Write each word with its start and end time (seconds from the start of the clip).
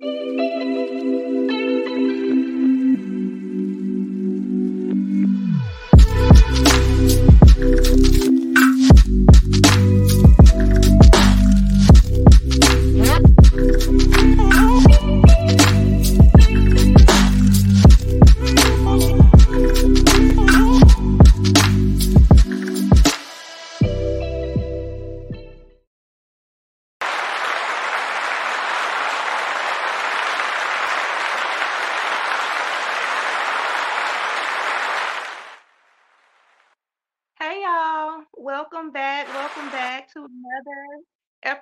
Hey 0.00 0.28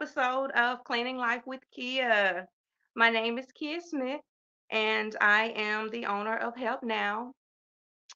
episode 0.06 0.52
of 0.52 0.84
Kleaning 0.84 1.16
Life 1.16 1.42
with 1.46 1.62
Kia. 1.74 2.46
My 2.94 3.10
name 3.10 3.38
is 3.38 3.46
Kia 3.58 3.80
Smith, 3.80 4.20
and 4.70 5.16
I 5.20 5.52
am 5.56 5.90
the 5.90 6.06
owner 6.06 6.36
of 6.36 6.56
Help 6.56 6.84
Now. 6.84 7.32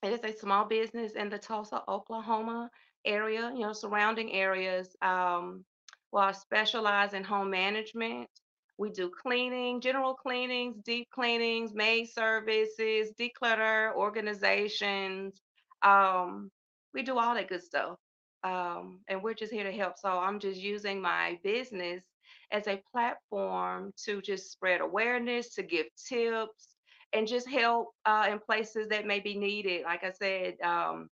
It 0.04 0.12
is 0.12 0.20
a 0.22 0.38
small 0.38 0.66
business 0.66 1.14
in 1.16 1.28
the 1.28 1.38
Tulsa, 1.38 1.82
Oklahoma 1.88 2.70
area, 3.04 3.50
you 3.52 3.62
know, 3.62 3.72
surrounding 3.72 4.32
areas. 4.32 4.94
Um, 5.02 5.64
well, 6.12 6.22
I 6.22 6.32
specialize 6.32 7.12
in 7.12 7.24
home 7.24 7.50
management. 7.50 8.28
We 8.78 8.90
do 8.90 9.10
cleaning, 9.10 9.80
general 9.80 10.14
cleanings, 10.14 10.76
deep 10.84 11.08
cleanings, 11.12 11.74
maid 11.74 12.08
services, 12.08 13.10
declutter, 13.18 13.92
organizations. 13.96 15.40
Um, 15.82 16.52
we 16.94 17.02
do 17.02 17.18
all 17.18 17.34
that 17.34 17.48
good 17.48 17.64
stuff. 17.64 17.96
Um, 18.42 19.00
and 19.08 19.22
we're 19.22 19.34
just 19.34 19.52
here 19.52 19.64
to 19.64 19.72
help. 19.72 19.98
So 19.98 20.08
I'm 20.08 20.38
just 20.38 20.58
using 20.58 21.00
my 21.00 21.38
business 21.42 22.02
as 22.52 22.66
a 22.66 22.82
platform 22.92 23.92
to 24.04 24.20
just 24.22 24.50
spread 24.50 24.80
awareness, 24.80 25.54
to 25.54 25.62
give 25.62 25.86
tips, 26.08 26.76
and 27.12 27.26
just 27.26 27.48
help 27.48 27.88
uh, 28.06 28.28
in 28.30 28.38
places 28.38 28.88
that 28.88 29.06
may 29.06 29.20
be 29.20 29.36
needed. 29.36 29.84
Like 29.84 30.04
I 30.04 30.12
said, 30.12 30.54
um, 30.62 31.08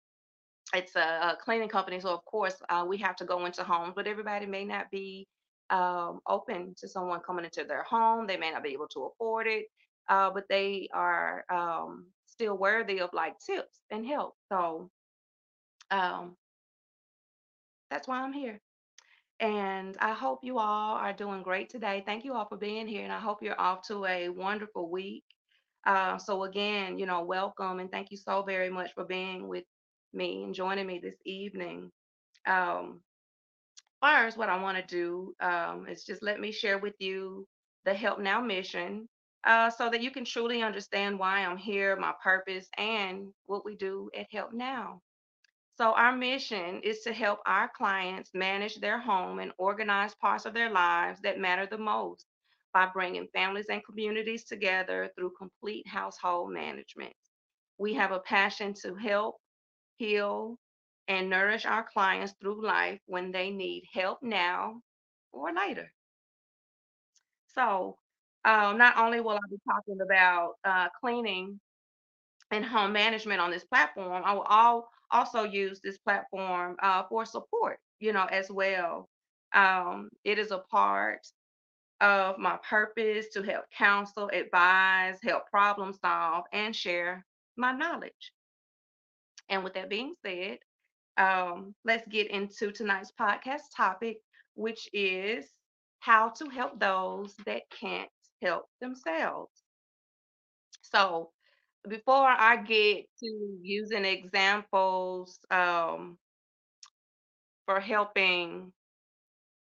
it's 0.73 0.95
a, 0.95 0.99
a 0.99 1.37
cleaning 1.41 1.69
company, 1.69 1.99
so 1.99 2.09
of 2.09 2.25
course 2.25 2.55
uh, 2.69 2.85
we 2.87 2.97
have 2.97 3.15
to 3.17 3.25
go 3.25 3.45
into 3.45 3.63
homes, 3.63 3.93
but 3.95 4.07
everybody 4.07 4.45
may 4.45 4.65
not 4.65 4.89
be 4.91 5.27
um, 5.69 6.19
open 6.27 6.73
to 6.77 6.87
someone 6.87 7.19
coming 7.21 7.45
into 7.45 7.63
their 7.63 7.83
home. 7.83 8.27
They 8.27 8.37
may 8.37 8.51
not 8.51 8.63
be 8.63 8.73
able 8.73 8.87
to 8.89 9.05
afford 9.05 9.47
it, 9.47 9.65
uh, 10.09 10.31
but 10.31 10.45
they 10.49 10.87
are 10.93 11.45
um, 11.51 12.07
still 12.25 12.57
worthy 12.57 12.99
of 12.99 13.09
like 13.13 13.35
tips 13.45 13.79
and 13.91 14.05
help. 14.05 14.33
So 14.49 14.89
um, 15.91 16.35
that's 17.93 18.07
why 18.07 18.21
I'm 18.21 18.33
here. 18.33 18.59
And 19.39 19.95
I 19.99 20.13
hope 20.13 20.39
you 20.41 20.57
all 20.57 20.95
are 20.95 21.13
doing 21.13 21.43
great 21.43 21.69
today. 21.69 22.01
Thank 22.07 22.25
you 22.25 22.33
all 22.33 22.47
for 22.47 22.57
being 22.57 22.87
here, 22.87 23.03
and 23.03 23.13
I 23.13 23.19
hope 23.19 23.43
you're 23.43 23.59
off 23.59 23.87
to 23.87 24.05
a 24.05 24.29
wonderful 24.29 24.89
week. 24.89 25.23
Uh, 25.85 26.17
so 26.17 26.43
again, 26.43 26.97
you 26.97 27.05
know, 27.05 27.23
welcome 27.23 27.79
and 27.79 27.91
thank 27.91 28.09
you 28.09 28.17
so 28.17 28.41
very 28.41 28.69
much 28.69 28.93
for 28.95 29.03
being 29.03 29.47
with 29.47 29.65
me 30.11 30.43
and 30.43 30.55
joining 30.55 30.87
me 30.87 30.99
this 31.03 31.17
evening. 31.23 31.91
Um, 32.47 33.01
first, 34.01 34.37
what 34.37 34.49
I 34.49 34.59
want 34.59 34.77
to 34.77 34.95
do 34.95 35.35
um, 35.39 35.85
is 35.87 36.03
just 36.03 36.23
let 36.23 36.39
me 36.39 36.51
share 36.51 36.79
with 36.79 36.95
you 36.99 37.45
the 37.85 37.93
Help 37.93 38.19
Now 38.19 38.41
mission 38.41 39.07
uh, 39.43 39.69
so 39.69 39.89
that 39.91 40.01
you 40.01 40.09
can 40.09 40.25
truly 40.25 40.63
understand 40.63 41.19
why 41.19 41.45
I'm 41.45 41.57
here, 41.57 41.95
my 41.95 42.13
purpose, 42.23 42.65
and 42.77 43.27
what 43.45 43.65
we 43.65 43.75
do 43.75 44.09
at 44.17 44.25
Help 44.31 44.51
Now. 44.51 45.01
So, 45.75 45.93
our 45.93 46.15
mission 46.15 46.81
is 46.83 47.01
to 47.01 47.13
help 47.13 47.39
our 47.45 47.69
clients 47.75 48.31
manage 48.33 48.75
their 48.75 48.99
home 48.99 49.39
and 49.39 49.51
organize 49.57 50.13
parts 50.15 50.45
of 50.45 50.53
their 50.53 50.69
lives 50.69 51.19
that 51.21 51.39
matter 51.39 51.65
the 51.65 51.79
most 51.79 52.25
by 52.73 52.87
bringing 52.87 53.27
families 53.33 53.67
and 53.69 53.83
communities 53.85 54.43
together 54.43 55.11
through 55.15 55.33
complete 55.37 55.87
household 55.87 56.51
management. 56.51 57.13
We 57.79 57.93
have 57.95 58.11
a 58.11 58.19
passion 58.19 58.73
to 58.83 58.95
help, 58.95 59.37
heal, 59.97 60.57
and 61.07 61.29
nourish 61.29 61.65
our 61.65 61.83
clients 61.91 62.33
through 62.39 62.65
life 62.65 62.99
when 63.07 63.31
they 63.31 63.49
need 63.49 63.83
help 63.93 64.19
now 64.21 64.81
or 65.31 65.53
later. 65.53 65.91
So, 67.55 67.97
um, 68.45 68.77
not 68.77 68.97
only 68.97 69.21
will 69.21 69.35
I 69.37 69.49
be 69.49 69.57
talking 69.67 69.99
about 70.01 70.53
uh, 70.65 70.89
cleaning 70.99 71.59
and 72.51 72.65
home 72.65 72.93
management 72.93 73.41
on 73.41 73.51
this 73.51 73.65
platform, 73.65 74.23
I 74.25 74.33
will 74.33 74.41
all, 74.43 74.89
also 75.13 75.43
use 75.45 75.81
this 75.83 75.97
platform 75.99 76.77
uh, 76.83 77.03
for 77.09 77.25
support, 77.25 77.79
you 77.99 78.13
know, 78.13 78.25
as 78.25 78.51
well. 78.51 79.09
Um, 79.53 80.09
it 80.25 80.39
is 80.39 80.51
a 80.51 80.59
part 80.59 81.21
of 82.01 82.37
my 82.39 82.57
purpose 82.69 83.29
to 83.33 83.43
help 83.43 83.65
counsel, 83.71 84.29
advise, 84.33 85.19
help 85.23 85.47
problem 85.49 85.93
solve, 85.93 86.45
and 86.53 86.75
share 86.75 87.25
my 87.57 87.71
knowledge. 87.73 88.33
And 89.49 89.63
with 89.63 89.73
that 89.75 89.89
being 89.89 90.15
said, 90.25 90.59
um, 91.17 91.75
let's 91.85 92.07
get 92.07 92.29
into 92.31 92.71
tonight's 92.71 93.11
podcast 93.11 93.63
topic, 93.75 94.19
which 94.55 94.89
is 94.93 95.53
how 95.99 96.29
to 96.29 96.49
help 96.49 96.79
those 96.79 97.35
that 97.45 97.69
can't 97.69 98.09
help 98.41 98.69
themselves. 98.81 99.63
So, 100.81 101.31
before 101.87 102.25
I 102.27 102.57
get 102.57 103.05
to 103.19 103.57
using 103.61 104.05
examples 104.05 105.39
um, 105.51 106.17
for 107.65 107.79
helping 107.79 108.71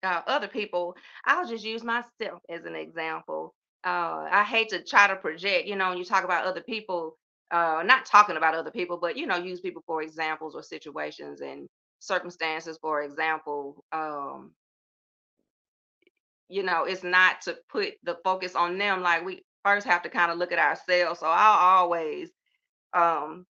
uh, 0.03 0.23
other 0.27 0.49
people, 0.49 0.97
I'll 1.25 1.47
just 1.47 1.65
use 1.65 1.83
myself 1.85 2.43
as 2.49 2.65
an 2.65 2.75
example. 2.75 3.55
Uh, 3.85 4.29
I 4.31 4.45
hate 4.45 4.71
to 4.71 4.83
try 4.85 5.09
to 5.09 5.17
project, 5.17 5.67
you 5.67 5.77
know, 5.77 5.91
when 5.91 5.99
you 5.99 6.05
talk 6.05 6.25
about 6.25 6.45
other 6.45 6.63
people, 6.63 7.17
uh, 7.51 7.83
not 7.85 8.07
talking 8.07 8.37
about 8.37 8.55
other 8.55 8.71
people, 8.71 8.99
but, 8.99 9.17
you 9.17 9.27
know, 9.27 9.37
use 9.37 9.61
people 9.61 9.83
for 9.87 10.03
examples 10.03 10.55
or 10.55 10.63
situations 10.63 11.41
and 11.41 11.69
circumstances, 12.01 12.79
for 12.81 13.03
example. 13.03 13.85
Um, 13.93 14.53
you 16.49 16.63
know, 16.63 16.85
it's 16.85 17.03
not 17.05 17.43
to 17.43 17.57
put 17.71 17.95
the 18.03 18.19
focus 18.25 18.55
on 18.55 18.79
them. 18.79 19.03
Like 19.03 19.25
we 19.25 19.43
first 19.65 19.87
have 19.87 20.03
to 20.03 20.09
kind 20.09 20.31
of 20.31 20.39
look 20.39 20.53
at 20.53 20.59
ourselves. 20.59 21.21
So 21.21 21.27
I'll 21.27 21.81
always 21.83 22.31
um, 22.93 23.47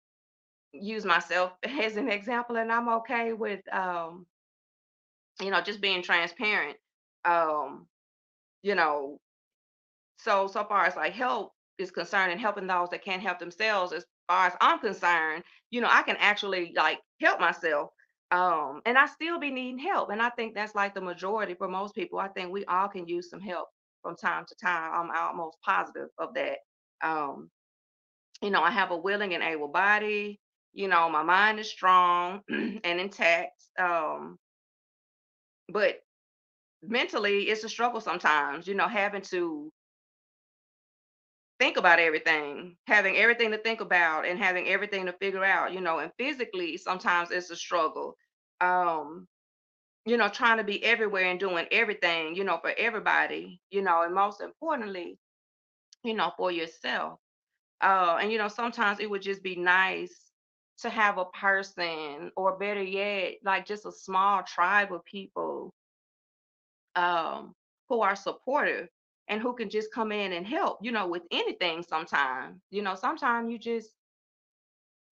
use 0.74 1.06
myself 1.06 1.53
as 1.64 1.97
an 1.97 2.09
example, 2.09 2.58
and 2.58 2.72
I'm 2.72 2.90
okay 2.90 3.34
with, 3.34 3.62
um, 3.74 4.25
you 5.42 5.52
know, 5.52 5.62
just 5.62 5.81
being 5.81 6.03
transparent. 6.03 6.78
Um, 7.25 7.88
you 8.64 8.75
know, 8.75 9.20
so 10.18 10.47
so 10.47 10.64
far 10.66 10.86
as 10.86 10.96
like 10.96 11.14
help 11.14 11.53
is 11.78 11.92
concerned 11.92 12.31
and 12.31 12.41
helping 12.41 12.68
those 12.68 12.90
that 12.90 13.03
can't 13.03 13.22
help 13.22 13.40
themselves, 13.40 13.94
as 13.94 14.06
far 14.28 14.47
as 14.47 14.53
I'm 14.62 14.80
concerned, 14.80 15.44
you 15.72 15.81
know, 15.81 15.90
I 15.90 16.03
can 16.03 16.18
actually 16.20 16.74
like 16.76 17.00
help 17.22 17.40
myself. 17.40 17.91
Um, 18.31 18.81
and 18.86 18.97
I 18.97 19.08
still 19.08 19.40
be 19.40 19.50
needing 19.50 19.80
help. 19.80 20.12
And 20.12 20.22
I 20.22 20.30
think 20.30 20.53
that's 20.53 20.76
like 20.76 20.94
the 20.94 21.02
majority 21.02 21.56
for 21.56 21.68
most 21.68 21.96
people. 21.96 22.20
I 22.20 22.28
think 22.28 22.52
we 22.52 22.64
all 22.66 22.88
can 22.88 23.08
use 23.08 23.30
some 23.30 23.41
help 23.41 23.70
from 24.02 24.16
time 24.16 24.46
to 24.48 24.56
time. 24.56 24.92
I'm 24.94 25.12
almost 25.16 25.58
positive 25.64 26.10
of 26.18 26.34
that. 26.36 26.60
Um, 27.02 27.50
you 28.42 28.50
know, 28.52 28.62
I 28.62 28.72
have 28.72 28.92
a 28.92 28.98
willing 28.98 29.34
and 29.34 29.44
able 29.44 29.68
body. 29.68 30.40
You 30.74 30.88
know, 30.88 31.10
my 31.10 31.24
mind 31.24 31.60
is 31.60 31.70
strong 31.70 32.42
and 32.50 33.00
intact. 33.00 33.62
Um, 33.80 34.38
but 35.72 36.02
mentally, 36.84 37.44
it's 37.50 37.64
a 37.64 37.70
struggle 37.70 38.02
sometimes, 38.02 38.68
you 38.68 38.76
know, 38.76 38.88
having 38.88 39.22
to 39.23 39.72
think 41.59 41.78
about 41.78 42.00
everything, 42.00 42.76
having 42.88 43.18
everything 43.18 43.52
to 43.52 43.58
think 43.58 43.82
about 43.82 44.26
and 44.26 44.40
having 44.40 44.68
everything 44.68 45.06
to 45.06 45.14
figure 45.14 45.44
out, 45.44 45.73
you 45.73 45.82
know, 45.82 46.00
and 46.00 46.12
physically 46.18 46.78
sometimes 46.78 47.32
it's 47.32 47.50
a 47.50 47.56
struggle. 47.56 48.16
Um, 48.62 49.28
you 50.09 50.17
know, 50.17 50.29
trying 50.29 50.58
to 50.58 50.64
be 50.64 50.84
everywhere 50.84 51.26
and 51.26 51.40
doing 51.40 51.67
everything, 51.72 52.35
you 52.35 52.44
know, 52.44 52.58
for 52.59 52.73
everybody, 52.78 53.61
you 53.70 53.84
know, 53.84 54.03
and 54.03 54.16
most 54.16 54.41
importantly, 54.41 55.20
you 56.03 56.16
know, 56.16 56.32
for 56.38 56.52
yourself. 56.52 57.20
Uh, 57.82 58.17
and 58.22 58.32
you 58.32 58.38
know, 58.38 58.47
sometimes 58.47 59.00
it 59.00 59.09
would 59.09 59.22
just 59.22 59.44
be 59.44 59.56
nice 59.56 60.32
to 60.79 60.90
have 60.90 61.17
a 61.20 61.26
person, 61.26 62.32
or 62.38 62.58
better 62.58 62.84
yet, 62.84 63.35
like 63.44 63.66
just 63.67 63.85
a 63.85 63.91
small 63.91 64.44
tribe 64.44 64.94
of 64.94 65.06
people 65.06 65.73
um, 66.96 67.53
who 67.90 68.02
are 68.02 68.16
supportive 68.16 68.88
and 69.28 69.41
who 69.41 69.53
can 69.56 69.70
just 69.70 69.94
come 69.94 70.11
in 70.11 70.34
and 70.34 70.47
help, 70.47 70.79
you 70.82 70.91
know, 70.91 71.08
with 71.08 71.23
anything 71.32 71.84
sometimes. 71.84 72.59
You 72.72 72.82
know, 72.82 72.96
sometimes 72.96 73.52
you 73.52 73.59
just 73.59 73.91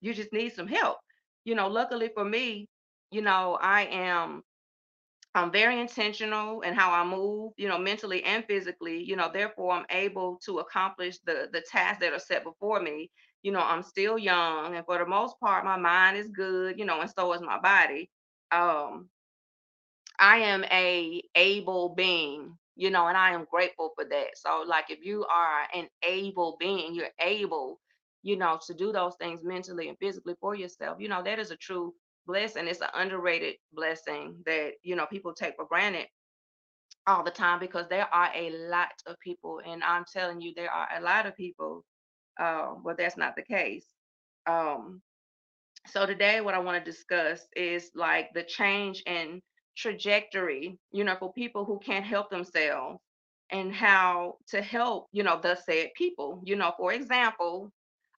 you 0.01 0.13
just 0.13 0.33
need 0.33 0.53
some 0.53 0.67
help. 0.67 0.97
You 1.45 1.55
know, 1.55 1.67
luckily 1.67 2.09
for 2.13 2.25
me, 2.25 2.67
you 3.11 3.21
know, 3.21 3.57
I 3.61 3.83
am 3.85 4.43
I'm 5.37 5.51
very 5.51 5.79
intentional 5.79 6.61
in 6.61 6.73
how 6.75 6.91
I 6.91 7.05
move, 7.05 7.53
you 7.57 7.67
know, 7.69 7.77
mentally 7.79 8.23
and 8.23 8.45
physically, 8.45 9.03
you 9.03 9.15
know, 9.15 9.29
therefore 9.33 9.73
I'm 9.73 9.85
able 9.91 10.37
to 10.45 10.59
accomplish 10.59 11.19
the 11.19 11.49
the 11.51 11.61
tasks 11.61 11.99
that 12.01 12.13
are 12.13 12.19
set 12.19 12.43
before 12.43 12.81
me. 12.81 13.11
You 13.43 13.51
know, 13.53 13.61
I'm 13.61 13.83
still 13.83 14.17
young 14.17 14.75
and 14.75 14.85
for 14.85 14.97
the 14.99 15.05
most 15.05 15.39
part 15.39 15.65
my 15.65 15.77
mind 15.77 16.17
is 16.17 16.29
good, 16.29 16.79
you 16.79 16.85
know, 16.85 17.01
and 17.01 17.11
so 17.11 17.33
is 17.33 17.41
my 17.41 17.59
body. 17.59 18.11
Um 18.51 19.09
I 20.19 20.37
am 20.39 20.63
a 20.65 21.23
able 21.35 21.89
being, 21.95 22.57
you 22.75 22.89
know, 22.91 23.07
and 23.07 23.17
I 23.17 23.31
am 23.31 23.45
grateful 23.49 23.91
for 23.95 24.05
that. 24.05 24.37
So 24.37 24.63
like 24.67 24.89
if 24.89 25.03
you 25.03 25.25
are 25.25 25.67
an 25.73 25.89
able 26.03 26.57
being, 26.59 26.95
you're 26.95 27.11
able, 27.21 27.79
you 28.23 28.35
know, 28.37 28.59
to 28.67 28.73
do 28.73 28.91
those 28.91 29.15
things 29.15 29.43
mentally 29.43 29.89
and 29.89 29.97
physically 29.99 30.35
for 30.39 30.55
yourself. 30.55 30.99
You 30.99 31.09
know, 31.09 31.23
that 31.23 31.39
is 31.39 31.51
a 31.51 31.57
true 31.57 31.93
blessing. 32.27 32.67
It's 32.67 32.81
an 32.81 32.89
underrated 32.93 33.55
blessing 33.73 34.43
that, 34.45 34.73
you 34.83 34.95
know, 34.95 35.07
people 35.07 35.33
take 35.33 35.55
for 35.57 35.65
granted 35.65 36.07
all 37.07 37.23
the 37.23 37.31
time 37.31 37.59
because 37.59 37.87
there 37.89 38.13
are 38.13 38.31
a 38.35 38.51
lot 38.69 38.91
of 39.07 39.19
people 39.21 39.61
and 39.65 39.83
I'm 39.83 40.05
telling 40.11 40.41
you 40.41 40.53
there 40.55 40.71
are 40.71 40.89
a 40.97 41.01
lot 41.01 41.25
of 41.25 41.35
people 41.37 41.83
uh, 42.39 42.75
well 42.83 42.95
that's 42.97 43.17
not 43.17 43.35
the 43.35 43.43
case. 43.43 43.85
Um 44.45 45.01
so 45.87 46.05
today 46.05 46.41
what 46.41 46.53
I 46.53 46.59
want 46.59 46.83
to 46.83 46.91
discuss 46.91 47.47
is 47.55 47.91
like 47.95 48.33
the 48.33 48.43
change 48.43 49.03
in 49.07 49.41
trajectory, 49.77 50.77
you 50.91 51.03
know, 51.05 51.15
for 51.19 51.33
people 51.33 51.65
who 51.65 51.79
can't 51.79 52.05
help 52.05 52.29
themselves 52.29 52.99
and 53.51 53.73
how 53.73 54.35
to 54.49 54.61
help, 54.61 55.07
you 55.13 55.23
know, 55.23 55.39
the 55.41 55.55
said 55.55 55.91
people. 55.95 56.41
You 56.45 56.57
know, 56.57 56.73
for 56.77 56.93
example, 56.93 57.71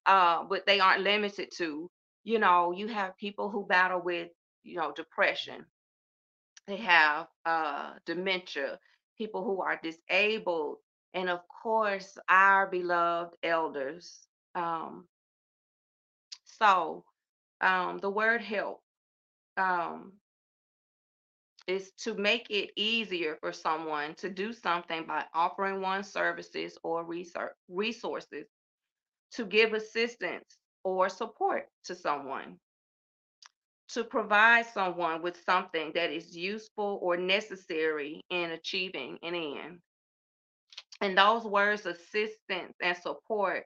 uh, 0.06 0.44
but 0.46 0.66
they 0.66 0.80
aren't 0.80 1.04
limited 1.04 1.50
to, 1.58 1.90
you 2.30 2.40
know, 2.40 2.72
you 2.72 2.88
have 2.88 3.18
people 3.18 3.50
who 3.50 3.66
battle 3.66 4.02
with, 4.02 4.30
you 4.64 4.78
know, 4.78 4.94
depression. 4.94 5.66
They 6.68 6.78
have 6.78 7.28
uh 7.46 7.94
dementia, 8.06 8.80
people 9.18 9.44
who 9.44 9.62
are 9.62 9.80
disabled, 9.82 10.78
and 11.16 11.30
of 11.30 11.42
course 11.64 12.18
our 12.30 12.68
beloved 12.68 13.36
elders. 13.44 14.28
Um, 14.54 15.08
so 16.46 17.06
um, 17.62 17.98
the 18.00 18.12
word 18.12 18.42
help. 18.42 18.82
Um, 19.58 20.14
is 21.68 21.92
to 22.00 22.16
make 22.16 22.48
it 22.50 22.72
easier 22.76 23.38
for 23.42 23.54
someone 23.54 24.16
to 24.16 24.30
do 24.30 24.54
something 24.54 25.06
by 25.06 25.24
offering 25.36 25.82
one 25.82 26.04
services 26.04 26.78
or 26.84 27.06
research, 27.06 27.54
resources 27.70 28.48
to 29.32 29.46
give 29.46 29.74
assistance 29.74 30.59
or 30.84 31.10
support 31.10 31.68
to 31.86 31.96
someone, 31.96 32.58
to 33.90 34.04
provide 34.04 34.66
someone 34.66 35.22
with 35.22 35.38
something 35.46 35.92
that 35.96 36.12
is 36.12 36.36
useful 36.36 37.00
or 37.02 37.18
necessary 37.18 38.22
in 38.30 38.52
achieving 38.52 39.18
an 39.24 39.36
end. 39.36 39.80
And 41.02 41.18
those 41.18 41.44
words, 41.44 41.86
assistance 41.86 42.76
and 42.82 42.98
support, 42.98 43.64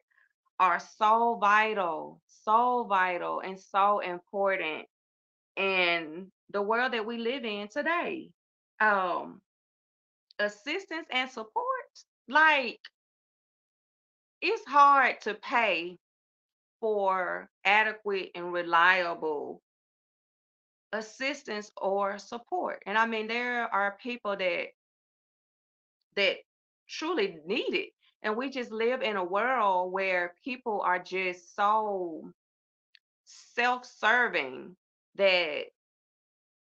are 0.59 0.79
so 0.97 1.37
vital, 1.41 2.21
so 2.45 2.85
vital, 2.87 3.39
and 3.39 3.59
so 3.59 3.99
important 3.99 4.85
in 5.57 6.31
the 6.51 6.61
world 6.61 6.93
that 6.93 7.05
we 7.05 7.17
live 7.17 7.43
in 7.43 7.67
today. 7.67 8.29
Um, 8.79 9.41
assistance 10.39 11.07
and 11.11 11.29
support, 11.29 11.63
like 12.27 12.79
it's 14.41 14.65
hard 14.67 15.21
to 15.21 15.33
pay 15.35 15.97
for 16.83 17.49
adequate 17.63 18.31
and 18.35 18.51
reliable 18.51 19.61
assistance 20.91 21.71
or 21.77 22.19
support. 22.19 22.83
And 22.85 22.97
I 22.97 23.05
mean, 23.05 23.29
there 23.29 23.73
are 23.73 23.97
people 24.03 24.35
that 24.35 24.65
that 26.17 26.35
truly 26.89 27.37
need 27.45 27.73
it. 27.73 27.89
And 28.21 28.35
we 28.35 28.49
just 28.49 28.69
live 28.69 29.01
in 29.01 29.15
a 29.15 29.23
world 29.23 29.93
where 29.93 30.33
people 30.43 30.81
are 30.81 30.99
just 30.99 31.55
so 31.55 32.29
self-serving 33.55 34.75
that 35.15 35.61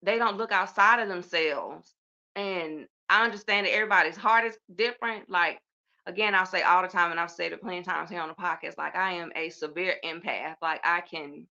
they 0.05 0.19
don't 0.19 0.37
look 0.37 0.53
outside 0.53 1.01
of 1.01 1.09
themselves. 1.09 1.93
And 2.37 2.87
I 3.09 3.25
understand 3.25 3.67
that 3.67 3.75
everybody's 3.75 4.17
heart 4.17 4.45
is 4.45 4.57
different. 4.73 5.29
Like, 5.29 5.59
again, 6.07 6.35
I'll 6.35 6.47
say 6.47 6.63
all 6.63 6.83
the 6.83 6.89
time, 6.89 7.11
and 7.11 7.21
I've 7.21 7.31
said 7.31 7.53
it 7.53 7.63
plenty 7.63 7.81
of 7.81 7.85
times 7.87 8.11
here 8.11 8.21
on 8.21 8.29
the 8.29 8.35
podcast, 8.35 8.79
like 8.79 8.97
I 8.97 9.13
am 9.15 9.33
a 9.37 9.51
severe 9.51 9.97
empath. 10.05 10.57
Like 10.63 10.81
I 10.85 11.03
can 11.03 11.47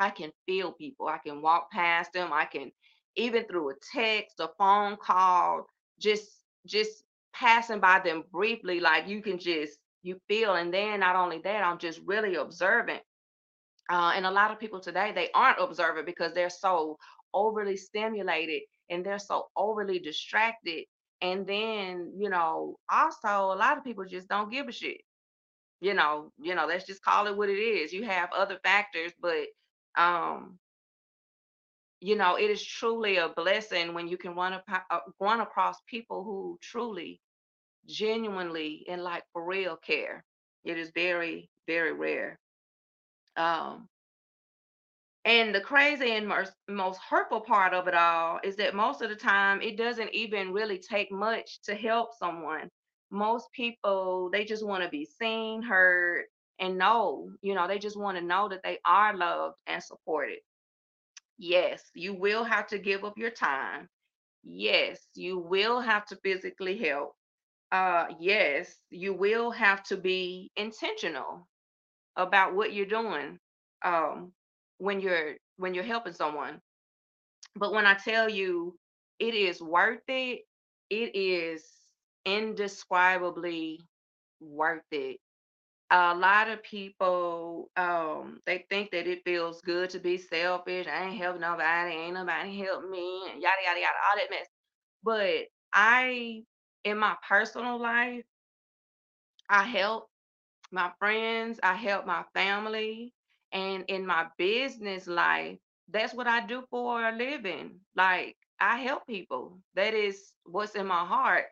I 0.00 0.10
can 0.10 0.32
feel 0.46 0.72
people. 0.72 1.08
I 1.08 1.18
can 1.18 1.42
walk 1.42 1.70
past 1.70 2.12
them. 2.14 2.32
I 2.32 2.46
can 2.46 2.72
even 3.16 3.44
through 3.46 3.70
a 3.70 3.74
text, 3.94 4.40
a 4.40 4.50
phone 4.58 4.96
call, 4.96 5.66
just 6.00 6.30
just 6.66 7.04
passing 7.34 7.80
by 7.80 8.00
them 8.00 8.24
briefly, 8.32 8.80
like 8.80 9.08
you 9.08 9.22
can 9.22 9.38
just 9.38 9.78
you 10.02 10.18
feel. 10.28 10.54
And 10.54 10.72
then 10.72 11.00
not 11.00 11.16
only 11.16 11.38
that, 11.44 11.64
I'm 11.64 11.78
just 11.78 12.00
really 12.06 12.36
observant 12.36 13.02
uh, 13.90 14.12
and 14.16 14.26
a 14.26 14.30
lot 14.30 14.52
of 14.52 14.60
people 14.60 14.80
today, 14.80 15.12
they 15.14 15.30
aren't 15.34 15.60
observant 15.60 16.06
because 16.06 16.34
they're 16.34 16.50
so 16.50 16.98
overly 17.34 17.76
stimulated 17.76 18.62
and 18.90 19.04
they're 19.04 19.18
so 19.18 19.48
overly 19.56 19.98
distracted. 19.98 20.84
And 21.22 21.46
then, 21.46 22.14
you 22.18 22.30
know, 22.30 22.78
also 22.90 23.28
a 23.28 23.56
lot 23.58 23.78
of 23.78 23.84
people 23.84 24.04
just 24.06 24.28
don't 24.28 24.50
give 24.52 24.68
a 24.68 24.72
shit. 24.72 25.02
You 25.80 25.94
know, 25.94 26.32
you 26.40 26.54
know, 26.54 26.66
let's 26.66 26.86
just 26.86 27.02
call 27.02 27.26
it 27.26 27.36
what 27.36 27.50
it 27.50 27.58
is. 27.58 27.92
You 27.92 28.04
have 28.04 28.30
other 28.32 28.58
factors, 28.64 29.12
but 29.20 29.46
um, 29.96 30.58
you 32.00 32.16
know, 32.16 32.36
it 32.36 32.50
is 32.50 32.64
truly 32.64 33.16
a 33.18 33.28
blessing 33.30 33.94
when 33.94 34.08
you 34.08 34.16
can 34.18 34.34
run, 34.34 34.54
ap- 34.54 34.86
uh, 34.90 35.00
run 35.20 35.40
across 35.40 35.76
people 35.86 36.24
who 36.24 36.58
truly, 36.62 37.20
genuinely, 37.86 38.84
and 38.88 39.02
like 39.02 39.24
for 39.32 39.44
real 39.44 39.76
care. 39.76 40.24
It 40.64 40.78
is 40.78 40.92
very, 40.94 41.50
very 41.66 41.92
rare. 41.92 42.38
Um, 43.36 43.89
And 45.24 45.54
the 45.54 45.60
crazy 45.60 46.12
and 46.12 46.26
most, 46.28 46.52
most 46.68 46.98
hurtful 47.00 47.40
part 47.40 47.72
of 47.74 47.88
it 47.88 47.94
all 47.94 48.40
is 48.42 48.56
that 48.56 48.74
most 48.74 49.00
of 49.02 49.08
the 49.10 49.16
time 49.16 49.60
it 49.62 49.76
doesn't 49.76 50.14
even 50.14 50.52
really 50.52 50.78
take 50.78 51.10
much 51.12 51.60
to 51.62 51.74
help 51.74 52.14
someone. 52.14 52.70
Most 53.10 53.50
people, 53.52 54.30
they 54.30 54.44
just 54.44 54.64
want 54.64 54.82
to 54.84 54.88
be 54.90 55.04
seen, 55.04 55.62
heard, 55.62 56.26
and 56.58 56.78
know, 56.78 57.30
you 57.42 57.54
know, 57.54 57.66
they 57.66 57.78
just 57.78 57.98
want 57.98 58.16
to 58.18 58.22
know 58.24 58.48
that 58.48 58.62
they 58.62 58.78
are 58.84 59.16
loved 59.16 59.58
and 59.66 59.82
supported. 59.82 60.38
Yes, 61.38 61.90
you 61.94 62.14
will 62.14 62.44
have 62.44 62.66
to 62.68 62.78
give 62.78 63.04
up 63.04 63.18
your 63.18 63.30
time. 63.30 63.88
Yes, 64.42 65.06
you 65.14 65.38
will 65.38 65.80
have 65.80 66.06
to 66.06 66.16
physically 66.16 66.78
help. 66.78 67.14
Uh, 67.72 68.08
yes, 68.20 68.80
you 68.90 69.14
will 69.14 69.50
have 69.50 69.82
to 69.84 69.96
be 69.96 70.50
intentional 70.56 71.48
about 72.16 72.54
what 72.54 72.72
you're 72.72 72.86
doing 72.86 73.38
um, 73.84 74.32
when 74.80 75.00
you're 75.00 75.36
when 75.58 75.74
you're 75.74 75.84
helping 75.84 76.14
someone. 76.14 76.60
But 77.56 77.72
when 77.72 77.86
I 77.86 77.94
tell 77.94 78.28
you 78.28 78.76
it 79.20 79.34
is 79.34 79.62
worth 79.62 80.02
it, 80.08 80.42
it 80.90 81.16
is 81.16 81.64
indescribably 82.26 83.80
worth 84.40 84.84
it. 84.92 85.18
A 85.90 86.14
lot 86.14 86.48
of 86.50 86.62
people 86.62 87.70
um 87.76 88.40
they 88.46 88.66
think 88.70 88.90
that 88.92 89.06
it 89.08 89.22
feels 89.24 89.60
good 89.62 89.90
to 89.90 90.00
be 90.00 90.18
selfish. 90.18 90.86
I 90.88 91.06
ain't 91.06 91.18
help 91.18 91.40
nobody, 91.40 91.94
ain't 91.94 92.14
nobody 92.14 92.58
help 92.58 92.88
me, 92.88 93.30
and 93.32 93.42
yada 93.42 93.56
yada 93.66 93.80
yada, 93.80 93.98
all 94.10 94.16
that 94.18 94.30
mess. 94.30 94.48
But 95.04 95.46
I 95.72 96.44
in 96.84 96.98
my 96.98 97.16
personal 97.28 97.80
life, 97.80 98.24
I 99.50 99.64
help 99.64 100.08
my 100.72 100.92
friends, 100.98 101.60
I 101.62 101.74
help 101.74 102.06
my 102.06 102.24
family, 102.34 103.12
and 103.52 103.84
in 103.88 104.06
my 104.06 104.26
business 104.38 105.06
life, 105.06 105.58
that's 105.90 106.14
what 106.14 106.26
I 106.26 106.46
do 106.46 106.62
for 106.70 107.04
a 107.08 107.12
living. 107.12 107.80
Like 107.96 108.36
I 108.60 108.78
help 108.78 109.06
people. 109.06 109.58
That 109.74 109.94
is 109.94 110.32
what's 110.44 110.74
in 110.74 110.86
my 110.86 111.04
heart. 111.04 111.46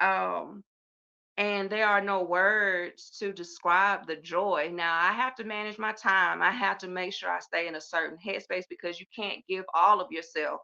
Um, 0.00 0.64
and 1.36 1.70
there 1.70 1.86
are 1.86 2.00
no 2.00 2.24
words 2.24 3.10
to 3.20 3.32
describe 3.32 4.06
the 4.06 4.16
joy. 4.16 4.70
Now 4.72 4.98
I 5.00 5.12
have 5.12 5.36
to 5.36 5.44
manage 5.44 5.78
my 5.78 5.92
time. 5.92 6.42
I 6.42 6.50
have 6.50 6.78
to 6.78 6.88
make 6.88 7.12
sure 7.12 7.30
I 7.30 7.38
stay 7.38 7.68
in 7.68 7.76
a 7.76 7.80
certain 7.80 8.18
headspace 8.18 8.64
because 8.68 8.98
you 8.98 9.06
can't 9.14 9.46
give 9.48 9.64
all 9.72 10.00
of 10.00 10.10
yourself 10.10 10.60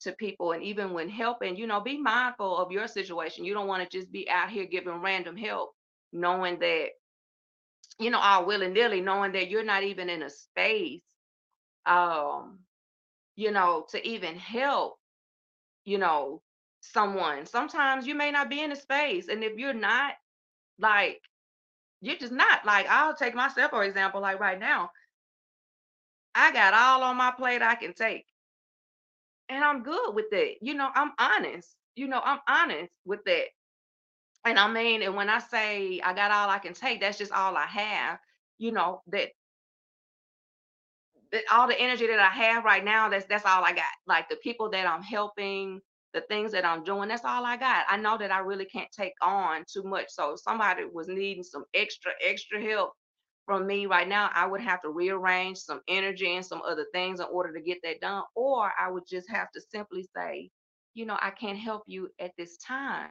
to 0.00 0.12
people. 0.12 0.52
And 0.52 0.62
even 0.62 0.92
when 0.92 1.08
helping, 1.10 1.56
you 1.56 1.66
know, 1.66 1.80
be 1.80 2.00
mindful 2.00 2.56
of 2.56 2.72
your 2.72 2.88
situation. 2.88 3.44
You 3.44 3.54
don't 3.54 3.66
want 3.66 3.88
to 3.88 3.98
just 3.98 4.10
be 4.10 4.28
out 4.30 4.50
here 4.50 4.64
giving 4.64 5.02
random 5.02 5.36
help, 5.36 5.72
knowing 6.12 6.58
that 6.60 6.88
you 7.98 8.10
know, 8.10 8.18
all 8.18 8.46
willy-nilly, 8.46 9.00
knowing 9.00 9.32
that 9.32 9.48
you're 9.50 9.64
not 9.64 9.82
even 9.82 10.08
in 10.08 10.22
a 10.22 10.30
space, 10.30 11.02
um, 11.86 12.58
you 13.36 13.50
know, 13.50 13.86
to 13.90 14.06
even 14.06 14.36
help, 14.36 14.96
you 15.84 15.98
know, 15.98 16.42
someone. 16.80 17.46
Sometimes 17.46 18.06
you 18.06 18.14
may 18.14 18.30
not 18.30 18.50
be 18.50 18.60
in 18.62 18.72
a 18.72 18.76
space. 18.76 19.28
And 19.28 19.42
if 19.44 19.58
you're 19.58 19.74
not, 19.74 20.12
like, 20.78 21.20
you're 22.00 22.16
just 22.16 22.32
not. 22.32 22.64
Like, 22.66 22.86
I'll 22.88 23.14
take 23.14 23.34
myself 23.34 23.70
for 23.70 23.84
example, 23.84 24.20
like 24.20 24.40
right 24.40 24.58
now, 24.58 24.90
I 26.34 26.52
got 26.52 26.74
all 26.74 27.02
on 27.04 27.16
my 27.16 27.30
plate 27.30 27.62
I 27.62 27.76
can 27.76 27.94
take. 27.94 28.26
And 29.48 29.62
I'm 29.62 29.82
good 29.82 30.14
with 30.14 30.30
that. 30.30 30.54
You 30.62 30.74
know, 30.74 30.88
I'm 30.94 31.12
honest. 31.18 31.76
You 31.96 32.08
know, 32.08 32.20
I'm 32.24 32.40
honest 32.48 32.92
with 33.04 33.20
that. 33.26 33.44
And 34.44 34.58
I 34.58 34.70
mean, 34.70 35.02
and 35.02 35.16
when 35.16 35.30
I 35.30 35.38
say 35.38 36.00
I 36.00 36.14
got 36.14 36.30
all 36.30 36.50
I 36.50 36.58
can 36.58 36.74
take, 36.74 37.00
that's 37.00 37.18
just 37.18 37.32
all 37.32 37.56
I 37.56 37.66
have. 37.66 38.18
You 38.58 38.72
know, 38.72 39.02
that 39.08 39.30
all 41.50 41.66
the 41.66 41.78
energy 41.80 42.06
that 42.06 42.20
I 42.20 42.28
have 42.28 42.64
right 42.64 42.84
now, 42.84 43.08
that's 43.08 43.26
that's 43.26 43.44
all 43.44 43.64
I 43.64 43.72
got. 43.72 43.84
Like 44.06 44.28
the 44.28 44.36
people 44.36 44.70
that 44.70 44.86
I'm 44.86 45.02
helping, 45.02 45.80
the 46.12 46.20
things 46.22 46.52
that 46.52 46.64
I'm 46.64 46.84
doing, 46.84 47.08
that's 47.08 47.24
all 47.24 47.44
I 47.44 47.56
got. 47.56 47.84
I 47.88 47.96
know 47.96 48.16
that 48.18 48.30
I 48.30 48.38
really 48.38 48.66
can't 48.66 48.90
take 48.92 49.14
on 49.22 49.64
too 49.72 49.82
much. 49.82 50.06
So 50.10 50.32
if 50.34 50.40
somebody 50.40 50.84
was 50.84 51.08
needing 51.08 51.42
some 51.42 51.64
extra, 51.74 52.12
extra 52.24 52.62
help 52.62 52.92
from 53.46 53.66
me 53.66 53.86
right 53.86 54.08
now, 54.08 54.30
I 54.34 54.46
would 54.46 54.60
have 54.60 54.80
to 54.82 54.90
rearrange 54.90 55.58
some 55.58 55.80
energy 55.88 56.36
and 56.36 56.46
some 56.46 56.62
other 56.62 56.86
things 56.92 57.20
in 57.20 57.26
order 57.30 57.52
to 57.52 57.60
get 57.60 57.78
that 57.82 58.00
done. 58.00 58.22
Or 58.34 58.72
I 58.78 58.90
would 58.90 59.04
just 59.08 59.28
have 59.30 59.50
to 59.52 59.60
simply 59.60 60.08
say, 60.16 60.50
you 60.94 61.04
know, 61.04 61.18
I 61.20 61.30
can't 61.30 61.58
help 61.58 61.82
you 61.86 62.10
at 62.20 62.32
this 62.38 62.56
time. 62.58 63.10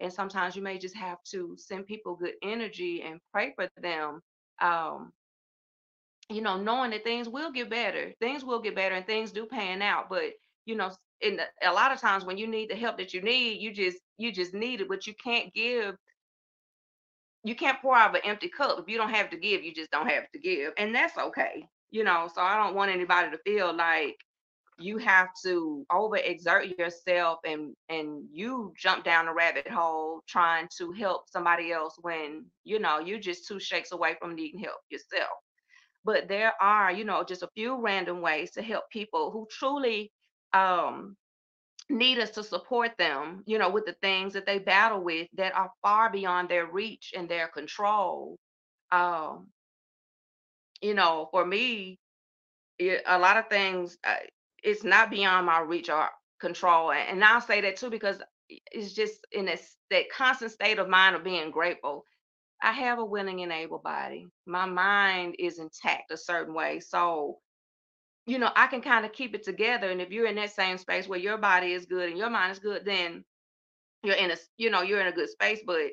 And 0.00 0.12
sometimes 0.12 0.54
you 0.54 0.62
may 0.62 0.78
just 0.78 0.96
have 0.96 1.18
to 1.30 1.56
send 1.58 1.86
people 1.86 2.14
good 2.14 2.34
energy 2.42 3.02
and 3.02 3.20
pray 3.32 3.52
for 3.56 3.68
them. 3.80 4.20
Um, 4.60 5.12
you 6.30 6.42
know, 6.42 6.60
knowing 6.60 6.90
that 6.90 7.04
things 7.04 7.28
will 7.28 7.50
get 7.50 7.70
better, 7.70 8.12
things 8.20 8.44
will 8.44 8.60
get 8.60 8.76
better 8.76 8.94
and 8.94 9.06
things 9.06 9.32
do 9.32 9.46
pan 9.46 9.82
out. 9.82 10.08
But, 10.08 10.32
you 10.66 10.76
know, 10.76 10.90
in 11.20 11.36
the, 11.36 11.44
a 11.66 11.72
lot 11.72 11.90
of 11.90 12.00
times 12.00 12.24
when 12.24 12.38
you 12.38 12.46
need 12.46 12.70
the 12.70 12.76
help 12.76 12.98
that 12.98 13.14
you 13.14 13.22
need, 13.22 13.60
you 13.60 13.72
just 13.72 13.98
you 14.18 14.30
just 14.32 14.54
need 14.54 14.80
it, 14.80 14.88
but 14.88 15.06
you 15.06 15.14
can't 15.14 15.52
give, 15.54 15.96
you 17.44 17.54
can't 17.54 17.80
pour 17.80 17.96
out 17.96 18.10
of 18.10 18.16
an 18.16 18.22
empty 18.24 18.48
cup. 18.48 18.78
If 18.78 18.88
you 18.88 18.98
don't 18.98 19.14
have 19.14 19.30
to 19.30 19.36
give, 19.36 19.64
you 19.64 19.72
just 19.72 19.90
don't 19.90 20.08
have 20.08 20.30
to 20.32 20.38
give. 20.38 20.72
And 20.76 20.94
that's 20.94 21.16
okay. 21.16 21.66
You 21.90 22.04
know, 22.04 22.28
so 22.32 22.42
I 22.42 22.56
don't 22.62 22.74
want 22.74 22.90
anybody 22.90 23.30
to 23.30 23.38
feel 23.38 23.74
like 23.74 24.16
you 24.78 24.98
have 24.98 25.28
to 25.44 25.84
overexert 25.92 26.78
yourself 26.78 27.38
and 27.44 27.74
and 27.88 28.24
you 28.32 28.72
jump 28.78 29.04
down 29.04 29.28
a 29.28 29.34
rabbit 29.34 29.68
hole 29.68 30.22
trying 30.28 30.68
to 30.78 30.92
help 30.92 31.28
somebody 31.28 31.72
else 31.72 31.96
when 32.02 32.44
you 32.64 32.78
know 32.78 32.98
you're 32.98 33.18
just 33.18 33.46
two 33.46 33.58
shakes 33.60 33.92
away 33.92 34.16
from 34.20 34.34
needing 34.34 34.60
help 34.60 34.80
yourself 34.90 35.30
but 36.04 36.28
there 36.28 36.54
are, 36.60 36.90
you 36.92 37.04
know, 37.04 37.22
just 37.22 37.42
a 37.42 37.50
few 37.54 37.80
random 37.80 38.22
ways 38.22 38.52
to 38.52 38.62
help 38.62 38.84
people 38.90 39.30
who 39.30 39.46
truly 39.50 40.10
um, 40.54 41.16
need 41.90 42.18
us 42.18 42.30
to 42.30 42.42
support 42.42 42.92
them, 42.98 43.42
you 43.46 43.58
know, 43.58 43.70
with 43.70 43.84
the 43.84 43.96
things 44.00 44.32
that 44.32 44.46
they 44.46 44.58
battle 44.58 45.02
with 45.02 45.28
that 45.34 45.54
are 45.54 45.70
far 45.82 46.10
beyond 46.10 46.48
their 46.48 46.66
reach 46.66 47.12
and 47.16 47.28
their 47.28 47.48
control. 47.48 48.38
Um, 48.90 49.48
you 50.80 50.94
know, 50.94 51.28
for 51.30 51.44
me, 51.44 51.98
a 52.80 53.18
lot 53.18 53.36
of 53.36 53.48
things, 53.48 53.98
uh, 54.04 54.14
it's 54.62 54.84
not 54.84 55.10
beyond 55.10 55.46
my 55.46 55.60
reach 55.60 55.90
or 55.90 56.08
control. 56.40 56.92
And, 56.92 57.24
I'll 57.24 57.40
say 57.40 57.60
that 57.62 57.76
too, 57.76 57.90
because 57.90 58.20
it's 58.48 58.94
just 58.94 59.26
in 59.32 59.46
this, 59.46 59.76
that 59.90 60.10
constant 60.10 60.52
state 60.52 60.78
of 60.78 60.88
mind 60.88 61.16
of 61.16 61.24
being 61.24 61.50
grateful 61.50 62.04
I 62.62 62.72
have 62.72 63.00
a 63.00 63.06
willing 63.06 63.42
and 63.42 63.52
able 63.52 63.78
body. 63.78 64.26
My 64.46 64.66
mind 64.66 65.36
is 65.38 65.60
intact 65.60 66.10
a 66.12 66.16
certain 66.16 66.54
way. 66.54 66.80
So, 66.80 67.38
you 68.26 68.38
know, 68.38 68.50
I 68.56 68.68
can 68.68 68.82
kind 68.82 69.06
of 69.06 69.12
keep 69.12 69.34
it 69.34 69.44
together. 69.44 69.90
And 69.90 70.00
if 70.02 70.10
you're 70.10 70.26
in 70.28 70.36
that 70.36 70.52
same 70.54 70.78
space 70.78 71.08
where 71.08 71.20
your 71.20 71.38
body 71.38 71.72
is 71.72 71.86
good 71.86 72.10
and 72.10 72.18
your 72.18 72.30
mind 72.30 72.52
is 72.52 72.60
good, 72.60 72.84
then 72.84 73.24
you're 74.04 74.16
in 74.16 74.32
a, 74.32 74.36
you 74.58 74.70
know, 74.70 74.82
you're 74.82 75.00
in 75.00 75.08
a 75.08 75.12
good 75.12 75.30
space. 75.30 75.60
But 75.66 75.90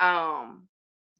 um 0.00 0.68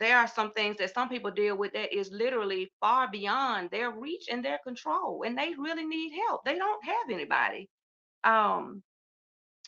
there 0.00 0.18
are 0.18 0.28
some 0.28 0.52
things 0.52 0.78
that 0.78 0.94
some 0.94 1.08
people 1.08 1.30
deal 1.30 1.56
with 1.56 1.72
that 1.74 1.94
is 1.96 2.10
literally 2.12 2.72
far 2.80 3.10
beyond 3.10 3.70
their 3.70 3.90
reach 3.92 4.26
and 4.30 4.44
their 4.44 4.58
control. 4.64 5.24
And 5.26 5.38
they 5.38 5.54
really 5.58 5.86
need 5.86 6.12
help. 6.28 6.44
They 6.44 6.56
don't 6.58 6.84
have 6.84 7.10
anybody. 7.10 7.68
Um, 8.24 8.82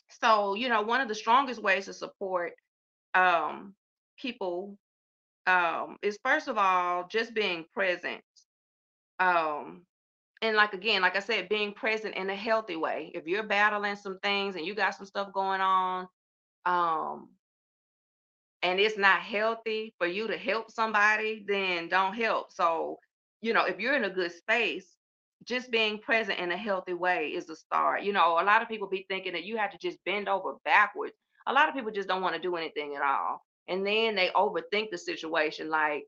so, 0.09 0.55
you 0.55 0.69
know, 0.69 0.81
one 0.81 1.01
of 1.01 1.07
the 1.07 1.15
strongest 1.15 1.61
ways 1.61 1.85
to 1.85 1.93
support 1.93 2.53
um 3.15 3.75
people 4.17 4.77
um 5.47 5.97
is 6.03 6.17
first 6.23 6.47
of 6.47 6.57
all 6.57 7.07
just 7.09 7.33
being 7.33 7.65
present 7.73 8.21
um 9.19 9.85
and 10.41 10.55
like 10.55 10.73
again 10.73 11.01
like 11.01 11.15
i 11.15 11.19
said 11.19 11.49
being 11.49 11.73
present 11.73 12.15
in 12.15 12.29
a 12.29 12.35
healthy 12.35 12.75
way 12.75 13.11
if 13.15 13.27
you're 13.27 13.43
battling 13.43 13.95
some 13.95 14.19
things 14.19 14.55
and 14.55 14.65
you 14.65 14.75
got 14.75 14.95
some 14.95 15.05
stuff 15.07 15.31
going 15.33 15.61
on 15.61 16.07
um 16.65 17.29
and 18.63 18.79
it's 18.79 18.97
not 18.97 19.21
healthy 19.21 19.93
for 19.99 20.07
you 20.07 20.27
to 20.27 20.37
help 20.37 20.71
somebody 20.71 21.45
then 21.47 21.89
don't 21.89 22.15
help. 22.15 22.51
So 22.51 22.99
you 23.41 23.53
know 23.53 23.65
if 23.65 23.79
you're 23.79 23.95
in 23.95 24.05
a 24.05 24.09
good 24.09 24.31
space 24.31 24.87
just 25.45 25.71
being 25.71 25.99
present 25.99 26.39
in 26.39 26.51
a 26.53 26.57
healthy 26.57 26.93
way 26.93 27.27
is 27.27 27.49
a 27.49 27.55
start. 27.55 28.03
You 28.03 28.13
know 28.13 28.39
a 28.39 28.45
lot 28.45 28.61
of 28.61 28.69
people 28.69 28.87
be 28.87 29.05
thinking 29.09 29.33
that 29.33 29.45
you 29.45 29.57
have 29.57 29.71
to 29.71 29.77
just 29.77 30.03
bend 30.05 30.29
over 30.29 30.55
backwards. 30.65 31.13
A 31.47 31.53
lot 31.53 31.69
of 31.69 31.75
people 31.75 31.91
just 31.91 32.07
don't 32.07 32.21
want 32.21 32.35
to 32.35 32.41
do 32.41 32.55
anything 32.55 32.95
at 32.95 33.03
all 33.03 33.41
and 33.67 33.85
then 33.85 34.15
they 34.15 34.29
overthink 34.35 34.89
the 34.91 34.97
situation 34.97 35.69
like 35.69 36.03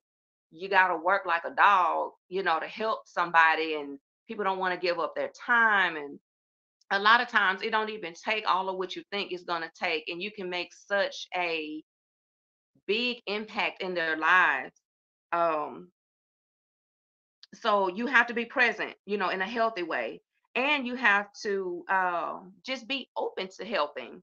you 0.52 0.70
got 0.70 0.90
to 0.90 0.98
work 0.98 1.26
like 1.26 1.44
a 1.46 1.56
dog 1.56 2.12
you 2.30 2.44
know 2.44 2.60
to 2.60 2.68
help 2.68 3.02
somebody 3.06 3.76
and 3.76 4.00
people 4.28 4.44
don't 4.44 4.60
want 4.60 4.74
to 4.74 4.86
give 4.86 5.00
up 5.00 5.16
their 5.16 5.32
time 5.46 5.96
and 5.96 6.20
a 6.92 7.00
lot 7.00 7.22
of 7.22 7.28
times 7.28 7.62
it 7.62 7.72
don't 7.72 7.90
even 7.90 8.14
take 8.14 8.46
all 8.48 8.70
of 8.70 8.78
what 8.78 8.96
you 8.96 9.04
think 9.12 9.32
it's 9.32 9.44
going 9.44 9.62
to 9.62 9.72
take 9.80 10.04
and 10.08 10.22
you 10.22 10.32
can 10.32 10.50
make 10.50 10.70
such 10.74 11.28
a 11.36 11.84
big 12.88 13.22
impact 13.28 13.82
in 13.82 13.94
their 13.94 14.18
lives 14.18 14.74
um 15.32 15.90
so 17.54 17.88
you 17.90 18.08
have 18.08 18.28
to 18.28 18.34
be 18.34 18.46
present 18.46 18.94
you 19.06 19.18
know 19.18 19.30
in 19.30 19.42
a 19.42 19.48
healthy 19.48 19.84
way 19.84 20.22
and 20.56 20.88
you 20.88 20.96
have 20.96 21.28
to 21.42 21.84
um, 21.90 22.54
just 22.66 22.88
be 22.88 23.10
open 23.18 23.50
to 23.58 23.66
helping 23.66 24.22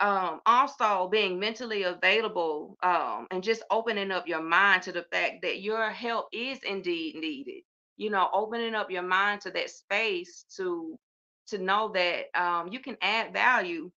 um 0.00 0.40
also 0.44 1.08
being 1.08 1.38
mentally 1.38 1.84
available 1.84 2.76
um 2.82 3.26
and 3.30 3.44
just 3.44 3.62
opening 3.70 4.10
up 4.10 4.26
your 4.26 4.42
mind 4.42 4.82
to 4.82 4.92
the 4.92 5.04
fact 5.12 5.42
that 5.42 5.60
your 5.60 5.90
help 5.90 6.26
is 6.32 6.58
indeed 6.64 7.14
needed 7.14 7.62
you 7.96 8.10
know 8.10 8.28
opening 8.32 8.74
up 8.74 8.90
your 8.90 9.02
mind 9.02 9.40
to 9.40 9.50
that 9.50 9.70
space 9.70 10.44
to 10.56 10.98
to 11.46 11.58
know 11.58 11.92
that 11.94 12.24
um 12.34 12.68
you 12.68 12.80
can 12.80 12.96
add 13.02 13.32
value 13.32 13.90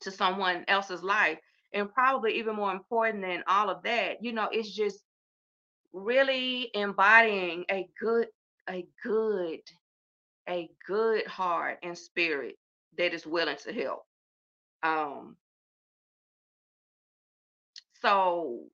to 0.00 0.12
someone 0.12 0.64
else's 0.68 1.02
life 1.02 1.38
and 1.72 1.92
probably 1.92 2.38
even 2.38 2.56
more 2.56 2.72
important 2.72 3.22
than 3.22 3.42
all 3.48 3.70
of 3.70 3.82
that 3.82 4.22
you 4.22 4.32
know 4.32 4.48
it's 4.52 4.70
just 4.74 5.00
really 5.92 6.70
embodying 6.74 7.64
a 7.70 7.88
good 8.00 8.28
a 8.68 8.86
good 9.04 9.60
a 10.48 10.68
good 10.86 11.26
heart 11.26 11.78
and 11.82 11.96
spirit 11.98 12.56
that 12.98 13.14
is 13.14 13.26
willing 13.26 13.56
to 13.56 13.72
help 13.72 14.04
um 14.82 15.36
so 18.02 18.64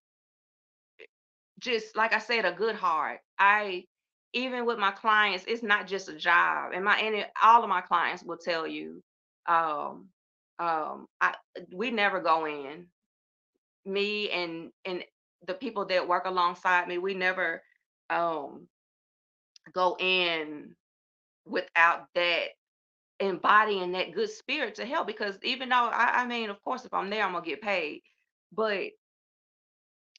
just 1.60 1.96
like 1.96 2.12
I 2.12 2.18
said, 2.18 2.44
a 2.44 2.52
good 2.52 2.76
heart. 2.76 3.20
I 3.38 3.84
even 4.32 4.66
with 4.66 4.78
my 4.78 4.90
clients, 4.90 5.44
it's 5.48 5.62
not 5.62 5.86
just 5.86 6.08
a 6.08 6.14
job. 6.16 6.72
And 6.74 6.84
my 6.84 7.00
it- 7.00 7.30
all 7.42 7.62
of 7.62 7.70
my 7.70 7.80
clients 7.80 8.22
will 8.24 8.36
tell 8.38 8.66
you, 8.66 9.02
um, 9.46 10.08
um, 10.58 11.06
I 11.20 11.34
we 11.72 11.90
never 11.90 12.20
go 12.20 12.46
in. 12.46 12.86
Me 13.84 14.30
and 14.30 14.70
and 14.84 15.04
the 15.46 15.54
people 15.54 15.86
that 15.86 16.08
work 16.08 16.26
alongside 16.26 16.88
me, 16.88 16.98
we 16.98 17.14
never 17.14 17.62
um 18.10 18.68
go 19.74 19.96
in 19.98 20.74
without 21.46 22.06
that 22.14 22.48
embodying 23.20 23.92
that 23.92 24.12
good 24.14 24.30
spirit 24.30 24.76
to 24.76 24.84
help. 24.86 25.06
Because 25.06 25.36
even 25.42 25.68
though 25.70 25.90
I, 25.92 26.22
I 26.22 26.26
mean, 26.26 26.50
of 26.50 26.62
course, 26.64 26.84
if 26.84 26.94
I'm 26.94 27.10
there, 27.10 27.24
I'm 27.24 27.32
gonna 27.32 27.44
get 27.44 27.62
paid. 27.62 28.02
But 28.52 28.92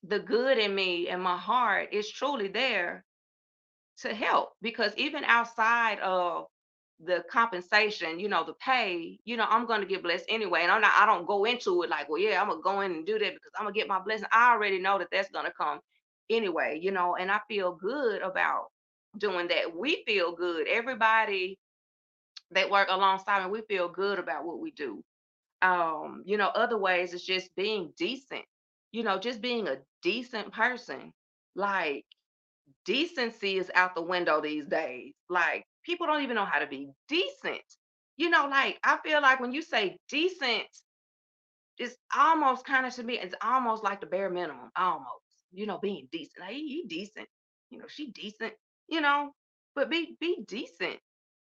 the 0.04 0.20
good 0.20 0.58
in 0.58 0.74
me 0.74 1.10
and 1.10 1.22
my 1.22 1.38
heart 1.38 1.90
is 1.92 2.10
truly 2.10 2.48
there 2.48 3.04
to 4.00 4.14
help 4.14 4.52
because 4.62 4.94
even 4.96 5.24
outside 5.24 6.00
of 6.00 6.46
the 7.04 7.24
compensation, 7.30 8.20
you 8.20 8.28
know, 8.28 8.44
the 8.44 8.54
pay, 8.54 9.20
you 9.24 9.38
know, 9.38 9.46
I'm 9.48 9.68
to 9.82 9.88
get 9.88 10.04
blessed 10.04 10.26
anyway. 10.30 10.62
And 10.64 10.72
I'm 10.72 10.82
not, 10.82 10.94
I 10.96 11.06
don't 11.06 11.28
go 11.28 11.46
into 11.46 11.84
it 11.84 11.90
like, 11.90 12.10
well, 12.10 12.20
yeah, 12.20 12.42
I'm 12.42 12.50
to 12.50 12.62
go 12.64 12.82
in 12.82 12.92
and 12.92 13.06
do 13.06 13.20
that 13.20 13.34
because 13.34 13.52
I'm 13.58 13.68
to 13.68 13.74
get 13.74 13.88
my 13.88 14.00
blessing. 14.00 14.28
I 14.32 14.54
already 14.54 14.80
know 14.80 14.98
that 14.98 15.10
that's 15.12 15.30
to 15.46 15.52
come 15.52 15.80
anyway, 16.30 16.80
you 16.82 16.92
know, 16.92 17.16
and 17.16 17.32
I 17.32 17.40
feel 17.48 17.74
good 17.76 18.22
about 18.22 18.68
doing 19.18 19.48
that. 19.50 19.76
We 19.76 20.04
feel 20.06 20.36
good. 20.36 20.68
Everybody 20.68 21.58
that 22.52 22.70
work 22.70 22.88
alongside 22.90 23.46
me, 23.46 23.52
we 23.52 23.62
feel 23.68 23.90
good 23.90 24.20
about 24.20 24.46
what 24.46 24.60
we 24.60 24.72
do. 24.72 25.04
Um, 25.62 26.24
you 26.26 26.38
know, 26.38 26.48
other 26.48 26.78
ways 26.78 27.14
is 27.14 27.24
just 27.24 27.56
being 27.56 27.94
decent, 27.98 28.46
you 28.92 29.04
know, 29.04 29.20
just 29.20 29.42
being 29.42 29.68
a 29.68 29.78
decent 30.02 30.52
person. 30.52 31.14
Like, 31.56 32.06
decency 32.86 33.58
is 33.58 33.72
out 33.76 33.96
the 33.96 34.02
window 34.02 34.42
these 34.42 34.66
days. 34.66 35.14
Like 35.30 35.66
people 35.88 36.06
don't 36.06 36.24
even 36.24 36.36
know 36.36 36.46
how 36.46 36.60
to 36.60 36.68
be 36.68 36.90
decent. 37.08 37.64
You 38.18 38.30
know, 38.30 38.48
like 38.50 38.80
I 38.84 39.00
feel 39.04 39.22
like 39.22 39.40
when 39.40 39.54
you 39.54 39.64
say 39.64 39.98
decent, 40.10 40.68
it's 41.80 41.96
almost 42.16 42.66
kind 42.66 42.86
of 42.86 42.94
to 42.96 43.04
me, 43.04 43.20
it's 43.20 43.36
almost 43.42 43.84
like 43.84 44.02
the 44.02 44.08
bare 44.08 44.30
minimum, 44.30 44.72
almost. 44.76 45.24
You 45.54 45.66
know, 45.66 45.80
being 45.80 46.08
decent. 46.12 46.46
Hey, 46.46 46.60
he 46.60 46.84
decent. 46.88 47.28
You 47.72 47.80
know, 47.80 47.86
she 47.88 48.12
decent. 48.12 48.54
You 48.90 49.02
know, 49.02 49.32
but 49.76 49.90
be 49.90 50.18
be 50.20 50.44
decent. 50.48 51.00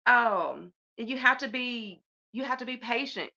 Um, 0.05 0.71
and 0.97 1.09
you 1.09 1.17
have 1.17 1.39
to 1.39 1.47
be. 1.47 2.01
You 2.31 2.43
have 2.43 2.59
to 2.59 2.65
be 2.65 2.77
patient. 2.77 3.31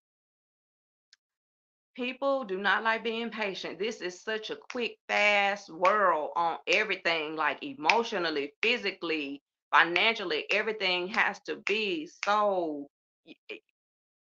People 1.95 2.45
do 2.45 2.59
not 2.59 2.83
like 2.83 3.05
being 3.05 3.31
patient. 3.31 3.79
This 3.79 4.01
is 4.01 4.23
such 4.23 4.51
a 4.51 4.57
quick, 4.73 4.97
fast 5.09 5.71
world 5.71 6.31
on 6.37 6.59
everything, 6.67 7.37
like 7.37 7.63
emotionally, 7.63 8.53
physically, 8.63 9.43
financially. 9.73 10.47
Everything 10.53 11.09
has 11.11 11.41
to 11.43 11.59
be 11.67 12.09
so. 12.27 12.89
y- 13.27 13.35
eh, 13.51 13.57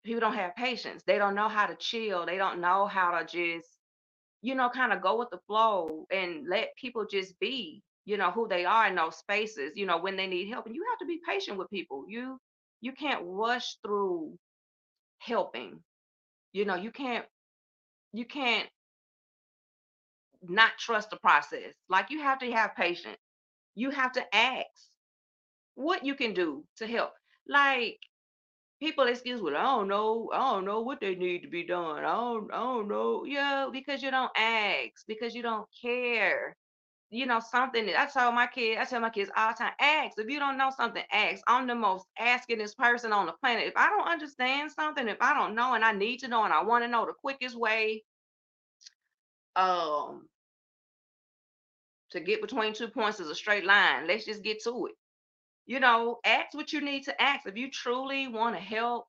People 0.05 0.21
don't 0.21 0.35
have 0.35 0.55
patience. 0.55 1.03
They 1.07 1.17
don't 1.19 1.35
know 1.35 1.49
how 1.49 1.67
to 1.67 1.75
chill. 1.77 2.25
They 2.25 2.37
don't 2.37 2.61
know 2.61 2.87
how 2.87 3.11
to 3.19 3.25
just, 3.25 3.67
you 4.41 4.55
know, 4.55 4.69
kind 4.69 4.93
of 4.93 5.01
go 5.01 5.17
with 5.19 5.29
the 5.31 5.39
flow 5.47 6.07
and 6.11 6.47
let 6.49 6.69
people 6.77 7.05
just 7.09 7.39
be, 7.39 7.83
you 8.05 8.17
know, 8.17 8.31
who 8.31 8.47
they 8.47 8.65
are 8.65 8.87
in 8.87 8.95
those 8.95 9.17
spaces, 9.17 9.73
you 9.75 9.85
know, 9.87 9.99
when 9.99 10.17
they 10.17 10.27
need 10.27 10.49
help. 10.49 10.67
And 10.67 10.75
you 10.75 10.85
have 10.91 10.99
to 10.99 11.05
be 11.07 11.21
patient 11.27 11.57
with 11.57 11.69
people. 11.71 12.05
You 12.07 12.39
you 12.81 12.93
can't 12.93 13.21
rush 13.25 13.77
through 13.85 14.37
helping. 15.19 15.79
You 16.53 16.65
know, 16.65 16.75
you 16.75 16.91
can't 16.91 17.25
you 18.13 18.25
can't 18.25 18.69
not 20.43 20.71
trust 20.79 21.11
the 21.11 21.17
process. 21.17 21.73
Like 21.89 22.11
you 22.11 22.21
have 22.21 22.39
to 22.39 22.51
have 22.51 22.75
patience. 22.75 23.17
You 23.75 23.91
have 23.91 24.13
to 24.13 24.35
ask 24.35 24.67
what 25.77 26.05
you 26.05 26.15
can 26.15 26.33
do 26.33 26.65
to 26.77 26.87
help. 26.87 27.13
Like 27.47 27.99
people 28.81 29.05
excuse 29.07 29.41
well, 29.41 29.55
I 29.57 29.63
don't 29.63 29.87
know, 29.87 30.29
I 30.33 30.39
don't 30.51 30.65
know 30.65 30.81
what 30.81 31.01
they 31.01 31.15
need 31.15 31.41
to 31.43 31.49
be 31.49 31.65
done. 31.65 31.99
I 32.05 32.13
don't 32.15 32.51
I 32.53 32.57
don't 32.57 32.87
know. 32.89 33.25
Yeah, 33.25 33.69
because 33.71 34.03
you 34.03 34.11
don't 34.11 34.31
ask, 34.37 35.05
because 35.07 35.35
you 35.35 35.43
don't 35.43 35.67
care. 35.81 36.55
You 37.11 37.25
know, 37.27 37.39
something 37.39 37.85
that 37.87 37.99
I 37.99 38.07
tell 38.07 38.31
my 38.33 38.47
kids, 38.47 38.79
I 38.81 38.85
tell 38.85 39.01
my 39.01 39.09
kids 39.11 39.31
all 39.37 39.51
the 39.53 39.57
time, 39.59 39.73
ask. 39.79 40.19
If 40.19 40.29
you 40.29 40.39
don't 40.39 40.57
know 40.57 40.71
something, 40.75 41.03
ask. 41.11 41.41
I'm 41.47 41.67
the 41.67 41.75
most 41.75 42.05
askingest 42.19 42.77
person 42.77 43.13
on 43.13 43.27
the 43.27 43.33
planet. 43.33 43.67
If 43.67 43.73
I 43.77 43.89
don't 43.89 44.07
understand 44.09 44.71
something, 44.71 45.07
if 45.07 45.17
I 45.21 45.33
don't 45.33 45.55
know 45.55 45.73
and 45.75 45.85
I 45.85 45.93
need 45.93 46.19
to 46.19 46.27
know 46.29 46.43
and 46.43 46.53
I 46.53 46.63
want 46.63 46.83
to 46.83 46.89
know 46.89 47.05
the 47.05 47.13
quickest 47.13 47.57
way 47.57 48.03
um 49.55 50.27
to 52.11 52.19
get 52.19 52.41
between 52.41 52.73
two 52.73 52.87
points 52.89 53.19
is 53.19 53.29
a 53.29 53.35
straight 53.35 53.65
line. 53.65 54.07
Let's 54.07 54.25
just 54.25 54.43
get 54.43 54.61
to 54.63 54.87
it. 54.87 54.95
You 55.67 55.79
know, 55.81 56.19
ask 56.25 56.53
what 56.55 56.73
you 56.73 56.81
need 56.81 57.03
to 57.05 57.21
ask. 57.21 57.47
If 57.47 57.57
you 57.57 57.69
truly 57.71 58.27
want 58.27 58.55
to 58.55 58.61
help 58.61 59.07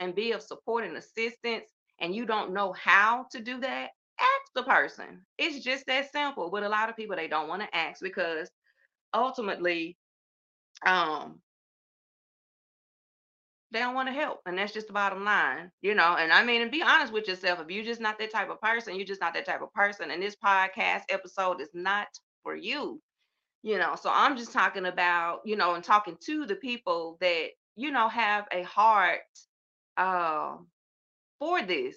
and 0.00 0.14
be 0.14 0.32
of 0.32 0.42
support 0.42 0.84
and 0.84 0.96
assistance 0.96 1.70
and 2.00 2.14
you 2.14 2.26
don't 2.26 2.52
know 2.52 2.72
how 2.74 3.26
to 3.32 3.40
do 3.40 3.60
that, 3.60 3.90
ask 4.20 4.52
the 4.54 4.64
person. 4.64 5.24
It's 5.38 5.64
just 5.64 5.86
that 5.86 6.12
simple. 6.12 6.50
But 6.50 6.64
a 6.64 6.68
lot 6.68 6.90
of 6.90 6.96
people 6.96 7.16
they 7.16 7.28
don't 7.28 7.48
want 7.48 7.62
to 7.62 7.76
ask 7.76 8.02
because 8.02 8.50
ultimately 9.14 9.96
um 10.86 11.40
they 13.72 13.78
don't 13.80 13.94
want 13.94 14.08
to 14.08 14.12
help. 14.12 14.40
And 14.46 14.58
that's 14.58 14.72
just 14.72 14.88
the 14.88 14.92
bottom 14.92 15.24
line, 15.24 15.70
you 15.82 15.94
know. 15.94 16.16
And 16.16 16.32
I 16.32 16.44
mean, 16.44 16.62
and 16.62 16.70
be 16.72 16.82
honest 16.82 17.12
with 17.12 17.28
yourself. 17.28 17.60
If 17.60 17.70
you're 17.70 17.84
just 17.84 18.00
not 18.00 18.18
that 18.18 18.32
type 18.32 18.50
of 18.50 18.60
person, 18.60 18.96
you're 18.96 19.06
just 19.06 19.20
not 19.20 19.34
that 19.34 19.46
type 19.46 19.62
of 19.62 19.72
person. 19.72 20.10
And 20.10 20.22
this 20.22 20.36
podcast 20.36 21.02
episode 21.08 21.60
is 21.60 21.70
not 21.74 22.08
for 22.42 22.56
you 22.56 23.00
you 23.62 23.78
know 23.78 23.96
so 24.00 24.10
i'm 24.12 24.36
just 24.36 24.52
talking 24.52 24.86
about 24.86 25.40
you 25.44 25.56
know 25.56 25.74
and 25.74 25.84
talking 25.84 26.16
to 26.20 26.46
the 26.46 26.56
people 26.56 27.18
that 27.20 27.48
you 27.76 27.90
know 27.90 28.08
have 28.08 28.46
a 28.52 28.62
heart 28.62 29.20
um 29.96 30.66
for 31.38 31.62
this. 31.62 31.96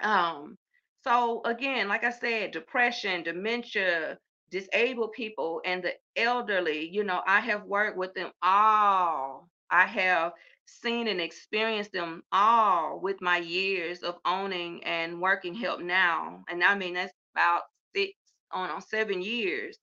Um 0.00 0.58
so 1.04 1.42
again 1.44 1.88
like 1.88 2.04
i 2.04 2.10
said 2.10 2.50
depression 2.50 3.22
dementia 3.22 4.18
disabled 4.50 5.12
people 5.12 5.62
and 5.64 5.82
the 5.84 5.92
elderly 6.16 6.88
you 6.88 7.04
know 7.04 7.22
i 7.26 7.40
have 7.40 7.64
worked 7.64 7.96
with 7.96 8.14
them 8.14 8.30
all. 8.42 9.48
I 9.70 9.86
have 9.86 10.32
seen 10.66 11.08
and 11.08 11.20
experienced 11.20 11.92
them 11.92 12.22
all 12.32 13.00
with 13.00 13.20
my 13.20 13.38
years 13.38 14.02
of 14.02 14.16
owning 14.24 14.82
and 14.84 15.20
working 15.20 15.54
help 15.54 15.80
now 15.80 16.44
and 16.48 16.62
i 16.64 16.74
mean 16.76 16.94
that's 16.94 17.12
about 17.34 17.62
six 17.94 18.12
on 18.52 18.70
on 18.70 18.82
seven 18.82 19.22
years 19.22 19.78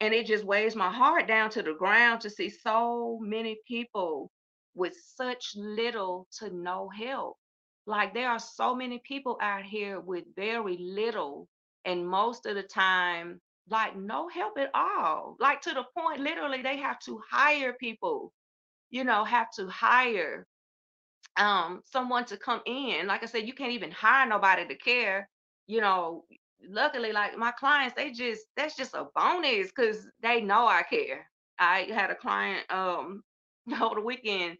and 0.00 0.12
it 0.14 0.26
just 0.26 0.44
weighs 0.44 0.76
my 0.76 0.92
heart 0.92 1.26
down 1.26 1.50
to 1.50 1.62
the 1.62 1.74
ground 1.74 2.20
to 2.22 2.30
see 2.30 2.50
so 2.50 3.18
many 3.22 3.58
people 3.66 4.30
with 4.74 4.94
such 5.16 5.52
little 5.56 6.28
to 6.38 6.50
no 6.54 6.88
help. 6.88 7.36
Like 7.86 8.14
there 8.14 8.30
are 8.30 8.38
so 8.38 8.74
many 8.74 9.00
people 9.06 9.38
out 9.40 9.64
here 9.64 10.00
with 10.00 10.24
very 10.36 10.76
little, 10.78 11.48
and 11.84 12.06
most 12.06 12.46
of 12.46 12.56
the 12.56 12.62
time, 12.62 13.40
like 13.70 13.96
no 13.96 14.28
help 14.28 14.58
at 14.58 14.70
all. 14.74 15.36
Like 15.40 15.62
to 15.62 15.72
the 15.72 15.84
point, 15.96 16.20
literally, 16.20 16.62
they 16.62 16.76
have 16.78 16.98
to 17.00 17.20
hire 17.30 17.74
people, 17.74 18.32
you 18.90 19.04
know, 19.04 19.24
have 19.24 19.50
to 19.52 19.68
hire 19.68 20.46
um 21.38 21.82
someone 21.84 22.24
to 22.24 22.36
come 22.36 22.60
in 22.66 23.06
like 23.06 23.22
i 23.22 23.26
said 23.26 23.46
you 23.46 23.52
can't 23.52 23.72
even 23.72 23.90
hire 23.90 24.28
nobody 24.28 24.66
to 24.66 24.74
care 24.76 25.28
you 25.66 25.80
know 25.80 26.24
luckily 26.68 27.12
like 27.12 27.36
my 27.36 27.52
clients 27.52 27.94
they 27.96 28.10
just 28.12 28.42
that's 28.56 28.76
just 28.76 28.94
a 28.94 29.06
bonus 29.14 29.68
because 29.68 30.06
they 30.22 30.40
know 30.40 30.66
i 30.66 30.82
care. 30.82 31.26
I 31.58 31.88
had 31.92 32.10
a 32.10 32.14
client 32.14 32.70
um 32.70 33.22
over 33.80 33.94
the 33.96 34.00
weekend 34.02 34.58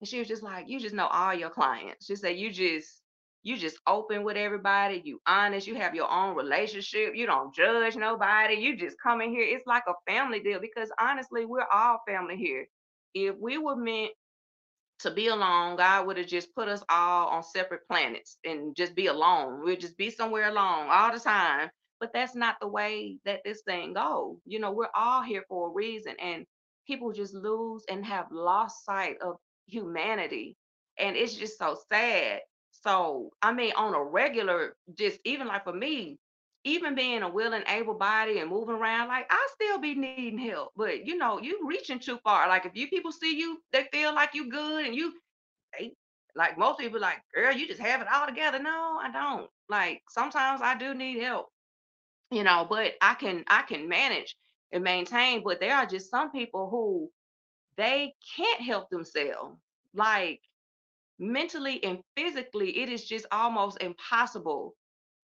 and 0.00 0.08
she 0.08 0.18
was 0.18 0.28
just 0.28 0.42
like 0.42 0.68
you 0.68 0.80
just 0.80 0.94
know 0.94 1.08
all 1.08 1.34
your 1.34 1.50
clients. 1.50 2.06
She 2.06 2.16
said 2.16 2.36
you 2.38 2.50
just 2.52 3.02
you 3.44 3.56
just 3.56 3.78
open 3.86 4.24
with 4.24 4.36
everybody 4.36 5.02
you 5.04 5.20
honest 5.26 5.66
you 5.66 5.74
have 5.76 5.94
your 5.94 6.10
own 6.10 6.36
relationship 6.36 7.14
you 7.14 7.26
don't 7.26 7.54
judge 7.54 7.96
nobody 7.96 8.54
you 8.54 8.76
just 8.76 8.96
come 9.02 9.20
in 9.20 9.30
here. 9.30 9.44
It's 9.44 9.66
like 9.66 9.84
a 9.88 9.94
family 10.10 10.40
deal 10.40 10.60
because 10.60 10.90
honestly 11.00 11.44
we're 11.46 11.66
all 11.72 12.00
family 12.06 12.36
here. 12.36 12.66
If 13.14 13.36
we 13.40 13.58
were 13.58 13.76
meant 13.76 14.12
to 15.02 15.10
be 15.10 15.28
alone, 15.28 15.76
God 15.76 16.06
would 16.06 16.16
have 16.16 16.26
just 16.26 16.54
put 16.54 16.68
us 16.68 16.82
all 16.88 17.28
on 17.28 17.42
separate 17.42 17.86
planets 17.88 18.38
and 18.44 18.74
just 18.74 18.94
be 18.94 19.06
alone. 19.06 19.64
We'd 19.64 19.80
just 19.80 19.96
be 19.96 20.10
somewhere 20.10 20.48
alone 20.48 20.88
all 20.90 21.12
the 21.12 21.20
time. 21.20 21.70
But 22.00 22.12
that's 22.12 22.34
not 22.34 22.56
the 22.60 22.66
way 22.66 23.18
that 23.24 23.42
this 23.44 23.62
thing 23.62 23.94
goes. 23.94 24.38
You 24.44 24.58
know, 24.58 24.72
we're 24.72 24.88
all 24.92 25.22
here 25.22 25.44
for 25.48 25.68
a 25.68 25.72
reason, 25.72 26.16
and 26.20 26.44
people 26.84 27.12
just 27.12 27.32
lose 27.32 27.84
and 27.88 28.04
have 28.04 28.26
lost 28.32 28.84
sight 28.84 29.18
of 29.22 29.36
humanity. 29.66 30.56
And 30.98 31.16
it's 31.16 31.34
just 31.34 31.58
so 31.58 31.78
sad. 31.92 32.40
So, 32.72 33.30
I 33.40 33.52
mean, 33.52 33.72
on 33.76 33.94
a 33.94 34.02
regular, 34.02 34.74
just 34.98 35.20
even 35.24 35.46
like 35.46 35.62
for 35.62 35.72
me, 35.72 36.18
even 36.64 36.94
being 36.94 37.22
a 37.22 37.28
willing, 37.28 37.62
able 37.68 37.94
body 37.94 38.38
and 38.38 38.50
moving 38.50 38.76
around, 38.76 39.08
like 39.08 39.26
I 39.30 39.48
still 39.54 39.78
be 39.78 39.94
needing 39.94 40.38
help. 40.38 40.72
But 40.76 41.06
you 41.06 41.16
know, 41.16 41.40
you 41.40 41.60
reaching 41.66 41.98
too 41.98 42.18
far. 42.22 42.48
Like 42.48 42.66
if 42.66 42.72
you 42.74 42.88
people 42.88 43.12
see 43.12 43.36
you, 43.38 43.58
they 43.72 43.84
feel 43.92 44.14
like 44.14 44.34
you 44.34 44.48
good 44.50 44.86
and 44.86 44.94
you 44.94 45.12
they 45.78 45.92
like 46.34 46.58
most 46.58 46.78
people 46.78 47.00
like, 47.00 47.18
girl, 47.34 47.52
you 47.52 47.66
just 47.66 47.80
have 47.80 48.00
it 48.00 48.08
all 48.12 48.26
together. 48.26 48.58
No, 48.60 48.98
I 49.02 49.10
don't. 49.12 49.50
Like 49.68 50.02
sometimes 50.08 50.60
I 50.62 50.76
do 50.76 50.94
need 50.94 51.20
help, 51.22 51.48
you 52.30 52.42
know, 52.44 52.66
but 52.68 52.92
I 53.00 53.14
can 53.14 53.44
I 53.48 53.62
can 53.62 53.88
manage 53.88 54.36
and 54.72 54.84
maintain. 54.84 55.42
But 55.44 55.60
there 55.60 55.76
are 55.76 55.86
just 55.86 56.10
some 56.10 56.30
people 56.30 56.68
who 56.70 57.10
they 57.76 58.14
can't 58.36 58.60
help 58.62 58.90
themselves. 58.90 59.58
Like 59.94 60.40
mentally 61.18 61.82
and 61.84 62.00
physically, 62.16 62.78
it 62.78 62.88
is 62.88 63.06
just 63.06 63.26
almost 63.32 63.82
impossible 63.82 64.74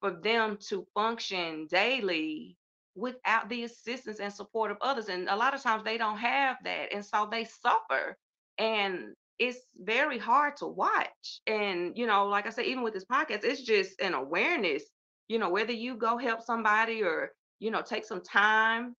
for 0.00 0.10
them 0.22 0.58
to 0.68 0.86
function 0.94 1.66
daily 1.70 2.56
without 2.94 3.48
the 3.48 3.64
assistance 3.64 4.20
and 4.20 4.32
support 4.32 4.70
of 4.70 4.78
others. 4.80 5.08
And 5.08 5.28
a 5.28 5.36
lot 5.36 5.54
of 5.54 5.62
times 5.62 5.84
they 5.84 5.98
don't 5.98 6.18
have 6.18 6.56
that. 6.64 6.92
And 6.92 7.04
so 7.04 7.28
they 7.30 7.44
suffer. 7.44 8.16
And 8.58 9.14
it's 9.38 9.58
very 9.78 10.18
hard 10.18 10.56
to 10.58 10.66
watch. 10.66 11.40
And, 11.46 11.96
you 11.96 12.06
know, 12.06 12.26
like 12.26 12.46
I 12.46 12.50
said, 12.50 12.66
even 12.66 12.82
with 12.82 12.94
this 12.94 13.04
podcast, 13.04 13.44
it's 13.44 13.62
just 13.62 14.00
an 14.00 14.14
awareness, 14.14 14.84
you 15.28 15.38
know, 15.38 15.50
whether 15.50 15.72
you 15.72 15.96
go 15.96 16.18
help 16.18 16.42
somebody 16.42 17.02
or, 17.02 17.30
you 17.60 17.70
know, 17.70 17.82
take 17.82 18.04
some 18.04 18.22
time 18.22 18.94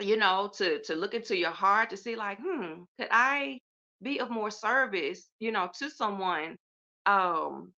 you 0.00 0.16
know, 0.16 0.50
to 0.56 0.80
to 0.82 0.94
look 0.94 1.14
into 1.14 1.36
your 1.36 1.50
heart 1.50 1.90
to 1.90 1.96
see 1.96 2.16
like, 2.16 2.38
hmm, 2.42 2.82
could 2.98 3.08
I 3.10 3.58
be 4.02 4.20
of 4.20 4.30
more 4.30 4.50
service, 4.50 5.28
you 5.40 5.52
know, 5.52 5.70
to 5.78 5.90
someone? 5.90 6.56
Um, 7.06 7.72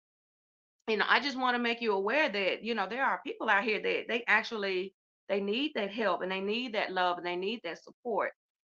you 0.91 0.97
know, 0.97 1.07
I 1.09 1.21
just 1.21 1.39
want 1.39 1.55
to 1.55 1.63
make 1.63 1.81
you 1.81 1.93
aware 1.93 2.29
that, 2.29 2.65
you 2.65 2.75
know, 2.75 2.89
there 2.89 3.05
are 3.05 3.21
people 3.25 3.49
out 3.49 3.65
here 3.65 3.81
that 3.81 4.05
they 4.09 4.25
actually 4.27 4.95
they 5.29 5.41
need 5.41 5.73
that 5.77 5.91
help 5.93 6.23
and 6.23 6.33
they 6.33 6.41
need 6.41 6.75
that 6.75 6.93
love 6.93 7.19
and 7.19 7.27
they 7.27 7.37
need 7.37 7.61
that 7.65 7.83
support. 7.83 8.33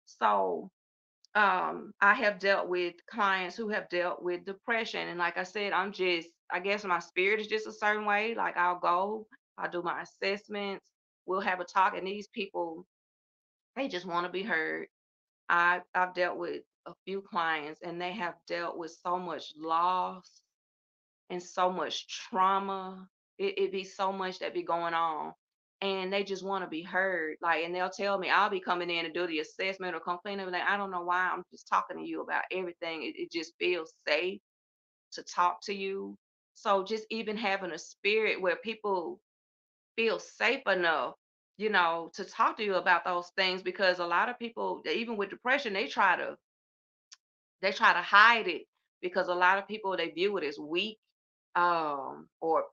So 0.06 0.70
um 1.36 1.94
I 2.02 2.14
have 2.16 2.40
dealt 2.40 2.68
with 2.70 2.96
clients 3.10 3.56
who 3.56 3.70
have 3.70 3.90
dealt 3.90 4.24
with 4.24 4.46
depression. 4.46 5.08
And 5.10 5.20
like 5.20 5.38
I 5.38 5.44
said, 5.44 5.74
I'm 5.74 5.94
just 5.94 6.30
I 6.52 6.60
guess 6.60 6.84
my 6.84 7.00
spirit 7.00 7.40
is 7.40 7.48
just 7.48 7.68
a 7.68 7.74
certain 7.74 8.06
way. 8.06 8.36
Like 8.36 8.58
I'll 8.58 8.80
go, 8.80 9.28
I'll 9.58 9.72
do 9.72 9.82
my 9.84 10.04
assessments, 10.04 10.86
we'll 11.26 11.42
have 11.42 11.62
a 11.62 11.66
talk, 11.66 11.98
and 11.98 12.08
these 12.08 12.28
people 12.28 12.86
they 13.76 13.88
just 13.88 14.06
want 14.06 14.26
to 14.26 14.32
be 14.32 14.44
heard. 14.44 14.88
I 15.50 15.82
I've 15.96 16.14
dealt 16.14 16.38
with 16.38 16.64
a 16.88 16.94
few 17.06 17.22
clients 17.22 17.82
and 17.84 18.02
they 18.02 18.12
have 18.14 18.36
dealt 18.48 18.78
with 18.78 18.98
so 19.04 19.18
much 19.20 19.54
loss 19.58 20.42
and 21.32 21.44
so 21.44 21.72
much 21.72 22.08
trauma. 22.10 23.10
It 23.40 23.60
it 23.60 23.74
be 23.74 23.86
so 23.86 24.14
much 24.14 24.40
that 24.42 24.56
be 24.56 24.64
going 24.64 24.96
on. 24.96 25.34
and 25.82 26.14
they 26.14 26.24
just 26.24 26.44
want 26.44 26.64
to 26.66 26.70
be 26.70 26.84
heard. 26.84 27.38
Like, 27.42 27.66
and 27.66 27.76
they'll 27.76 27.90
tell 27.92 28.20
me 28.20 28.30
I'll 28.32 28.50
be 28.52 28.62
coming 28.62 28.92
in 28.92 29.06
and 29.06 29.16
do 29.16 29.28
the 29.28 29.40
assessment 29.42 29.96
or 29.96 30.02
complain. 30.02 30.40
Like, 30.40 30.64
I 30.68 30.78
don't 30.78 30.92
know 30.92 31.04
why 31.04 31.32
I'm 31.34 31.44
just 31.52 31.68
talking 31.70 31.98
to 31.98 32.06
you 32.06 32.22
about 32.22 32.44
everything. 32.52 33.04
It, 33.04 33.16
it 33.20 33.32
just 33.34 33.54
feels 33.60 33.94
safe 34.08 34.42
to 35.14 35.24
talk 35.24 35.62
to 35.66 35.74
you. 35.76 36.18
So 36.56 36.84
just 36.84 37.06
even 37.12 37.38
having 37.38 37.72
a 37.72 37.80
spirit 37.80 38.42
where 38.42 38.58
people 38.58 39.22
feel 39.98 40.20
safe 40.20 40.64
enough, 40.68 41.16
you 41.58 41.70
know, 41.70 42.12
to 42.16 42.26
talk 42.26 42.58
to 42.58 42.64
you 42.66 42.76
about 42.76 43.06
those 43.06 43.32
things 43.38 43.64
because 43.64 44.00
a 44.00 44.06
lot 44.08 44.30
of 44.30 44.40
people, 44.40 44.82
even 44.92 45.18
with 45.18 45.30
depression, 45.32 45.74
they 45.74 45.88
try 45.88 46.18
to 46.18 46.38
they 47.62 47.72
try 47.72 47.94
to 47.94 48.02
hide 48.02 48.48
it 48.48 48.64
because 49.02 49.28
a 49.30 49.36
lot 49.36 49.58
of 49.60 49.68
people 49.68 49.96
they 49.98 50.10
view 50.10 50.38
it 50.38 50.44
as 50.46 50.60
weak 50.60 51.00
um 51.56 52.28
or 52.42 52.66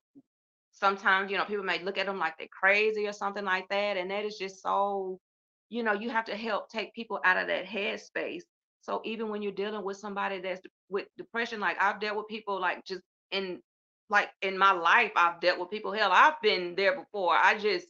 sometimes 0.73 1.31
you 1.31 1.37
know 1.37 1.45
people 1.45 1.65
may 1.65 1.83
look 1.83 1.99
at 1.99 2.07
them 2.07 2.19
like 2.19 2.35
they're 2.39 2.49
crazy 2.49 3.07
or 3.07 3.13
something 3.13 3.45
like 3.45 3.69
that 3.69 3.97
and 3.97 4.11
that 4.11 4.25
is 4.25 4.37
just 4.39 4.63
so 4.63 5.19
you 5.71 5.83
know 5.83 5.93
you 5.93 6.11
have 6.11 6.25
to 6.25 6.37
help 6.37 6.69
take 6.71 6.95
people 6.95 7.21
out 7.25 7.37
of 7.37 7.49
that 7.49 7.65
headspace. 7.67 8.43
So 8.81 9.03
even 9.05 9.29
when 9.29 9.43
you're 9.43 9.53
dealing 9.53 9.85
with 9.85 9.99
somebody 9.99 10.41
that's 10.41 10.63
with 10.89 11.07
depression 11.19 11.61
like 11.61 11.77
i've 11.83 12.01
dealt 12.01 12.17
with 12.17 12.29
people 12.29 12.61
like 12.61 12.85
just 12.85 13.03
in 13.33 13.61
like 14.09 14.31
in 14.43 14.57
my 14.57 14.73
life 14.73 15.13
i've 15.17 15.41
dealt 15.41 15.59
with 15.61 15.71
people 15.71 15.93
hell 15.93 16.11
i've 16.13 16.41
been 16.43 16.75
there 16.77 16.97
before 16.97 17.35
i 17.37 17.59
just 17.59 17.87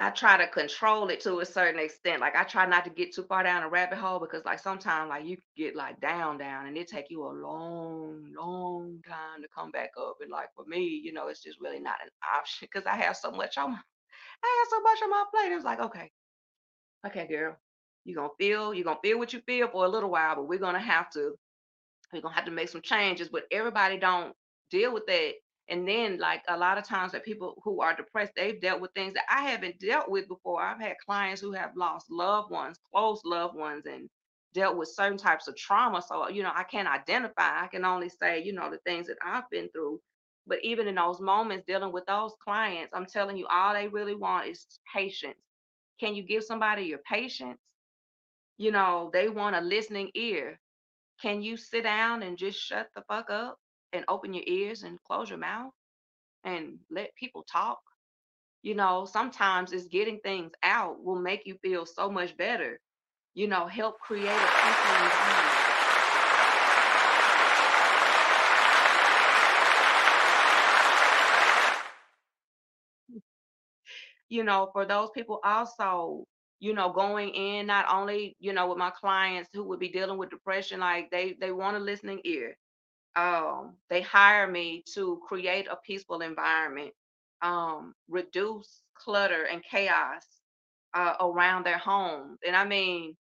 I 0.00 0.10
try 0.10 0.36
to 0.36 0.46
control 0.48 1.08
it 1.08 1.20
to 1.22 1.40
a 1.40 1.46
certain 1.46 1.80
extent. 1.80 2.20
Like 2.20 2.36
I 2.36 2.44
try 2.44 2.66
not 2.66 2.84
to 2.84 2.90
get 2.90 3.14
too 3.14 3.24
far 3.24 3.42
down 3.42 3.64
a 3.64 3.68
rabbit 3.68 3.98
hole 3.98 4.20
because 4.20 4.44
like 4.44 4.60
sometimes 4.60 5.08
like 5.08 5.24
you 5.24 5.38
get 5.56 5.74
like 5.74 6.00
down 6.00 6.38
down 6.38 6.66
and 6.66 6.76
it 6.76 6.88
take 6.88 7.06
you 7.10 7.24
a 7.24 7.32
long, 7.34 8.32
long 8.36 9.00
time 9.08 9.42
to 9.42 9.48
come 9.48 9.72
back 9.72 9.90
up. 10.00 10.18
And 10.20 10.30
like 10.30 10.50
for 10.54 10.64
me, 10.66 11.00
you 11.02 11.12
know, 11.12 11.28
it's 11.28 11.42
just 11.42 11.60
really 11.60 11.80
not 11.80 11.96
an 12.02 12.10
option 12.36 12.68
because 12.72 12.86
I 12.86 12.96
have 12.96 13.16
so 13.16 13.32
much 13.32 13.58
on 13.58 13.72
my 13.72 13.78
I 14.44 14.64
have 14.64 14.68
so 14.70 14.82
much 14.82 14.98
on 15.02 15.10
my 15.10 15.24
plate. 15.34 15.52
It 15.52 15.56
was 15.56 15.64
like, 15.64 15.80
okay, 15.80 16.10
okay, 17.06 17.26
girl, 17.26 17.56
you're 18.04 18.16
gonna 18.16 18.28
feel, 18.38 18.74
you're 18.74 18.84
gonna 18.84 19.00
feel 19.02 19.18
what 19.18 19.32
you 19.32 19.40
feel 19.46 19.68
for 19.68 19.84
a 19.84 19.88
little 19.88 20.10
while, 20.10 20.36
but 20.36 20.48
we're 20.48 20.58
gonna 20.60 20.80
have 20.80 21.10
to 21.12 21.34
we're 22.12 22.22
gonna 22.22 22.34
have 22.34 22.46
to 22.46 22.50
make 22.50 22.68
some 22.68 22.82
changes. 22.82 23.28
But 23.28 23.44
everybody 23.52 23.98
don't 23.98 24.34
deal 24.70 24.92
with 24.94 25.06
that 25.06 25.34
and 25.68 25.86
then, 25.86 26.18
like 26.18 26.42
a 26.48 26.56
lot 26.56 26.78
of 26.78 26.84
times, 26.84 27.12
that 27.12 27.24
people 27.24 27.60
who 27.62 27.82
are 27.82 27.94
depressed, 27.94 28.32
they've 28.34 28.60
dealt 28.60 28.80
with 28.80 28.92
things 28.92 29.14
that 29.14 29.24
I 29.30 29.48
haven't 29.50 29.78
dealt 29.80 30.10
with 30.10 30.26
before. 30.26 30.62
I've 30.62 30.80
had 30.80 30.96
clients 31.04 31.42
who 31.42 31.52
have 31.52 31.76
lost 31.76 32.10
loved 32.10 32.50
ones, 32.50 32.78
close 32.90 33.20
loved 33.24 33.54
ones, 33.54 33.84
and 33.86 34.08
dealt 34.54 34.78
with 34.78 34.88
certain 34.88 35.18
types 35.18 35.46
of 35.46 35.56
trauma. 35.56 36.00
So, 36.00 36.28
you 36.30 36.42
know, 36.42 36.52
I 36.54 36.64
can't 36.64 36.88
identify. 36.88 37.62
I 37.62 37.66
can 37.66 37.84
only 37.84 38.08
say, 38.08 38.42
you 38.42 38.54
know, 38.54 38.70
the 38.70 38.78
things 38.78 39.06
that 39.08 39.18
I've 39.22 39.48
been 39.50 39.68
through. 39.70 40.00
But 40.46 40.64
even 40.64 40.88
in 40.88 40.94
those 40.94 41.20
moments 41.20 41.66
dealing 41.66 41.92
with 41.92 42.06
those 42.06 42.32
clients, 42.42 42.94
I'm 42.94 43.04
telling 43.04 43.36
you, 43.36 43.46
all 43.46 43.74
they 43.74 43.88
really 43.88 44.14
want 44.14 44.48
is 44.48 44.64
patience. 44.94 45.36
Can 46.00 46.14
you 46.14 46.22
give 46.22 46.44
somebody 46.44 46.84
your 46.84 47.00
patience? 47.00 47.60
You 48.56 48.72
know, 48.72 49.10
they 49.12 49.28
want 49.28 49.56
a 49.56 49.60
listening 49.60 50.10
ear. 50.14 50.58
Can 51.20 51.42
you 51.42 51.58
sit 51.58 51.82
down 51.82 52.22
and 52.22 52.38
just 52.38 52.58
shut 52.58 52.88
the 52.94 53.02
fuck 53.02 53.28
up 53.28 53.58
and 53.92 54.04
open 54.08 54.34
your 54.34 54.44
ears 54.46 54.82
and 54.82 54.98
close 55.04 55.28
your 55.30 55.38
mouth 55.38 55.72
and 56.44 56.78
let 56.90 57.14
people 57.16 57.44
talk? 57.44 57.78
You 58.62 58.74
know, 58.74 59.04
sometimes 59.04 59.72
it's 59.72 59.88
getting 59.88 60.20
things 60.20 60.52
out 60.62 61.02
will 61.02 61.20
make 61.20 61.46
you 61.46 61.56
feel 61.62 61.86
so 61.86 62.10
much 62.10 62.36
better. 62.36 62.80
You 63.34 63.48
know, 63.48 63.66
help 63.66 63.98
create 64.00 64.26
a 64.26 64.52
peaceful. 64.62 65.50
You 74.28 74.44
know, 74.44 74.70
for 74.72 74.84
those 74.84 75.10
people 75.14 75.40
also, 75.44 76.24
you 76.60 76.74
know, 76.74 76.92
going 76.92 77.30
in 77.30 77.66
not 77.66 77.86
only, 77.92 78.36
you 78.40 78.52
know, 78.52 78.68
with 78.68 78.78
my 78.78 78.90
clients 78.90 79.48
who 79.52 79.64
would 79.64 79.80
be 79.80 79.88
dealing 79.90 80.18
with 80.18 80.30
depression, 80.30 80.80
like 80.80 81.10
they 81.10 81.34
they 81.40 81.52
want 81.52 81.76
a 81.76 81.80
listening 81.80 82.20
ear 82.24 82.56
um, 83.18 83.76
they 83.90 84.02
hire 84.02 84.48
me 84.48 84.84
to 84.94 85.20
create 85.28 85.68
a 85.70 85.76
peaceful 85.76 86.22
environment, 86.22 86.94
um, 87.42 87.94
reduce 88.08 88.82
clutter 88.94 89.44
and 89.44 89.64
chaos 89.64 90.24
uh, 90.94 91.14
around 91.20 91.66
their 91.66 91.78
homes. 91.78 92.38
And 92.46 92.56
I 92.56 92.64
mean, 92.64 93.16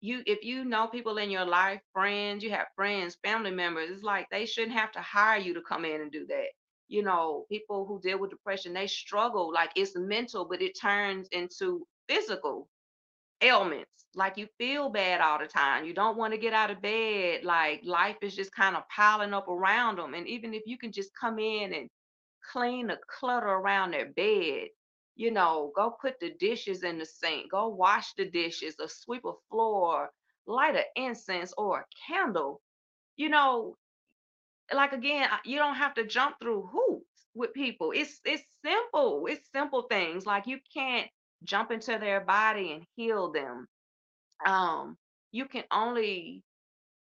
you 0.00 0.22
if 0.26 0.44
you 0.44 0.64
know 0.64 0.86
people 0.88 1.18
in 1.18 1.30
your 1.30 1.44
life, 1.46 1.80
friends, 1.92 2.42
you 2.44 2.50
have 2.50 2.68
friends, 2.76 3.16
family 3.24 3.50
members, 3.50 3.90
it's 3.90 4.02
like 4.04 4.28
they 4.30 4.46
shouldn't 4.46 4.76
have 4.76 4.92
to 4.92 5.00
hire 5.00 5.38
you 5.40 5.54
to 5.54 5.62
come 5.62 5.84
in 5.84 6.02
and 6.02 6.12
do 6.12 6.26
that. 6.26 6.48
You 6.88 7.02
know, 7.02 7.46
people 7.50 7.86
who 7.86 8.00
deal 8.00 8.18
with 8.18 8.30
depression, 8.30 8.74
they 8.74 8.86
struggle 8.88 9.52
like 9.52 9.70
it's 9.76 9.96
mental, 9.96 10.44
but 10.46 10.62
it 10.62 10.78
turns 10.80 11.28
into 11.32 11.86
physical 12.08 12.68
ailments. 13.40 13.90
Like 14.14 14.36
you 14.38 14.48
feel 14.58 14.90
bad 14.90 15.20
all 15.20 15.38
the 15.38 15.46
time. 15.46 15.84
You 15.84 15.94
don't 15.94 16.16
want 16.16 16.32
to 16.34 16.38
get 16.40 16.52
out 16.52 16.70
of 16.70 16.80
bed. 16.82 17.44
Like 17.44 17.82
life 17.84 18.16
is 18.22 18.34
just 18.34 18.54
kind 18.54 18.76
of 18.76 18.88
piling 18.88 19.34
up 19.34 19.48
around 19.48 19.98
them. 19.98 20.14
And 20.14 20.26
even 20.28 20.54
if 20.54 20.62
you 20.66 20.78
can 20.78 20.92
just 20.92 21.10
come 21.18 21.38
in 21.38 21.72
and 21.74 21.88
clean 22.52 22.88
the 22.88 22.98
clutter 23.08 23.46
around 23.48 23.92
their 23.92 24.10
bed, 24.12 24.68
you 25.16 25.30
know, 25.30 25.72
go 25.76 25.90
put 26.00 26.18
the 26.20 26.32
dishes 26.38 26.82
in 26.84 26.98
the 26.98 27.06
sink, 27.06 27.50
go 27.52 27.68
wash 27.68 28.14
the 28.14 28.24
dishes, 28.30 28.76
or 28.80 28.88
sweep 28.88 29.24
a 29.24 29.32
floor, 29.50 30.10
light 30.46 30.76
an 30.76 30.84
incense 30.96 31.52
or 31.56 31.80
a 31.80 31.84
candle. 32.08 32.60
You 33.16 33.28
know, 33.30 33.76
like 34.72 34.92
again, 34.92 35.28
you 35.44 35.58
don't 35.58 35.76
have 35.76 35.94
to 35.94 36.06
jump 36.06 36.36
through 36.40 36.66
hoops 36.72 37.26
with 37.34 37.52
people. 37.54 37.92
It's 37.94 38.20
it's 38.24 38.44
simple. 38.64 39.26
It's 39.26 39.50
simple 39.52 39.82
things. 39.82 40.26
Like 40.26 40.46
you 40.46 40.58
can't 40.72 41.08
jump 41.44 41.70
into 41.70 41.98
their 41.98 42.20
body 42.20 42.72
and 42.72 42.84
heal 42.96 43.30
them. 43.30 43.66
Um, 44.46 44.96
you 45.32 45.46
can 45.46 45.64
only, 45.70 46.42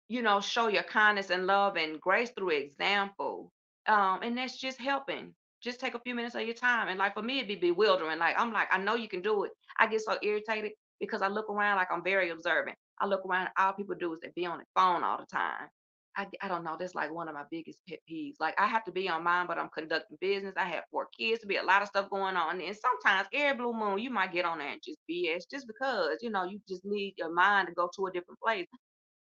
you 0.08 0.22
know, 0.22 0.40
show 0.40 0.68
your 0.68 0.82
kindness 0.82 1.30
and 1.30 1.46
love 1.46 1.76
and 1.76 2.00
grace 2.00 2.30
through 2.30 2.50
example. 2.50 3.50
Um, 3.86 4.20
and 4.22 4.36
that's 4.36 4.56
just 4.56 4.78
helping. 4.80 5.34
Just 5.62 5.80
take 5.80 5.94
a 5.94 6.00
few 6.00 6.14
minutes 6.14 6.34
of 6.34 6.42
your 6.42 6.54
time. 6.54 6.88
And 6.88 6.98
like 6.98 7.14
for 7.14 7.22
me, 7.22 7.38
it'd 7.38 7.48
be 7.48 7.72
bewildering. 7.72 8.18
Like 8.18 8.36
I'm 8.38 8.52
like, 8.52 8.68
I 8.70 8.78
know 8.78 8.94
you 8.94 9.08
can 9.08 9.22
do 9.22 9.44
it. 9.44 9.52
I 9.78 9.86
get 9.86 10.02
so 10.02 10.16
irritated 10.22 10.72
because 11.00 11.22
I 11.22 11.28
look 11.28 11.50
around 11.50 11.76
like 11.76 11.88
I'm 11.90 12.04
very 12.04 12.30
observant. 12.30 12.76
I 12.98 13.06
look 13.06 13.24
around, 13.26 13.48
all 13.58 13.72
people 13.72 13.94
do 13.98 14.12
is 14.12 14.20
they 14.20 14.30
be 14.34 14.46
on 14.46 14.58
the 14.58 14.64
phone 14.74 15.02
all 15.02 15.18
the 15.18 15.26
time. 15.26 15.68
I, 16.16 16.26
I 16.42 16.48
don't 16.48 16.64
know. 16.64 16.76
That's 16.78 16.94
like 16.94 17.12
one 17.12 17.28
of 17.28 17.34
my 17.34 17.44
biggest 17.50 17.78
pet 17.88 18.00
peeves. 18.10 18.36
Like 18.40 18.54
I 18.60 18.66
have 18.66 18.84
to 18.84 18.92
be 18.92 19.08
on 19.08 19.24
mine, 19.24 19.46
but 19.46 19.58
I'm 19.58 19.70
conducting 19.70 20.18
business. 20.20 20.54
I 20.56 20.64
have 20.64 20.84
four 20.90 21.08
kids 21.18 21.40
to 21.40 21.46
be 21.46 21.56
a 21.56 21.62
lot 21.62 21.82
of 21.82 21.88
stuff 21.88 22.10
going 22.10 22.36
on. 22.36 22.60
And 22.60 22.76
sometimes 22.76 23.28
every 23.32 23.56
blue 23.58 23.72
moon, 23.72 23.98
you 23.98 24.10
might 24.10 24.32
get 24.32 24.44
on 24.44 24.58
there 24.58 24.68
and 24.68 24.82
just 24.84 24.98
BS 25.10 25.44
just 25.50 25.66
because, 25.66 26.18
you 26.20 26.30
know, 26.30 26.44
you 26.44 26.60
just 26.68 26.84
need 26.84 27.14
your 27.16 27.32
mind 27.32 27.68
to 27.68 27.74
go 27.74 27.90
to 27.96 28.06
a 28.06 28.12
different 28.12 28.40
place. 28.40 28.66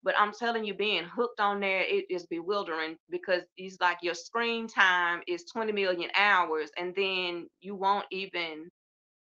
But 0.04 0.16
I'm 0.18 0.32
telling 0.32 0.63
you, 0.63 0.76
being 0.76 1.06
hooked 1.06 1.40
on 1.42 1.60
there, 1.60 1.82
it 1.82 2.06
is 2.10 2.26
bewildering 2.28 2.98
because 3.10 3.44
it's 3.58 3.78
like 3.82 3.98
your 4.04 4.13
screen 4.13 4.68
time 4.68 5.22
is 5.28 5.46
20 5.52 5.74
million 5.74 6.10
hours, 6.16 6.70
and 6.78 6.94
then 6.96 7.48
you 7.62 7.76
won't 7.76 8.06
even 8.12 8.70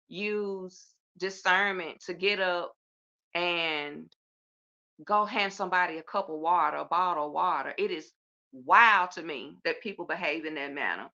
use 0.10 0.88
discernment 1.20 2.02
to 2.08 2.14
get 2.14 2.40
up 2.40 2.74
and 3.36 4.12
go 5.06 5.26
hand 5.26 5.54
somebody 5.54 5.98
a 5.98 6.04
cup 6.04 6.30
of 6.30 6.40
water, 6.40 6.78
a 6.78 6.86
bottle 6.86 7.28
of 7.28 7.34
water. 7.34 7.74
It 7.78 7.92
is 7.92 8.12
wild 8.52 9.12
to 9.12 9.24
me 9.24 9.58
that 9.66 9.82
people 9.82 10.06
behave 10.06 10.46
in 10.46 10.56
that 10.56 10.74
manner. 10.74 11.10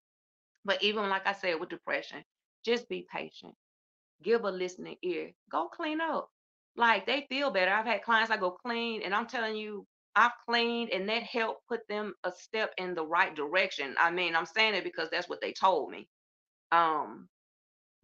But 0.66 0.84
even 0.84 1.10
like 1.10 1.26
I 1.28 1.34
said 1.34 1.60
with 1.60 1.70
depression, 1.70 2.24
just 2.66 2.90
be 2.90 3.08
patient. 3.12 3.56
Give 4.24 4.44
a 4.44 4.52
listening 4.52 4.98
ear. 5.04 5.32
Go 5.52 5.68
clean 5.70 6.02
up. 6.02 6.30
Like 6.76 7.06
they 7.06 7.26
feel 7.30 7.52
better. 7.52 7.72
I've 7.72 7.86
had 7.86 8.04
clients 8.04 8.32
I 8.32 8.38
go 8.38 8.52
clean, 8.52 9.02
and 9.04 9.14
I'm 9.14 9.28
telling 9.28 9.56
you, 9.56 9.86
I've 10.16 10.32
cleaned, 10.48 10.92
and 10.92 11.08
that 11.10 11.24
helped 11.24 11.68
put 11.68 11.82
them 11.88 12.14
a 12.24 12.32
step 12.32 12.74
in 12.78 12.96
the 12.96 13.06
right 13.06 13.36
direction. 13.36 13.96
I 14.00 14.12
mean, 14.12 14.36
I'm 14.36 14.46
saying 14.46 14.76
it 14.76 14.84
because 14.84 15.10
that's 15.12 15.30
what 15.30 15.42
they 15.42 15.54
told 15.54 15.92
me. 15.92 16.08
Um, 16.72 17.28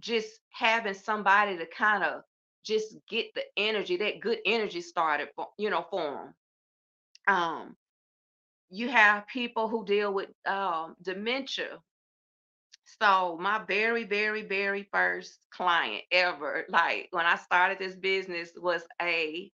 just 0.01 0.29
having 0.51 0.93
somebody 0.93 1.57
to 1.57 1.65
kind 1.67 2.03
of 2.03 2.21
just 2.65 2.95
get 3.09 3.33
the 3.35 3.43
energy, 3.57 3.97
that 3.97 4.21
good 4.21 4.39
energy 4.45 4.81
started 4.81 5.29
for 5.35 5.47
you 5.57 5.69
know 5.69 5.85
for 5.89 6.33
them. 7.27 7.35
Um, 7.35 7.75
you 8.69 8.89
have 8.89 9.27
people 9.27 9.67
who 9.67 9.85
deal 9.85 10.13
with 10.13 10.29
um, 10.45 10.95
dementia. 11.01 11.79
So 13.01 13.37
my 13.39 13.61
very, 13.67 14.03
very, 14.03 14.43
very 14.43 14.87
first 14.91 15.39
client 15.51 16.03
ever, 16.11 16.65
like 16.69 17.07
when 17.11 17.25
I 17.25 17.35
started 17.35 17.79
this 17.79 17.95
business, 17.95 18.51
was 18.55 18.83
a 19.01 19.51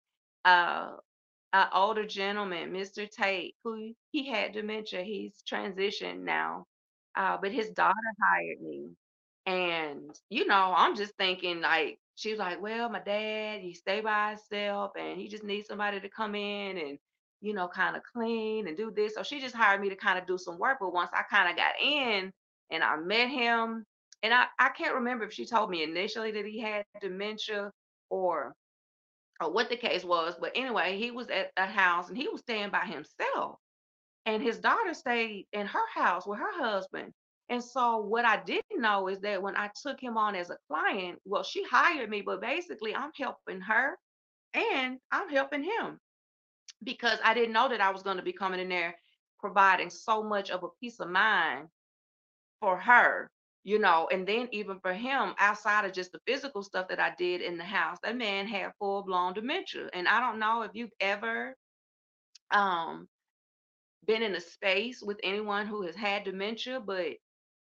uh, 1.53 1.67
older 1.73 2.05
gentleman, 2.05 2.71
Mr. 2.71 3.09
Tate, 3.09 3.55
who 3.63 3.93
he 4.11 4.27
had 4.27 4.53
dementia. 4.53 5.03
He's 5.03 5.33
transitioned 5.49 6.21
now, 6.21 6.65
uh, 7.15 7.37
but 7.41 7.51
his 7.51 7.69
daughter 7.69 7.95
hired 8.23 8.61
me. 8.61 8.89
And, 9.45 10.11
you 10.29 10.45
know, 10.47 10.73
I'm 10.75 10.95
just 10.95 11.15
thinking 11.17 11.61
like 11.61 11.99
she 12.19 12.31
was 12.31 12.39
like, 12.39 12.61
"Well, 12.61 12.89
my 12.89 12.99
dad, 12.99 13.61
he 13.61 13.73
stay 13.73 14.01
by 14.01 14.31
himself 14.31 14.91
and 14.97 15.19
he 15.19 15.27
just 15.29 15.43
needs 15.43 15.67
somebody 15.69 15.99
to 16.01 16.09
come 16.09 16.35
in 16.35 16.77
and, 16.77 16.99
you 17.41 17.53
know, 17.53 17.67
kind 17.69 17.95
of 17.95 18.03
clean 18.03 18.67
and 18.67 18.77
do 18.77 18.91
this." 18.91 19.15
So 19.15 19.23
she 19.23 19.39
just 19.41 19.55
hired 19.55 19.81
me 19.81 19.89
to 19.89 19.95
kind 19.95 20.19
of 20.19 20.27
do 20.27 20.37
some 20.37 20.59
work. 20.59 20.79
But 20.81 20.93
once 20.93 21.11
I 21.13 21.23
kind 21.23 21.49
of 21.49 21.55
got 21.57 21.75
in 21.81 22.33
and 22.71 22.83
I 22.83 22.97
met 22.97 23.29
him, 23.29 23.85
and 24.23 24.33
I, 24.33 24.47
I 24.59 24.69
can't 24.69 24.95
remember 24.95 25.25
if 25.25 25.33
she 25.33 25.45
told 25.45 25.69
me 25.69 25.83
initially 25.83 26.31
that 26.33 26.45
he 26.45 26.59
had 26.59 26.85
dementia 27.01 27.71
or 28.09 28.55
or 29.41 29.51
what 29.51 29.69
the 29.69 29.77
case 29.77 30.03
was, 30.03 30.35
but 30.39 30.51
anyway, 30.55 30.97
he 30.97 31.11
was 31.11 31.29
at 31.29 31.51
a 31.57 31.65
house 31.67 32.09
and 32.09 32.17
he 32.17 32.27
was 32.27 32.41
staying 32.41 32.71
by 32.71 32.85
himself. 32.85 33.57
And 34.25 34.43
his 34.43 34.59
daughter 34.59 34.93
stayed 34.93 35.47
in 35.53 35.67
her 35.67 35.87
house 35.93 36.27
with 36.27 36.39
her 36.39 36.53
husband. 36.63 37.13
And 37.49 37.63
so 37.63 37.97
what 37.97 38.25
I 38.25 38.41
didn't 38.43 38.79
know 38.79 39.07
is 39.07 39.19
that 39.21 39.41
when 39.41 39.57
I 39.57 39.71
took 39.81 39.99
him 39.99 40.17
on 40.17 40.35
as 40.35 40.51
a 40.51 40.57
client, 40.67 41.19
well, 41.25 41.43
she 41.43 41.63
hired 41.63 42.09
me, 42.09 42.21
but 42.21 42.41
basically 42.41 42.95
I'm 42.95 43.11
helping 43.17 43.61
her 43.61 43.97
and 44.53 44.99
I'm 45.11 45.29
helping 45.29 45.63
him 45.63 45.99
because 46.83 47.19
I 47.23 47.33
didn't 47.33 47.53
know 47.53 47.67
that 47.69 47.81
I 47.81 47.91
was 47.91 48.03
going 48.03 48.17
to 48.17 48.23
be 48.23 48.33
coming 48.33 48.59
in 48.59 48.69
there 48.69 48.95
providing 49.39 49.89
so 49.89 50.23
much 50.23 50.51
of 50.51 50.63
a 50.63 50.67
peace 50.81 50.99
of 50.99 51.09
mind 51.09 51.67
for 52.59 52.77
her, 52.77 53.29
you 53.63 53.79
know, 53.79 54.07
and 54.11 54.27
then 54.27 54.47
even 54.51 54.79
for 54.81 54.93
him, 54.93 55.33
outside 55.39 55.85
of 55.85 55.93
just 55.93 56.11
the 56.11 56.19
physical 56.27 56.61
stuff 56.61 56.87
that 56.89 56.99
I 56.99 57.13
did 57.17 57.41
in 57.41 57.57
the 57.57 57.63
house, 57.63 57.97
that 58.03 58.17
man 58.17 58.47
had 58.47 58.73
full 58.79 59.03
blown 59.03 59.33
dementia. 59.33 59.89
And 59.93 60.07
I 60.07 60.19
don't 60.19 60.39
know 60.39 60.63
if 60.63 60.71
you've 60.73 60.93
ever 60.99 61.55
um 62.51 63.07
been 64.05 64.23
in 64.23 64.35
a 64.35 64.41
space 64.41 65.01
with 65.03 65.19
anyone 65.23 65.67
who 65.67 65.83
has 65.83 65.95
had 65.95 66.23
dementia, 66.23 66.79
but 66.79 67.07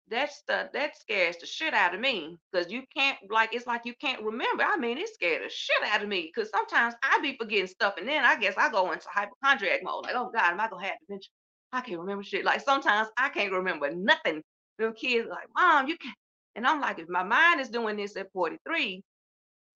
that's 0.09 0.43
the 0.47 0.69
that 0.73 0.97
scares 0.97 1.37
the 1.37 1.45
shit 1.45 1.73
out 1.73 1.93
of 1.93 1.99
me 1.99 2.37
because 2.51 2.71
you 2.71 2.83
can't 2.95 3.17
like 3.29 3.53
it's 3.53 3.67
like 3.67 3.81
you 3.85 3.93
can't 3.99 4.23
remember. 4.23 4.63
I 4.63 4.77
mean, 4.77 4.97
it 4.97 5.09
scared 5.13 5.43
the 5.43 5.49
shit 5.49 5.75
out 5.91 6.01
of 6.01 6.09
me 6.09 6.31
because 6.33 6.49
sometimes 6.49 6.95
I 7.03 7.19
be 7.21 7.35
forgetting 7.37 7.67
stuff 7.67 7.95
and 7.97 8.07
then 8.07 8.23
I 8.23 8.37
guess 8.39 8.55
I 8.57 8.69
go 8.71 8.91
into 8.91 9.07
hypochondriac 9.11 9.81
mode. 9.83 10.05
Like, 10.05 10.15
oh 10.15 10.31
God, 10.33 10.51
am 10.51 10.59
I 10.59 10.69
gonna 10.69 10.85
have 10.85 10.95
dementia? 11.07 11.29
I 11.73 11.81
can't 11.81 11.99
remember 11.99 12.23
shit. 12.23 12.45
Like 12.45 12.61
sometimes 12.61 13.09
I 13.17 13.29
can't 13.29 13.51
remember 13.51 13.93
nothing. 13.93 14.41
Them 14.79 14.93
kids 14.93 15.27
like, 15.29 15.47
mom, 15.55 15.87
you 15.87 15.97
can't. 15.97 16.15
And 16.55 16.65
I'm 16.65 16.81
like, 16.81 16.99
if 16.99 17.09
my 17.09 17.23
mind 17.23 17.61
is 17.61 17.69
doing 17.69 17.97
this 17.97 18.15
at 18.17 18.31
43, 18.33 19.03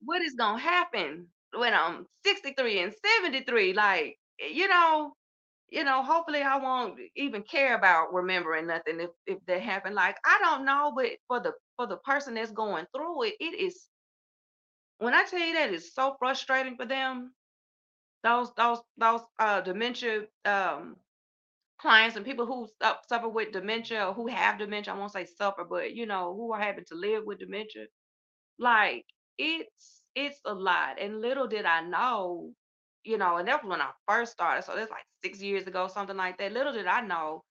what 0.02 0.22
is 0.22 0.34
gonna 0.34 0.58
happen 0.60 1.26
when 1.54 1.74
I'm 1.74 2.06
63 2.24 2.80
and 2.80 2.94
73? 3.20 3.74
Like, 3.74 4.16
eh, 4.40 4.48
you 4.52 4.68
know, 4.68 5.14
you 5.72 5.84
know, 5.84 6.02
hopefully 6.04 6.42
I 6.42 6.58
won't 6.58 7.00
even 7.16 7.42
care 7.42 7.76
about 7.76 8.14
remembering 8.14 8.68
nothing 8.68 9.00
if 9.00 9.10
if 9.26 9.38
that 9.46 9.62
happened. 9.62 9.96
Like 9.96 10.16
I 10.26 10.38
don't 10.42 10.66
know, 10.66 10.92
but 10.96 11.10
for 11.28 11.40
the 11.40 11.54
for 11.76 11.86
the 11.88 11.98
person 11.98 12.34
that's 12.34 12.52
going 12.52 12.86
through 12.94 13.24
it, 13.24 13.34
it 13.40 13.58
is 13.60 13.88
when 14.98 15.14
I 15.14 15.24
tell 15.24 15.40
you 15.40 15.54
that 15.54 15.72
it's 15.72 15.94
so 15.94 16.16
frustrating 16.18 16.76
for 16.76 16.86
them. 16.86 17.34
Those 18.24 18.52
those 18.54 18.80
those 18.98 19.22
uh 19.38 19.60
dementia 19.62 20.26
um 20.44 20.96
clients 21.80 22.16
and 22.16 22.24
people 22.26 22.46
who 22.46 22.68
su- 22.82 22.92
suffer 23.08 23.28
with 23.28 23.52
dementia 23.52 24.08
or 24.08 24.14
who 24.14 24.28
have 24.28 24.58
dementia. 24.58 24.94
I 24.94 24.98
won't 24.98 25.12
say 25.12 25.26
suffer, 25.26 25.64
but 25.64 25.94
you 25.94 26.06
know 26.06 26.34
who 26.34 26.52
are 26.52 26.60
having 26.60 26.84
to 26.86 26.94
live 26.96 27.24
with 27.26 27.40
dementia. 27.40 27.86
Like 28.58 29.06
it's 29.38 30.02
it's 30.14 30.40
a 30.46 30.54
lot. 30.54 31.00
And 31.00 31.20
little 31.22 31.48
did 31.48 31.66
I 31.66 31.82
know 31.82 32.52
you 33.04 33.18
know, 33.18 33.36
and 33.38 33.48
that 33.48 33.62
was 33.62 33.70
when 33.70 33.80
I 33.80 33.90
first 34.08 34.32
started. 34.32 34.64
So 34.64 34.74
that's 34.76 34.90
like 34.90 35.04
six 35.24 35.40
years 35.42 35.66
ago, 35.66 35.88
something 35.88 36.16
like 36.16 36.38
that. 36.38 36.52
Little 36.52 36.72
did 36.72 36.86
I 36.86 37.00
know, 37.02 37.42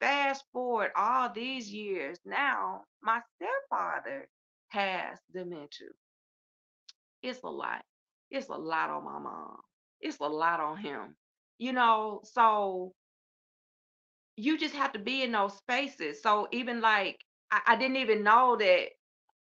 fast 0.00 0.44
forward 0.52 0.90
all 0.96 1.30
these 1.32 1.72
years, 1.72 2.18
now 2.24 2.82
my 3.02 3.20
stepfather 3.36 4.28
has 4.68 5.18
dementia. 5.32 5.88
It's 7.22 7.42
a 7.42 7.48
lot. 7.48 7.84
It's 8.30 8.48
a 8.48 8.54
lot 8.54 8.90
on 8.90 9.04
my 9.04 9.18
mom. 9.18 9.60
It's 10.00 10.18
a 10.20 10.24
lot 10.24 10.60
on 10.60 10.78
him. 10.78 11.16
You 11.58 11.72
know, 11.72 12.20
so 12.24 12.94
you 14.36 14.58
just 14.58 14.74
have 14.74 14.92
to 14.92 14.98
be 14.98 15.22
in 15.22 15.32
those 15.32 15.56
spaces. 15.56 16.22
So 16.22 16.48
even 16.52 16.80
like 16.80 17.18
I, 17.50 17.60
I 17.68 17.76
didn't 17.76 17.96
even 17.96 18.22
know 18.22 18.56
that 18.56 18.88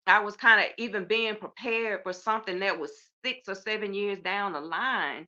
I 0.07 0.21
was 0.21 0.37
kind 0.37 0.61
of 0.61 0.67
even 0.79 1.05
being 1.07 1.37
prepared 1.37 2.03
for 2.03 2.13
something 2.13 2.61
that 2.61 2.79
was 2.79 2.93
six 3.25 3.49
or 3.49 3.55
seven 3.55 3.95
years 3.95 4.21
down 4.21 4.53
the 4.53 4.61
line. 4.61 5.27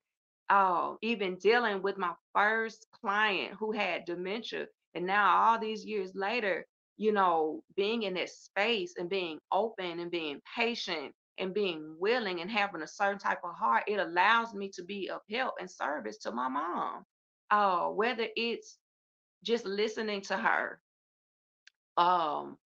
Uh, 0.50 0.94
even 1.02 1.36
dealing 1.36 1.82
with 1.82 1.98
my 1.98 2.12
first 2.34 2.86
client 2.92 3.54
who 3.58 3.72
had 3.72 4.04
dementia. 4.06 4.66
And 4.94 5.06
now, 5.06 5.36
all 5.44 5.58
these 5.58 5.84
years 5.84 6.12
later, 6.14 6.66
you 6.96 7.12
know, 7.12 7.62
being 7.76 8.02
in 8.04 8.14
that 8.14 8.30
space 8.30 8.94
and 8.98 9.08
being 9.10 9.38
open 9.52 10.00
and 10.00 10.10
being 10.10 10.40
patient 10.56 11.12
and 11.38 11.54
being 11.54 11.94
willing 11.98 12.40
and 12.40 12.50
having 12.50 12.82
a 12.82 12.88
certain 12.88 13.18
type 13.18 13.40
of 13.44 13.54
heart, 13.54 13.84
it 13.86 13.98
allows 14.00 14.54
me 14.54 14.70
to 14.74 14.82
be 14.84 15.10
of 15.10 15.20
help 15.30 15.54
and 15.60 15.70
service 15.70 16.18
to 16.18 16.32
my 16.32 16.48
mom. 16.48 17.04
Uh, 17.50 17.88
whether 17.88 18.26
it's 18.36 18.78
just 19.44 19.66
listening 19.66 20.22
to 20.22 20.36
her, 20.36 20.80
um, 21.96 22.56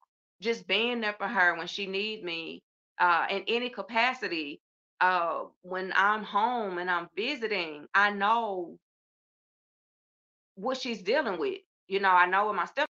just 0.40 0.66
being 0.66 1.01
there 1.01 1.14
for 1.18 1.29
her 1.29 1.57
when 1.57 1.66
she 1.66 1.87
needs 1.87 2.23
me, 2.23 2.62
uh, 3.01 3.27
in 3.31 3.45
any 3.49 3.68
capacity. 3.71 4.61
Uh, 5.02 5.46
when 5.62 5.92
I'm 5.96 6.24
home 6.24 6.78
and 6.78 6.90
I'm 6.90 7.10
visiting, 7.16 7.88
I 7.94 8.10
know 8.12 8.78
what 10.56 10.78
she's 10.78 11.02
dealing 11.02 11.38
with. 11.38 11.60
You 11.88 12.00
know, 12.00 12.10
I 12.10 12.26
know 12.26 12.46
what 12.46 12.56
my 12.56 12.66
step 12.66 12.88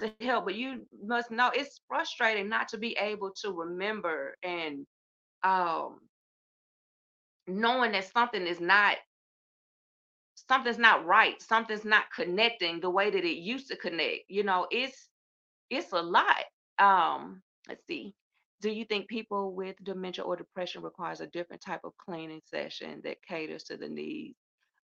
to 0.00 0.12
help, 0.20 0.44
but 0.46 0.54
you 0.54 0.86
must 1.02 1.30
know 1.30 1.50
it's 1.54 1.80
frustrating 1.88 2.48
not 2.48 2.68
to 2.68 2.78
be 2.78 2.96
able 2.98 3.32
to 3.42 3.52
remember 3.52 4.36
and 4.42 4.86
um 5.44 6.00
knowing 7.48 7.92
that 7.92 8.04
something 8.04 8.46
is 8.46 8.60
not 8.60 8.96
something's 10.48 10.78
not 10.78 11.04
right, 11.06 11.40
something's 11.42 11.84
not 11.84 12.10
connecting 12.14 12.80
the 12.80 12.90
way 12.90 13.10
that 13.10 13.24
it 13.24 13.38
used 13.38 13.68
to 13.68 13.76
connect. 13.76 14.24
You 14.28 14.44
know, 14.44 14.66
it's 14.70 15.08
it's 15.70 15.92
a 15.92 16.02
lot. 16.02 16.44
Um, 16.78 17.42
let's 17.68 17.86
see. 17.86 18.14
Do 18.60 18.70
you 18.70 18.84
think 18.84 19.08
people 19.08 19.54
with 19.54 19.76
dementia 19.82 20.24
or 20.24 20.36
depression 20.36 20.82
requires 20.82 21.20
a 21.20 21.28
different 21.28 21.62
type 21.62 21.80
of 21.84 21.96
cleaning 21.96 22.40
session 22.44 23.00
that 23.04 23.22
caters 23.22 23.64
to 23.64 23.76
the 23.76 23.88
needs 23.88 24.36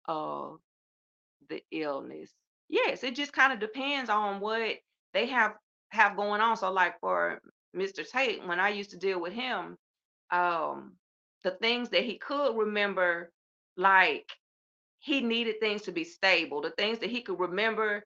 of 0.07 0.59
the 1.49 1.63
illness? 1.71 2.33
Yes, 2.69 3.03
it 3.05 3.15
just 3.15 3.33
kind 3.33 3.53
of 3.53 3.61
depends 3.61 4.11
on 4.11 4.41
what 4.41 4.77
they 5.15 5.27
have 5.27 5.55
have 5.91 6.17
going 6.17 6.41
on. 6.41 6.57
So 6.57 6.71
like 6.71 7.01
for 7.01 7.41
Mr. 7.77 8.09
Tate, 8.09 8.47
when 8.47 8.61
I 8.61 8.71
used 8.71 8.91
to 8.91 8.99
deal 8.99 9.21
with 9.21 9.33
him, 9.33 9.77
um, 10.31 10.95
the 11.45 11.53
things 11.53 11.91
that 11.91 12.05
he 12.05 12.19
could 12.19 12.57
remember, 12.57 13.31
like 13.77 14.31
he 14.99 15.21
needed 15.23 15.61
things 15.61 15.83
to 15.83 15.93
be 15.93 16.05
stable. 16.05 16.61
The 16.63 16.71
things 16.71 16.99
that 17.01 17.11
he 17.11 17.23
could 17.23 17.41
remember, 17.41 18.05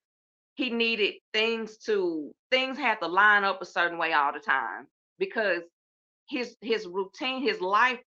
he 0.55 0.71
needed 0.71 1.15
things 1.33 1.77
to 1.79 2.33
things 2.51 2.79
had 2.79 3.01
to 3.01 3.09
line 3.09 3.45
up 3.45 3.63
a 3.63 3.67
certain 3.67 3.99
way 3.99 4.13
all 4.13 4.33
the 4.33 4.41
time 4.41 4.87
because 5.19 5.63
his 6.29 6.57
his 6.61 6.87
routine, 6.87 7.43
his 7.43 7.61
life, 7.61 8.01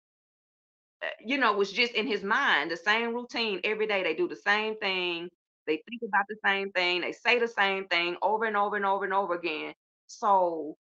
uh, 1.02 1.06
you 1.24 1.38
know, 1.38 1.52
was 1.52 1.72
just 1.72 1.92
in 1.94 2.06
his 2.06 2.22
mind, 2.22 2.70
the 2.70 2.76
same 2.76 3.14
routine 3.14 3.60
every 3.64 3.86
day. 3.86 4.02
They 4.02 4.14
do 4.14 4.28
the 4.28 4.36
same 4.36 4.76
thing. 4.76 5.28
They 5.66 5.76
think 5.88 6.02
about 6.06 6.24
the 6.28 6.36
same 6.44 6.70
thing. 6.72 7.00
They 7.00 7.12
say 7.12 7.38
the 7.38 7.48
same 7.48 7.86
thing 7.88 8.16
over 8.22 8.44
and 8.44 8.56
over 8.56 8.76
and 8.76 8.84
over 8.84 9.04
and 9.04 9.14
over 9.14 9.34
again. 9.34 9.74
So 10.06 10.76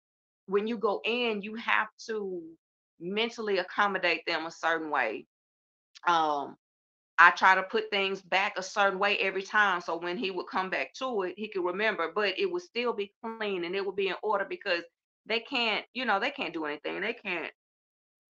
when 0.47 0.67
you 0.67 0.77
go 0.79 1.01
in, 1.05 1.43
you 1.43 1.55
have 1.57 1.89
to 2.07 2.43
mentally 3.01 3.59
accommodate 3.59 4.25
them 4.27 4.47
a 4.47 4.51
certain 4.51 4.91
way. 4.91 5.27
Um, 6.07 6.57
I 7.19 7.31
try 7.31 7.55
to 7.55 7.63
put 7.63 7.91
things 7.91 8.23
back 8.23 8.55
a 8.57 8.63
certain 8.63 8.99
way 8.99 9.19
every 9.19 9.43
time. 9.43 9.81
So 9.81 9.99
when 9.99 10.17
he 10.19 10.31
would 10.31 10.47
come 10.47 10.71
back 10.71 10.95
to 10.95 11.23
it, 11.23 11.35
he 11.37 11.49
could 11.49 11.65
remember, 11.65 12.11
but 12.15 12.39
it 12.39 12.51
would 12.51 12.63
still 12.63 12.93
be 12.95 13.13
clean 13.23 13.53
and 13.53 13.63
it 13.63 13.71
would 13.71 13.83
be 13.97 14.09
in 14.09 14.17
order 14.23 14.33
because 14.35 14.71
they 15.27 15.41
can't, 15.41 15.85
you 15.95 16.05
know, 16.05 16.21
they 16.21 16.31
can't 16.31 16.55
do 16.55 16.65
anything. 16.67 17.01
They 17.01 17.15
can't, 17.15 17.53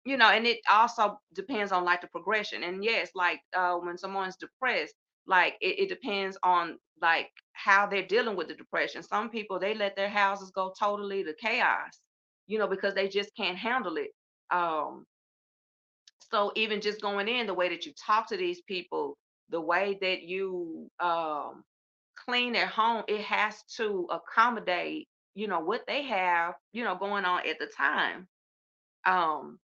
you 0.05 0.17
know, 0.17 0.29
and 0.31 0.47
it 0.47 0.59
also 0.71 1.19
depends 1.35 1.73
on 1.73 1.85
like 1.85 2.01
the 2.01 2.09
progression. 2.09 2.63
And 2.65 2.85
yes, 2.85 3.11
like 3.15 3.41
uh 3.57 3.77
when 3.77 3.99
someone's 3.99 4.37
depressed, 4.37 4.95
like 5.27 5.57
it, 5.61 5.81
it 5.81 5.89
depends 5.89 6.39
on 6.43 6.79
like 7.01 7.31
how 7.53 7.87
they're 7.87 8.07
dealing 8.07 8.37
with 8.37 8.49
the 8.49 8.55
depression. 8.55 9.03
Some 9.03 9.31
people 9.31 9.59
they 9.59 9.75
let 9.75 9.97
their 9.97 10.11
houses 10.11 10.51
go 10.55 10.73
totally 10.79 11.25
to 11.25 11.35
chaos, 11.41 12.01
you 12.47 12.59
know, 12.59 12.69
because 12.69 12.95
they 12.95 13.09
just 13.09 13.31
can't 13.37 13.59
handle 13.59 13.97
it. 13.97 14.11
Um, 14.51 15.07
so 16.31 16.53
even 16.57 16.81
just 16.81 17.01
going 17.01 17.29
in, 17.29 17.47
the 17.47 17.55
way 17.55 17.69
that 17.69 17.87
you 17.87 17.93
talk 18.07 18.29
to 18.29 18.37
these 18.37 18.63
people, 18.63 19.19
the 19.51 19.61
way 19.61 19.99
that 20.01 20.23
you 20.23 20.89
um, 21.01 21.65
clean 22.17 22.53
their 22.53 22.67
home, 22.67 23.05
it 23.09 23.21
has 23.23 23.63
to 23.77 24.09
accommodate, 24.11 25.09
you 25.35 25.49
know, 25.49 25.61
what 25.61 25.83
they 25.87 26.03
have, 26.03 26.55
you 26.73 26.85
know, 26.85 26.97
going 26.97 27.25
on 27.25 27.47
at 27.49 27.59
the 27.59 27.67
time. 27.67 28.29
Um, 29.05 29.59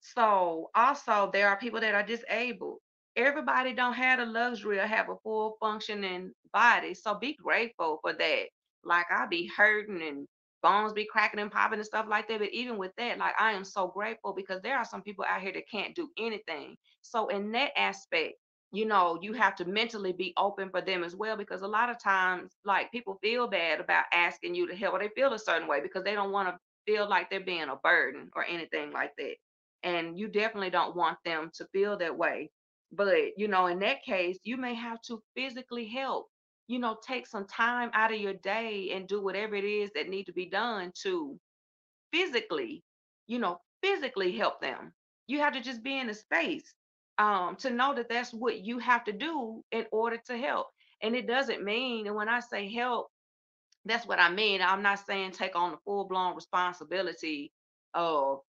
so 0.00 0.70
also 0.74 1.30
there 1.32 1.48
are 1.48 1.56
people 1.58 1.80
that 1.80 1.94
are 1.94 2.02
disabled. 2.02 2.78
Everybody 3.16 3.72
don't 3.72 3.94
have 3.94 4.18
the 4.18 4.26
luxury 4.26 4.78
of 4.78 4.88
have 4.88 5.08
a 5.08 5.16
full 5.22 5.56
functioning 5.60 6.32
body. 6.52 6.94
So 6.94 7.14
be 7.14 7.34
grateful 7.34 7.98
for 8.02 8.12
that. 8.12 8.44
Like 8.84 9.06
I 9.10 9.26
be 9.26 9.50
hurting 9.56 10.02
and 10.02 10.26
bones 10.62 10.92
be 10.92 11.06
cracking 11.06 11.40
and 11.40 11.50
popping 11.50 11.78
and 11.78 11.86
stuff 11.86 12.06
like 12.08 12.28
that. 12.28 12.40
But 12.40 12.52
even 12.52 12.76
with 12.76 12.92
that, 12.98 13.18
like 13.18 13.34
I 13.38 13.52
am 13.52 13.64
so 13.64 13.86
grateful 13.88 14.34
because 14.34 14.60
there 14.62 14.76
are 14.76 14.84
some 14.84 15.02
people 15.02 15.24
out 15.28 15.40
here 15.40 15.52
that 15.52 15.70
can't 15.70 15.94
do 15.94 16.08
anything. 16.18 16.76
So 17.02 17.28
in 17.28 17.52
that 17.52 17.70
aspect, 17.76 18.34
you 18.74 18.86
know, 18.86 19.18
you 19.22 19.32
have 19.34 19.54
to 19.56 19.64
mentally 19.64 20.12
be 20.12 20.34
open 20.36 20.70
for 20.70 20.80
them 20.80 21.04
as 21.04 21.14
well 21.16 21.36
because 21.36 21.62
a 21.62 21.68
lot 21.68 21.90
of 21.90 22.02
times, 22.02 22.56
like 22.64 22.90
people 22.92 23.18
feel 23.22 23.46
bad 23.48 23.80
about 23.80 24.06
asking 24.12 24.54
you 24.54 24.66
to 24.68 24.74
help 24.76 24.94
or 24.94 24.98
they 24.98 25.08
feel 25.10 25.32
a 25.32 25.38
certain 25.38 25.68
way 25.68 25.80
because 25.80 26.04
they 26.04 26.14
don't 26.14 26.32
want 26.32 26.48
to 26.48 26.58
feel 26.86 27.08
like 27.08 27.30
they're 27.30 27.40
being 27.40 27.68
a 27.68 27.76
burden 27.76 28.30
or 28.34 28.44
anything 28.44 28.92
like 28.92 29.12
that. 29.18 29.36
And 29.84 30.18
you 30.18 30.28
definitely 30.28 30.70
don't 30.70 30.96
want 30.96 31.18
them 31.24 31.50
to 31.54 31.66
feel 31.72 31.96
that 31.98 32.16
way. 32.16 32.50
But, 32.92 33.38
you 33.38 33.48
know, 33.48 33.66
in 33.66 33.78
that 33.80 34.02
case, 34.02 34.38
you 34.44 34.56
may 34.56 34.74
have 34.74 35.00
to 35.02 35.22
physically 35.36 35.86
help, 35.86 36.28
you 36.68 36.78
know, 36.78 36.96
take 37.06 37.26
some 37.26 37.46
time 37.46 37.90
out 37.94 38.12
of 38.12 38.20
your 38.20 38.34
day 38.34 38.90
and 38.92 39.08
do 39.08 39.22
whatever 39.22 39.54
it 39.54 39.64
is 39.64 39.90
that 39.94 40.08
need 40.08 40.26
to 40.26 40.32
be 40.32 40.46
done 40.46 40.92
to 41.02 41.38
physically, 42.12 42.84
you 43.26 43.38
know, 43.38 43.60
physically 43.82 44.32
help 44.36 44.60
them. 44.60 44.92
You 45.26 45.38
have 45.40 45.54
to 45.54 45.60
just 45.60 45.82
be 45.82 45.98
in 45.98 46.10
a 46.10 46.14
space 46.14 46.74
um, 47.18 47.56
to 47.56 47.70
know 47.70 47.94
that 47.94 48.08
that's 48.08 48.32
what 48.32 48.60
you 48.60 48.78
have 48.78 49.04
to 49.04 49.12
do 49.12 49.62
in 49.70 49.86
order 49.92 50.18
to 50.26 50.36
help. 50.36 50.66
And 51.02 51.14
it 51.14 51.26
doesn't 51.26 51.64
mean, 51.64 52.06
and 52.06 52.16
when 52.16 52.28
I 52.28 52.40
say 52.40 52.72
help, 52.72 53.08
that's 53.84 54.06
what 54.06 54.18
I 54.18 54.30
mean. 54.30 54.62
I'm 54.62 54.82
not 54.82 55.04
saying 55.06 55.32
take 55.32 55.56
on 55.56 55.72
the 55.72 55.76
full 55.84 56.06
blown 56.06 56.34
responsibility 56.34 57.52
of, 57.92 58.40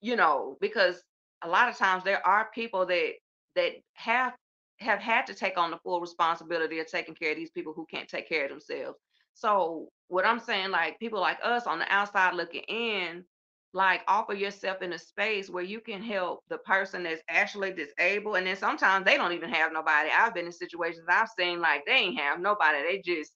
you 0.00 0.16
know, 0.16 0.56
because 0.60 1.02
a 1.42 1.48
lot 1.48 1.68
of 1.68 1.76
times 1.76 2.04
there 2.04 2.24
are 2.26 2.48
people 2.54 2.86
that 2.86 3.12
that 3.56 3.72
have 3.94 4.34
have 4.78 5.00
had 5.00 5.26
to 5.26 5.34
take 5.34 5.56
on 5.58 5.70
the 5.70 5.78
full 5.78 6.00
responsibility 6.00 6.78
of 6.80 6.86
taking 6.86 7.14
care 7.14 7.32
of 7.32 7.36
these 7.36 7.50
people 7.50 7.72
who 7.72 7.86
can't 7.90 8.08
take 8.08 8.28
care 8.28 8.44
of 8.44 8.50
themselves. 8.50 8.98
So 9.34 9.88
what 10.08 10.24
I'm 10.24 10.40
saying, 10.40 10.70
like 10.70 10.98
people 10.98 11.20
like 11.20 11.38
us 11.42 11.66
on 11.66 11.78
the 11.78 11.92
outside 11.92 12.34
looking 12.34 12.62
in, 12.62 13.24
like 13.74 14.02
offer 14.08 14.34
yourself 14.34 14.82
in 14.82 14.92
a 14.94 14.98
space 14.98 15.50
where 15.50 15.64
you 15.64 15.80
can 15.80 16.02
help 16.02 16.44
the 16.48 16.58
person 16.58 17.02
that's 17.02 17.22
actually 17.28 17.72
disabled. 17.72 18.36
And 18.36 18.46
then 18.46 18.56
sometimes 18.56 19.04
they 19.04 19.16
don't 19.16 19.32
even 19.32 19.50
have 19.50 19.72
nobody. 19.72 20.10
I've 20.10 20.34
been 20.34 20.46
in 20.46 20.52
situations 20.52 21.06
I've 21.08 21.28
seen 21.38 21.60
like 21.60 21.84
they 21.86 21.94
ain't 21.94 22.20
have 22.20 22.40
nobody. 22.40 22.82
They 22.82 23.02
just 23.04 23.32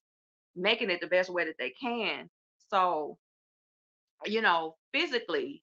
making 0.57 0.91
it 0.91 1.01
the 1.01 1.09
best 1.09 1.31
way 1.31 1.45
that 1.45 1.57
they 1.59 1.73
can. 1.81 2.31
So, 2.71 3.19
you 4.27 4.43
know, 4.43 4.77
physically, 4.95 5.63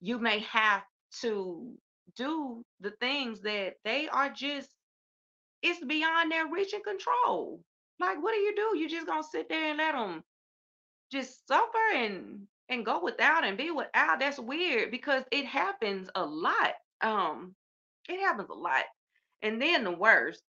you 0.00 0.18
may 0.18 0.40
have 0.40 0.82
to 1.22 1.74
do 2.16 2.64
the 2.80 2.92
things 3.00 3.40
that 3.42 3.74
they 3.84 4.08
are 4.08 4.30
just, 4.30 4.68
it's 5.62 5.84
beyond 5.84 6.32
their 6.32 6.48
reach 6.48 6.74
and 6.74 6.84
control. 6.84 7.62
Like, 8.00 8.22
what 8.22 8.32
do 8.34 8.40
you 8.40 8.54
do? 8.56 8.78
You 8.78 8.88
just 8.88 9.06
gonna 9.06 9.22
sit 9.22 9.48
there 9.48 9.70
and 9.70 9.78
let 9.78 9.92
them 9.92 10.22
just 11.12 11.46
suffer 11.48 11.94
and 11.94 12.46
and 12.68 12.84
go 12.84 13.02
without 13.02 13.44
and 13.44 13.58
be 13.58 13.70
without? 13.70 14.20
That's 14.20 14.38
weird 14.38 14.90
because 14.90 15.24
it 15.30 15.46
happens 15.46 16.08
a 16.14 16.24
lot. 16.24 16.74
Um, 17.00 17.54
it 18.08 18.20
happens 18.20 18.48
a 18.50 18.54
lot. 18.54 18.84
And 19.42 19.60
then 19.60 19.84
the 19.84 19.92
worst, 19.92 20.42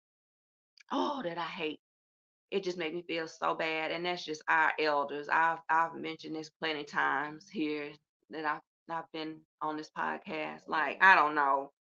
oh, 0.91 1.21
that 1.23 1.37
I 1.37 1.41
hate 1.41 1.79
it 2.53 2.63
just 2.63 2.77
made 2.77 2.93
me 2.93 3.01
feel 3.01 3.27
so 3.27 3.55
bad. 3.55 3.89
And 3.89 4.05
that's 4.05 4.23
just 4.23 4.43
our 4.47 4.71
elders. 4.79 5.27
I've 5.27 5.57
I've 5.69 5.95
mentioned 5.95 6.35
this 6.35 6.51
plenty 6.61 6.83
times 6.83 7.49
here 7.49 7.89
that 8.29 8.45
I've 8.45 8.61
I've 8.89 9.11
been 9.11 9.37
on 9.59 9.75
this 9.75 9.89
podcast. 9.97 10.67
Like, 10.67 10.99
I 11.01 11.15
don't 11.15 11.33
know. 11.33 11.71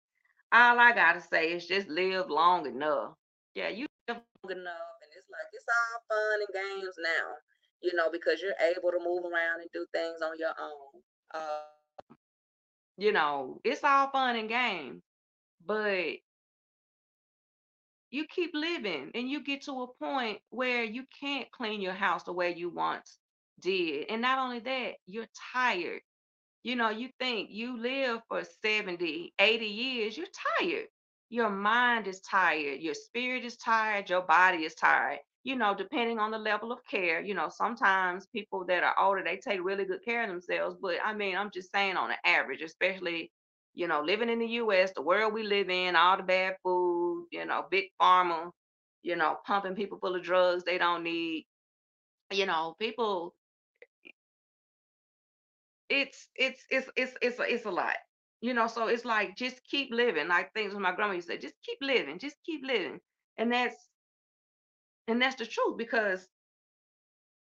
All 0.51 0.79
I 0.79 0.91
gotta 0.93 1.21
say 1.21 1.51
is 1.51 1.67
just 1.67 1.87
live 1.89 2.29
long 2.29 2.65
enough. 2.65 3.13
Yeah, 3.53 3.69
you 3.69 3.85
live 4.07 4.17
long 4.43 4.51
enough, 4.51 4.97
and 5.03 5.11
it's 5.15 5.27
like 5.29 5.47
it's 5.53 5.65
all 5.69 6.01
fun 6.09 6.39
and 6.41 6.81
games 6.81 6.95
now, 6.97 7.52
you 7.83 7.93
know, 7.93 8.09
because 8.11 8.41
you're 8.41 8.53
able 8.61 8.91
to 8.91 8.99
move 9.03 9.25
around 9.25 9.61
and 9.61 9.69
do 9.73 9.85
things 9.93 10.21
on 10.23 10.39
your 10.39 10.53
own. 10.59 11.01
Uh, 11.33 12.15
you 12.97 13.11
know, 13.11 13.59
it's 13.63 13.83
all 13.83 14.09
fun 14.09 14.37
and 14.37 14.49
games, 14.49 15.03
but 15.65 16.13
you 18.11 18.25
keep 18.33 18.51
living 18.53 19.11
and 19.15 19.29
you 19.29 19.43
get 19.43 19.63
to 19.63 19.81
a 19.81 19.87
point 20.03 20.39
where 20.51 20.83
you 20.83 21.03
can't 21.19 21.51
clean 21.51 21.81
your 21.81 21.93
house 21.93 22.23
the 22.23 22.31
way 22.31 22.53
you 22.55 22.69
once 22.69 23.17
did. 23.59 24.05
And 24.09 24.21
not 24.21 24.39
only 24.39 24.59
that, 24.59 24.93
you're 25.07 25.27
tired. 25.53 26.01
You 26.63 26.75
know, 26.75 26.91
you 26.91 27.09
think 27.19 27.49
you 27.51 27.81
live 27.81 28.21
for 28.29 28.43
70, 28.63 29.33
80 29.37 29.65
years, 29.65 30.17
you're 30.17 30.27
tired. 30.59 30.85
Your 31.29 31.49
mind 31.49 32.07
is 32.07 32.21
tired, 32.21 32.79
your 32.79 32.93
spirit 32.93 33.43
is 33.43 33.57
tired, 33.57 34.09
your 34.09 34.21
body 34.21 34.63
is 34.63 34.75
tired. 34.75 35.19
You 35.43 35.55
know, 35.57 35.75
depending 35.75 36.19
on 36.19 36.31
the 36.31 36.37
level 36.39 36.71
of 36.71 36.79
care, 36.89 37.21
you 37.21 37.33
know, 37.33 37.49
sometimes 37.49 38.27
people 38.27 38.65
that 38.67 38.83
are 38.83 38.95
older, 38.99 39.23
they 39.23 39.37
take 39.37 39.63
really 39.63 39.85
good 39.85 40.03
care 40.03 40.23
of 40.23 40.29
themselves. 40.29 40.77
But 40.81 40.95
I 41.03 41.13
mean, 41.13 41.35
I'm 41.35 41.51
just 41.53 41.71
saying 41.73 41.97
on 41.97 42.11
an 42.11 42.17
average, 42.25 42.61
especially 42.61 43.31
you 43.75 43.87
know, 43.87 44.01
living 44.01 44.29
in 44.29 44.39
the 44.39 44.47
US, 44.47 44.91
the 44.93 45.01
world 45.01 45.33
we 45.33 45.43
live 45.43 45.69
in, 45.69 45.95
all 45.95 46.17
the 46.17 46.23
bad 46.23 46.55
food, 46.63 47.27
you 47.31 47.45
know, 47.45 47.65
big 47.71 47.85
pharma, 48.01 48.51
you 49.01 49.15
know, 49.15 49.37
pumping 49.45 49.75
people 49.75 49.97
full 49.99 50.15
of 50.15 50.23
drugs 50.23 50.63
they 50.63 50.77
don't 50.77 51.03
need. 51.03 51.45
You 52.31 52.45
know, 52.45 52.75
people 52.79 53.35
it's 55.89 56.27
it's 56.35 56.65
it's 56.69 56.89
it's 56.95 57.13
it's 57.21 57.39
a, 57.39 57.43
it's 57.53 57.65
a 57.65 57.71
lot. 57.71 57.95
You 58.41 58.53
know, 58.53 58.67
so 58.67 58.87
it's 58.87 59.05
like 59.05 59.35
just 59.37 59.61
keep 59.69 59.91
living. 59.91 60.27
Like 60.27 60.53
things 60.53 60.73
my 60.75 60.93
grandma 60.93 61.13
used 61.13 61.27
to 61.29 61.35
say, 61.35 61.39
just 61.39 61.55
keep 61.63 61.77
living, 61.81 62.19
just 62.19 62.35
keep 62.45 62.61
living. 62.65 62.99
And 63.37 63.51
that's 63.51 63.75
and 65.07 65.21
that's 65.21 65.35
the 65.35 65.45
truth 65.45 65.77
because 65.77 66.27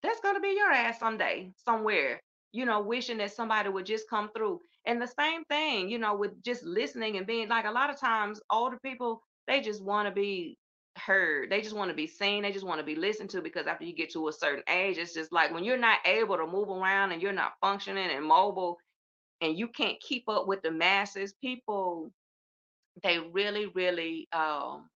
that's 0.04 0.22
gonna 0.22 0.40
be 0.40 0.56
your 0.58 0.72
ass 0.72 1.00
someday, 1.00 1.52
somewhere, 1.58 2.22
you 2.52 2.66
know, 2.66 2.82
wishing 2.82 3.18
that 3.18 3.34
somebody 3.34 3.70
would 3.70 3.86
just 3.86 4.10
come 4.10 4.30
through. 4.36 4.62
And 4.86 5.02
the 5.02 5.08
same 5.08 5.44
thing, 5.46 5.90
you 5.90 6.00
know, 6.00 6.16
with 6.16 6.42
just 6.44 6.64
listening 6.64 7.18
and 7.18 7.28
being 7.28 7.50
like 7.50 7.66
a 7.66 7.72
lot 7.72 7.90
of 7.90 8.00
times 8.00 8.42
older 8.50 8.78
people, 8.84 9.22
they 9.48 9.62
just 9.62 9.84
want 9.84 10.08
to 10.08 10.14
be 10.14 10.58
heard. 10.98 11.50
They 11.50 11.62
just 11.62 11.76
want 11.76 11.90
to 11.90 11.96
be 11.96 12.08
seen. 12.08 12.44
They 12.44 12.52
just 12.52 12.66
want 12.66 12.80
to 12.80 12.86
be 12.86 12.96
listened 12.96 13.30
to 13.32 13.42
because 13.42 13.68
after 13.68 13.86
you 13.86 13.94
get 13.94 14.12
to 14.14 14.28
a 14.28 14.34
certain 14.34 14.64
age, 14.70 14.98
it's 14.98 15.14
just 15.14 15.32
like 15.32 15.54
when 15.54 15.64
you're 15.64 15.78
not 15.78 16.00
able 16.06 16.38
to 16.38 16.48
move 16.48 16.70
around 16.70 17.12
and 17.12 17.22
you're 17.22 17.34
not 17.34 17.54
functioning 17.62 18.10
and 18.10 18.26
mobile 18.26 18.78
and 19.42 19.58
you 19.58 19.68
can't 19.68 20.00
keep 20.00 20.28
up 20.30 20.48
with 20.48 20.62
the 20.62 20.72
masses, 20.72 21.34
people 21.42 22.12
they 23.04 23.20
really, 23.20 23.68
really 23.68 24.28
um 24.34 24.90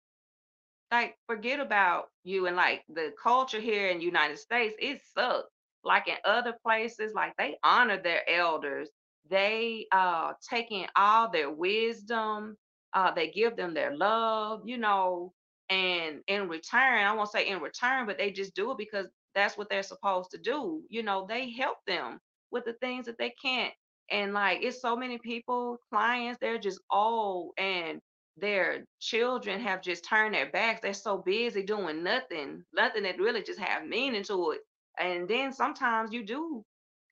like 0.91 1.15
forget 1.27 1.59
about 1.59 2.05
you 2.23 2.47
and 2.47 2.55
like 2.55 2.83
the 2.89 3.13
culture 3.21 3.59
here 3.59 3.87
in 3.89 3.99
the 3.99 4.05
United 4.05 4.37
States, 4.39 4.75
it 4.79 5.01
sucks. 5.15 5.47
Like 5.83 6.07
in 6.07 6.15
other 6.25 6.53
places, 6.63 7.13
like 7.15 7.35
they 7.37 7.57
honor 7.63 8.01
their 8.01 8.29
elders. 8.29 8.89
They 9.29 9.87
uh 9.91 10.33
take 10.49 10.71
in 10.71 10.87
all 10.95 11.31
their 11.31 11.49
wisdom, 11.51 12.57
uh 12.93 13.11
they 13.13 13.29
give 13.31 13.55
them 13.55 13.73
their 13.73 13.95
love, 13.95 14.61
you 14.65 14.77
know, 14.77 15.33
and 15.69 16.21
in 16.27 16.49
return, 16.49 17.05
I 17.05 17.13
won't 17.13 17.31
say 17.31 17.47
in 17.47 17.61
return, 17.61 18.05
but 18.05 18.17
they 18.17 18.31
just 18.31 18.55
do 18.55 18.71
it 18.71 18.77
because 18.77 19.07
that's 19.35 19.57
what 19.57 19.69
they're 19.69 19.83
supposed 19.83 20.31
to 20.31 20.37
do. 20.37 20.83
You 20.89 21.03
know, 21.03 21.25
they 21.27 21.49
help 21.51 21.77
them 21.87 22.19
with 22.51 22.65
the 22.65 22.73
things 22.73 23.05
that 23.05 23.17
they 23.17 23.33
can't. 23.41 23.73
And 24.11 24.33
like 24.33 24.59
it's 24.63 24.81
so 24.81 24.95
many 24.95 25.17
people, 25.19 25.77
clients, 25.89 26.39
they're 26.41 26.59
just 26.59 26.81
old 26.91 27.53
and 27.57 28.01
their 28.41 28.85
children 28.99 29.61
have 29.61 29.81
just 29.83 30.05
turned 30.05 30.35
their 30.35 30.51
backs. 30.51 30.81
They're 30.81 30.93
so 30.93 31.19
busy 31.19 31.63
doing 31.63 32.03
nothing, 32.03 32.65
nothing 32.73 33.03
that 33.03 33.19
really 33.19 33.43
just 33.43 33.59
have 33.59 33.85
meaning 33.87 34.23
to 34.25 34.51
it. 34.51 34.61
And 34.99 35.29
then 35.29 35.53
sometimes 35.53 36.13
you 36.13 36.25
do 36.25 36.63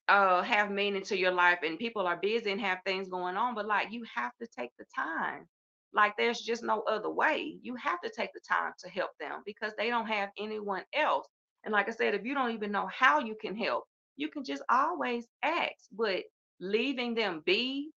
uh 0.10 0.42
have 0.44 0.72
meaning 0.72 1.04
to 1.04 1.18
your 1.18 1.32
life 1.32 1.60
and 1.64 1.80
people 1.80 2.08
are 2.08 2.18
busy 2.18 2.52
and 2.52 2.62
have 2.62 2.80
things 2.86 3.10
going 3.10 3.38
on, 3.38 3.56
but 3.56 3.68
like 3.68 3.92
you 3.92 4.04
have 4.16 4.32
to 4.42 4.48
take 4.58 4.72
the 4.80 4.86
time. 4.96 5.48
Like 5.94 6.14
there's 6.18 6.42
just 6.42 6.64
no 6.64 6.82
other 6.84 7.10
way. 7.10 7.58
You 7.62 7.76
have 7.76 8.02
to 8.02 8.12
take 8.16 8.34
the 8.34 8.42
time 8.48 8.74
to 8.80 8.90
help 8.90 9.12
them 9.20 9.42
because 9.46 9.74
they 9.78 9.90
don't 9.90 10.08
have 10.08 10.30
anyone 10.38 10.84
else. 10.94 11.28
And 11.64 11.74
like 11.74 11.90
I 11.90 11.92
said, 11.92 12.16
if 12.16 12.26
you 12.26 12.36
don't 12.36 12.52
even 12.54 12.72
know 12.72 12.88
how 12.94 13.20
you 13.20 13.36
can 13.42 13.56
help, 13.56 13.86
you 14.18 14.30
can 14.30 14.44
just 14.44 14.64
always 14.70 15.28
ask. 15.44 15.74
But 15.92 16.24
leaving 16.60 17.16
them 17.16 17.42
be 17.46 17.92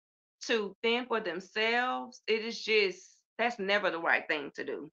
to 0.47 0.77
fend 0.83 1.09
for 1.09 1.21
themselves, 1.21 2.23
it 2.27 2.45
is 2.45 2.62
just 2.62 3.12
that's 3.38 3.59
never 3.59 3.90
the 3.90 4.01
right 4.01 4.25
thing 4.29 4.51
to 4.57 4.64
do. 4.64 4.90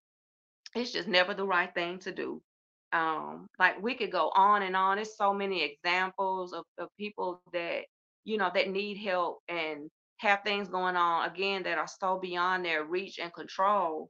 It's 0.75 0.91
just 0.91 1.07
never 1.07 1.33
the 1.33 1.45
right 1.45 1.73
thing 1.73 1.99
to 1.99 2.11
do. 2.11 2.41
Um, 2.91 3.47
like 3.59 3.81
we 3.81 3.95
could 3.95 4.11
go 4.11 4.31
on 4.35 4.63
and 4.63 4.75
on. 4.75 4.95
There's 4.97 5.17
so 5.17 5.33
many 5.33 5.63
examples 5.63 6.53
of, 6.53 6.63
of 6.77 6.89
people 6.97 7.41
that, 7.53 7.81
you 8.25 8.37
know, 8.37 8.51
that 8.53 8.69
need 8.69 8.97
help 8.97 9.39
and 9.47 9.89
have 10.17 10.41
things 10.43 10.67
going 10.69 10.95
on 10.95 11.29
again 11.29 11.63
that 11.63 11.77
are 11.77 11.87
so 11.87 12.19
beyond 12.19 12.65
their 12.65 12.83
reach 12.83 13.19
and 13.19 13.33
control. 13.33 14.09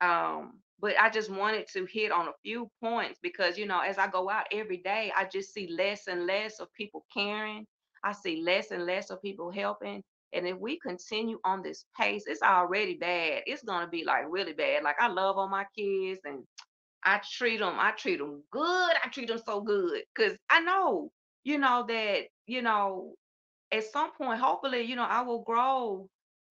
Um, 0.00 0.60
but 0.80 0.94
I 1.00 1.08
just 1.10 1.30
wanted 1.30 1.66
to 1.72 1.86
hit 1.86 2.12
on 2.12 2.28
a 2.28 2.32
few 2.42 2.68
points 2.82 3.18
because, 3.22 3.56
you 3.56 3.66
know, 3.66 3.80
as 3.80 3.98
I 3.98 4.08
go 4.08 4.28
out 4.28 4.46
every 4.52 4.78
day, 4.78 5.12
I 5.16 5.26
just 5.32 5.52
see 5.54 5.68
less 5.70 6.08
and 6.08 6.26
less 6.26 6.60
of 6.60 6.68
people 6.76 7.04
caring. 7.12 7.66
I 8.02 8.12
see 8.12 8.42
less 8.42 8.70
and 8.70 8.84
less 8.84 9.10
of 9.10 9.22
people 9.22 9.50
helping. 9.50 10.02
And 10.34 10.46
if 10.46 10.58
we 10.58 10.78
continue 10.80 11.38
on 11.44 11.62
this 11.62 11.86
pace, 11.98 12.24
it's 12.26 12.42
already 12.42 12.96
bad. 12.96 13.42
It's 13.46 13.62
gonna 13.64 13.88
be 13.88 14.04
like 14.04 14.24
really 14.28 14.52
bad. 14.52 14.82
Like 14.82 14.96
I 15.00 15.08
love 15.08 15.38
all 15.38 15.48
my 15.48 15.66
kids 15.76 16.20
and 16.24 16.44
I 17.04 17.20
treat 17.32 17.58
them, 17.60 17.76
I 17.78 17.92
treat 17.92 18.18
them 18.18 18.42
good. 18.50 18.92
I 19.02 19.08
treat 19.08 19.28
them 19.28 19.40
so 19.44 19.60
good 19.60 20.02
because 20.14 20.36
I 20.50 20.60
know, 20.60 21.12
you 21.44 21.58
know, 21.58 21.84
that, 21.88 22.24
you 22.46 22.62
know, 22.62 23.14
at 23.72 23.84
some 23.84 24.12
point, 24.12 24.40
hopefully, 24.40 24.82
you 24.82 24.96
know, 24.96 25.04
I 25.04 25.22
will 25.22 25.42
grow 25.42 26.08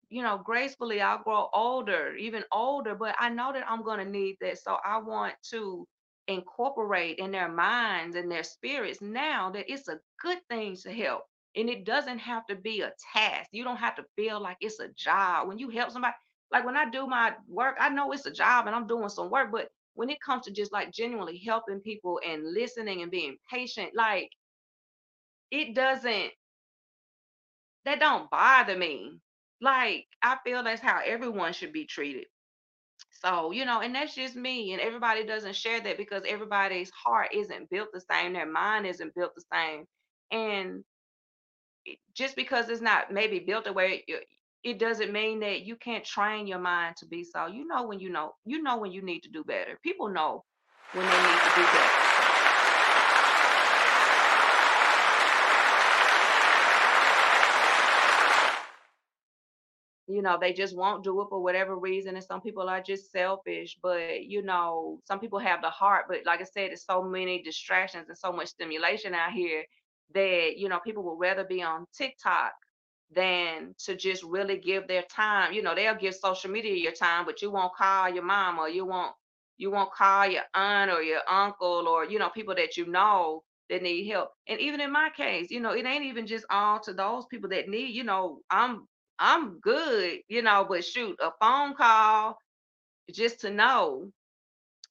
you 0.09 0.21
know, 0.21 0.39
gracefully, 0.45 1.01
I'll 1.01 1.23
grow 1.23 1.49
older, 1.55 2.13
even 2.15 2.43
older, 2.51 2.93
but 2.93 3.15
I 3.17 3.29
know 3.29 3.51
that 3.51 3.65
I'm 3.67 3.83
to 3.83 4.05
need 4.05 4.37
that. 4.41 4.59
So 4.59 4.77
I 4.85 4.99
want 4.99 5.33
to 5.49 5.87
incorporate 6.27 7.17
in 7.17 7.31
their 7.31 7.49
minds 7.49 8.15
and 8.15 8.31
their 8.31 8.43
spirits 8.43 9.01
now 9.01 9.49
that 9.51 9.65
it's 9.71 9.87
a 9.87 9.99
good 10.21 10.39
thing 10.49 10.75
to 10.83 10.93
help. 10.93 11.23
And 11.55 11.69
it 11.69 11.85
doesn't 11.85 12.19
have 12.19 12.45
to 12.47 12.55
be 12.55 12.81
a 12.81 12.93
task. 13.13 13.49
You 13.51 13.63
don't 13.63 13.77
have 13.77 13.95
to 13.95 14.05
feel 14.15 14.41
like 14.41 14.57
it's 14.59 14.79
a 14.79 14.89
job. 14.89 15.47
When 15.47 15.59
you 15.59 15.69
help 15.69 15.91
somebody, 15.91 16.15
like 16.51 16.65
when 16.65 16.77
I 16.77 16.89
do 16.89 17.05
my 17.07 17.33
work, 17.47 17.77
I 17.79 17.89
know 17.89 18.11
it's 18.11 18.25
a 18.25 18.31
job 18.31 18.67
and 18.67 18.75
I'm 18.75 18.87
doing 18.87 19.09
some 19.09 19.29
work, 19.29 19.51
but 19.51 19.69
when 19.95 20.09
it 20.09 20.21
comes 20.21 20.45
to 20.45 20.51
just 20.51 20.71
like 20.71 20.91
genuinely 20.91 21.37
helping 21.37 21.79
people 21.79 22.19
and 22.25 22.53
listening 22.53 23.01
and 23.01 23.11
being 23.11 23.37
patient, 23.51 23.91
like 23.95 24.31
it 25.51 25.75
doesn't, 25.75 26.31
that 27.85 27.99
don't 27.99 28.29
bother 28.31 28.77
me. 28.77 29.19
Like 29.61 30.07
I 30.21 30.37
feel 30.43 30.63
that's 30.63 30.81
how 30.81 31.01
everyone 31.05 31.53
should 31.53 31.73
be 31.73 31.85
treated. 31.85 32.25
So, 33.11 33.51
you 33.51 33.65
know, 33.65 33.81
and 33.81 33.95
that's 33.95 34.15
just 34.15 34.35
me. 34.35 34.73
And 34.73 34.81
everybody 34.81 35.25
doesn't 35.25 35.55
share 35.55 35.79
that 35.81 35.97
because 35.97 36.23
everybody's 36.27 36.89
heart 36.91 37.29
isn't 37.33 37.69
built 37.69 37.89
the 37.93 38.01
same, 38.01 38.33
their 38.33 38.45
mind 38.49 38.85
isn't 38.87 39.15
built 39.15 39.33
the 39.35 39.43
same. 39.53 39.85
And 40.31 40.83
just 42.13 42.35
because 42.35 42.69
it's 42.69 42.81
not 42.81 43.11
maybe 43.11 43.39
built 43.39 43.65
the 43.65 43.73
way 43.73 44.03
it, 44.07 44.25
it 44.63 44.79
doesn't 44.79 45.11
mean 45.11 45.39
that 45.41 45.61
you 45.65 45.75
can't 45.75 46.05
train 46.05 46.47
your 46.47 46.59
mind 46.59 46.95
to 46.97 47.05
be 47.05 47.23
so. 47.23 47.47
You 47.47 47.67
know 47.67 47.85
when 47.87 47.99
you 47.99 48.09
know, 48.09 48.33
you 48.45 48.61
know 48.61 48.77
when 48.77 48.91
you 48.91 49.01
need 49.01 49.21
to 49.21 49.29
do 49.29 49.43
better. 49.43 49.77
People 49.83 50.07
know 50.07 50.45
when 50.93 51.05
they 51.05 51.11
need 51.11 51.39
to 51.39 51.51
do 51.55 51.63
better. 51.63 52.13
you 60.07 60.21
know 60.21 60.37
they 60.39 60.53
just 60.53 60.75
won't 60.75 61.03
do 61.03 61.21
it 61.21 61.27
for 61.29 61.41
whatever 61.41 61.77
reason 61.77 62.15
and 62.15 62.23
some 62.23 62.41
people 62.41 62.67
are 62.69 62.81
just 62.81 63.11
selfish 63.11 63.77
but 63.81 64.23
you 64.23 64.41
know 64.41 64.99
some 65.05 65.19
people 65.19 65.39
have 65.39 65.61
the 65.61 65.69
heart 65.69 66.05
but 66.07 66.19
like 66.25 66.41
i 66.41 66.43
said 66.43 66.69
there's 66.69 66.85
so 66.85 67.01
many 67.01 67.41
distractions 67.41 68.09
and 68.09 68.17
so 68.17 68.31
much 68.31 68.49
stimulation 68.49 69.13
out 69.13 69.31
here 69.31 69.63
that 70.13 70.57
you 70.57 70.69
know 70.69 70.79
people 70.79 71.03
would 71.03 71.19
rather 71.19 71.43
be 71.43 71.61
on 71.61 71.85
tiktok 71.95 72.51
than 73.13 73.73
to 73.77 73.95
just 73.95 74.23
really 74.23 74.57
give 74.57 74.87
their 74.87 75.03
time 75.03 75.53
you 75.53 75.61
know 75.61 75.75
they'll 75.75 75.95
give 75.95 76.15
social 76.15 76.49
media 76.51 76.75
your 76.75 76.91
time 76.91 77.25
but 77.25 77.41
you 77.41 77.51
won't 77.51 77.73
call 77.75 78.09
your 78.09 78.23
mom 78.23 78.59
or 78.59 78.69
you 78.69 78.85
won't 78.85 79.13
you 79.57 79.69
won't 79.71 79.91
call 79.91 80.27
your 80.27 80.43
aunt 80.55 80.91
or 80.91 81.01
your 81.01 81.21
uncle 81.29 81.87
or 81.87 82.05
you 82.05 82.19
know 82.19 82.29
people 82.29 82.55
that 82.55 82.77
you 82.77 82.85
know 82.87 83.43
that 83.69 83.81
need 83.81 84.07
help. 84.09 84.29
And 84.47 84.59
even 84.59 84.81
in 84.81 84.91
my 84.91 85.09
case 85.15 85.49
you 85.51 85.59
know 85.59 85.71
it 85.71 85.85
ain't 85.85 86.05
even 86.05 86.27
just 86.27 86.45
all 86.49 86.79
to 86.81 86.93
those 86.93 87.25
people 87.27 87.49
that 87.49 87.69
need 87.69 87.93
you 87.95 88.03
know 88.03 88.39
i'm 88.49 88.87
I'm 89.19 89.59
good, 89.59 90.19
you 90.27 90.41
know, 90.41 90.65
but 90.67 90.83
shoot, 90.83 91.17
a 91.21 91.31
phone 91.39 91.75
call 91.75 92.37
just 93.11 93.41
to 93.41 93.49
know 93.51 94.11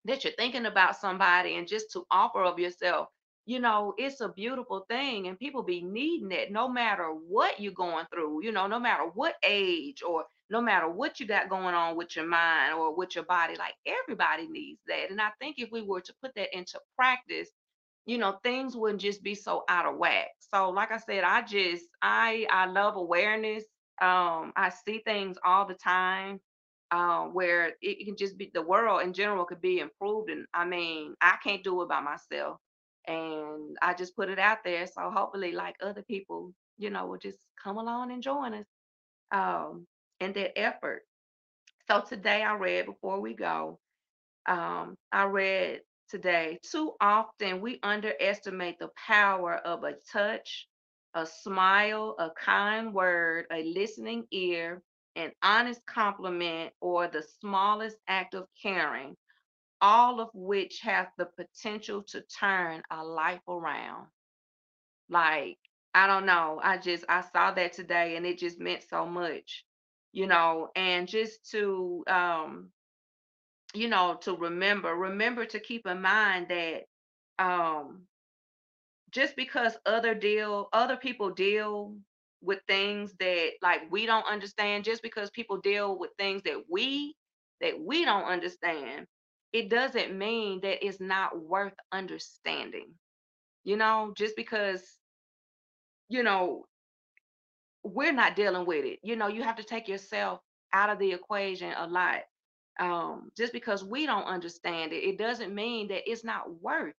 that 0.04 0.24
you're 0.24 0.32
thinking 0.34 0.66
about 0.66 0.96
somebody 0.96 1.56
and 1.56 1.68
just 1.68 1.92
to 1.92 2.04
offer 2.10 2.42
of 2.42 2.58
yourself, 2.58 3.08
you 3.46 3.60
know, 3.60 3.94
it's 3.98 4.20
a 4.20 4.28
beautiful 4.28 4.86
thing. 4.88 5.26
And 5.28 5.38
people 5.38 5.62
be 5.62 5.82
needing 5.82 6.32
it 6.32 6.52
no 6.52 6.68
matter 6.68 7.08
what 7.08 7.60
you're 7.60 7.72
going 7.72 8.06
through, 8.12 8.44
you 8.44 8.52
know, 8.52 8.66
no 8.68 8.78
matter 8.80 9.04
what 9.14 9.34
age 9.44 10.02
or 10.02 10.24
no 10.50 10.60
matter 10.60 10.88
what 10.88 11.18
you 11.20 11.26
got 11.26 11.48
going 11.48 11.74
on 11.74 11.96
with 11.96 12.14
your 12.16 12.26
mind 12.26 12.74
or 12.74 12.94
with 12.96 13.14
your 13.16 13.24
body. 13.24 13.56
Like 13.56 13.74
everybody 13.86 14.48
needs 14.48 14.80
that. 14.88 15.10
And 15.10 15.20
I 15.20 15.30
think 15.40 15.56
if 15.58 15.70
we 15.72 15.82
were 15.82 16.00
to 16.02 16.14
put 16.22 16.34
that 16.36 16.56
into 16.56 16.78
practice, 16.96 17.48
you 18.06 18.18
know 18.18 18.38
things 18.42 18.76
wouldn't 18.76 19.00
just 19.00 19.22
be 19.22 19.34
so 19.34 19.64
out 19.68 19.86
of 19.86 19.96
whack 19.96 20.28
so 20.40 20.70
like 20.70 20.90
i 20.92 20.98
said 20.98 21.24
i 21.24 21.42
just 21.42 21.86
i 22.02 22.46
i 22.50 22.66
love 22.66 22.96
awareness 22.96 23.64
um 24.00 24.52
i 24.56 24.70
see 24.86 25.00
things 25.06 25.38
all 25.44 25.66
the 25.66 25.74
time 25.74 26.40
um 26.90 27.32
where 27.34 27.72
it 27.80 28.04
can 28.04 28.16
just 28.16 28.36
be 28.36 28.50
the 28.54 28.62
world 28.62 29.02
in 29.02 29.12
general 29.12 29.44
could 29.44 29.60
be 29.60 29.78
improved 29.80 30.30
and 30.30 30.46
i 30.54 30.64
mean 30.64 31.14
i 31.20 31.36
can't 31.42 31.62
do 31.64 31.80
it 31.82 31.88
by 31.88 32.00
myself 32.00 32.58
and 33.06 33.76
i 33.82 33.94
just 33.94 34.16
put 34.16 34.28
it 34.30 34.38
out 34.38 34.58
there 34.64 34.86
so 34.86 35.10
hopefully 35.10 35.52
like 35.52 35.76
other 35.82 36.02
people 36.02 36.52
you 36.78 36.90
know 36.90 37.06
will 37.06 37.18
just 37.18 37.38
come 37.62 37.78
along 37.78 38.12
and 38.12 38.22
join 38.22 38.54
us 38.54 38.66
um 39.32 39.86
in 40.20 40.32
that 40.34 40.58
effort. 40.58 41.02
So 41.88 42.02
today 42.08 42.42
i 42.42 42.54
read 42.54 42.86
before 42.86 43.20
we 43.20 43.34
go 43.34 43.78
um, 44.46 44.96
I 45.12 45.24
read 45.24 45.80
today, 46.08 46.58
too 46.70 46.92
often 47.00 47.60
we 47.60 47.78
underestimate 47.82 48.78
the 48.78 48.90
power 48.96 49.56
of 49.56 49.84
a 49.84 49.94
touch, 50.12 50.68
a 51.14 51.26
smile, 51.26 52.16
a 52.18 52.30
kind 52.30 52.92
word, 52.94 53.46
a 53.52 53.62
listening 53.64 54.24
ear, 54.32 54.82
an 55.16 55.32
honest 55.42 55.80
compliment, 55.86 56.72
or 56.80 57.08
the 57.08 57.22
smallest 57.40 57.96
act 58.08 58.34
of 58.34 58.46
caring, 58.60 59.16
all 59.82 60.20
of 60.20 60.30
which 60.34 60.80
have 60.82 61.08
the 61.18 61.26
potential 61.26 62.04
to 62.04 62.22
turn 62.40 62.82
a 62.90 63.04
life 63.04 63.42
around. 63.48 64.08
Like, 65.08 65.58
I 65.94 66.06
don't 66.06 66.26
know. 66.26 66.60
I 66.62 66.78
just, 66.78 67.04
I 67.08 67.22
saw 67.22 67.52
that 67.52 67.74
today 67.74 68.16
and 68.16 68.26
it 68.26 68.38
just 68.38 68.60
meant 68.60 68.84
so 68.88 69.06
much, 69.06 69.64
you 70.12 70.26
know, 70.26 70.70
and 70.76 71.08
just 71.08 71.50
to, 71.52 72.04
um, 72.08 72.70
you 73.74 73.88
know, 73.88 74.18
to 74.22 74.34
remember, 74.36 74.94
remember 74.94 75.44
to 75.46 75.60
keep 75.60 75.86
in 75.86 76.02
mind 76.02 76.48
that 76.50 76.84
um 77.38 78.06
just 79.10 79.36
because 79.36 79.76
other 79.86 80.14
deal 80.14 80.68
other 80.72 80.96
people 80.96 81.30
deal 81.30 81.96
with 82.42 82.60
things 82.68 83.14
that 83.20 83.52
like 83.62 83.82
we 83.90 84.06
don't 84.06 84.26
understand, 84.26 84.84
just 84.84 85.02
because 85.02 85.30
people 85.30 85.58
deal 85.58 85.98
with 85.98 86.10
things 86.18 86.42
that 86.44 86.62
we 86.70 87.14
that 87.60 87.80
we 87.80 88.04
don't 88.04 88.24
understand, 88.24 89.06
it 89.52 89.68
doesn't 89.70 90.16
mean 90.16 90.60
that 90.62 90.84
it's 90.86 91.00
not 91.00 91.40
worth 91.40 91.74
understanding. 91.92 92.94
You 93.64 93.76
know, 93.76 94.12
just 94.16 94.36
because, 94.36 94.82
you 96.08 96.22
know, 96.22 96.66
we're 97.84 98.12
not 98.12 98.36
dealing 98.36 98.66
with 98.66 98.84
it. 98.84 98.98
You 99.02 99.16
know, 99.16 99.28
you 99.28 99.42
have 99.42 99.56
to 99.56 99.64
take 99.64 99.88
yourself 99.88 100.40
out 100.72 100.90
of 100.90 100.98
the 100.98 101.12
equation 101.12 101.72
a 101.76 101.86
lot 101.86 102.20
um, 102.80 103.30
just 103.36 103.52
because 103.52 103.84
we 103.84 104.06
don't 104.06 104.24
understand 104.24 104.92
it, 104.92 105.04
it 105.04 105.18
doesn't 105.18 105.54
mean 105.54 105.88
that 105.88 106.10
it's 106.10 106.24
not 106.24 106.60
worth 106.62 106.94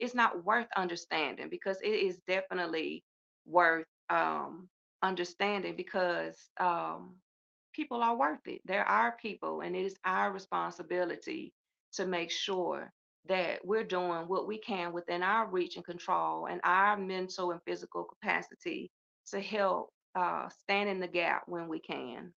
it's 0.00 0.14
not 0.14 0.44
worth 0.44 0.66
understanding 0.76 1.48
because 1.50 1.78
it 1.82 1.88
is 1.88 2.18
definitely 2.26 3.04
worth 3.46 3.86
um, 4.10 4.68
understanding 5.02 5.74
because 5.76 6.36
um, 6.60 7.14
people 7.72 8.02
are 8.02 8.16
worth 8.16 8.46
it. 8.46 8.60
There 8.64 8.84
are 8.84 9.16
people, 9.22 9.60
and 9.60 9.76
it 9.76 9.84
is 9.86 9.96
our 10.04 10.32
responsibility 10.32 11.52
to 11.96 12.06
make 12.06 12.30
sure 12.30 12.92
that 13.26 13.64
we're 13.64 13.84
doing 13.84 14.28
what 14.28 14.46
we 14.46 14.58
can 14.58 14.92
within 14.92 15.22
our 15.22 15.48
reach 15.48 15.76
and 15.76 15.84
control 15.84 16.46
and 16.46 16.60
our 16.64 16.96
mental 16.96 17.52
and 17.52 17.60
physical 17.66 18.04
capacity 18.04 18.90
to 19.30 19.40
help 19.40 19.90
uh, 20.14 20.48
stand 20.48 20.88
in 20.88 21.00
the 21.00 21.08
gap 21.08 21.42
when 21.46 21.68
we 21.68 21.80
can. 21.80 22.32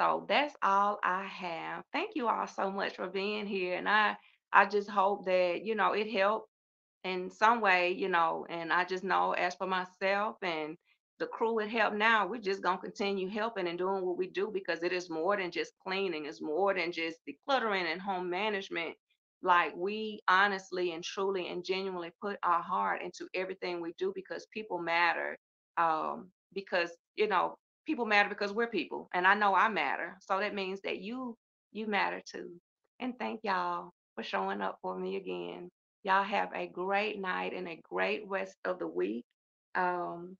So 0.00 0.26
that's 0.28 0.54
all 0.62 0.98
I 1.02 1.24
have. 1.24 1.84
Thank 1.92 2.10
you 2.16 2.28
all 2.28 2.46
so 2.46 2.70
much 2.70 2.96
for 2.96 3.08
being 3.08 3.46
here. 3.46 3.76
And 3.76 3.88
I 3.88 4.16
I 4.52 4.66
just 4.66 4.88
hope 4.88 5.26
that, 5.26 5.64
you 5.64 5.74
know, 5.74 5.92
it 5.92 6.10
helped 6.10 6.48
in 7.04 7.30
some 7.30 7.60
way, 7.60 7.92
you 7.92 8.08
know, 8.08 8.46
and 8.48 8.72
I 8.72 8.84
just 8.84 9.04
know 9.04 9.32
as 9.32 9.54
for 9.54 9.66
myself 9.66 10.36
and 10.42 10.76
the 11.18 11.26
crew 11.26 11.60
at 11.60 11.70
Help 11.70 11.94
Now, 11.94 12.26
we're 12.26 12.40
just 12.40 12.62
gonna 12.62 12.78
continue 12.78 13.28
helping 13.28 13.68
and 13.68 13.78
doing 13.78 14.04
what 14.04 14.18
we 14.18 14.28
do 14.28 14.50
because 14.52 14.82
it 14.82 14.92
is 14.92 15.10
more 15.10 15.36
than 15.36 15.50
just 15.50 15.72
cleaning, 15.82 16.26
it's 16.26 16.42
more 16.42 16.74
than 16.74 16.92
just 16.92 17.18
decluttering 17.28 17.90
and 17.90 18.00
home 18.00 18.28
management. 18.30 18.94
Like 19.42 19.74
we 19.76 20.20
honestly 20.28 20.92
and 20.92 21.04
truly 21.04 21.48
and 21.48 21.64
genuinely 21.64 22.12
put 22.20 22.38
our 22.42 22.62
heart 22.62 23.02
into 23.02 23.28
everything 23.34 23.80
we 23.80 23.94
do 23.98 24.12
because 24.14 24.46
people 24.52 24.78
matter. 24.78 25.38
Um, 25.76 26.30
because 26.54 26.90
you 27.16 27.28
know, 27.28 27.56
people 27.86 28.06
matter 28.06 28.28
because 28.28 28.52
we're 28.52 28.66
people, 28.68 29.08
and 29.14 29.26
I 29.26 29.34
know 29.34 29.54
I 29.54 29.68
matter. 29.68 30.16
So 30.20 30.40
that 30.40 30.54
means 30.54 30.80
that 30.82 31.00
you 31.00 31.36
you 31.72 31.86
matter 31.86 32.22
too. 32.30 32.50
And 33.00 33.18
thank 33.18 33.40
y'all 33.44 33.92
for 34.14 34.24
showing 34.24 34.60
up 34.62 34.78
for 34.82 34.98
me 34.98 35.16
again. 35.16 35.70
Y'all 36.04 36.24
have 36.24 36.50
a 36.54 36.66
great 36.66 37.20
night 37.20 37.52
and 37.52 37.68
a 37.68 37.80
great 37.90 38.26
rest 38.28 38.56
of 38.64 38.78
the 38.78 38.86
week. 38.86 39.24
Um, 39.74 40.36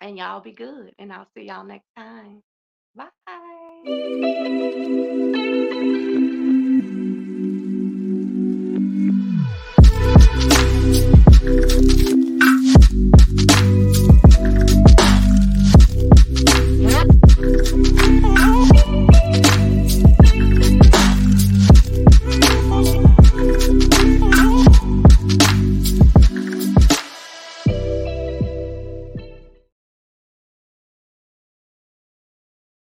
and 0.00 0.18
y'all 0.18 0.40
be 0.40 0.52
good. 0.52 0.94
And 0.98 1.12
I'll 1.12 1.28
see 1.36 1.44
y'all 1.44 1.64
next 1.64 1.88
time. 1.96 2.42
Bye. 2.94 3.08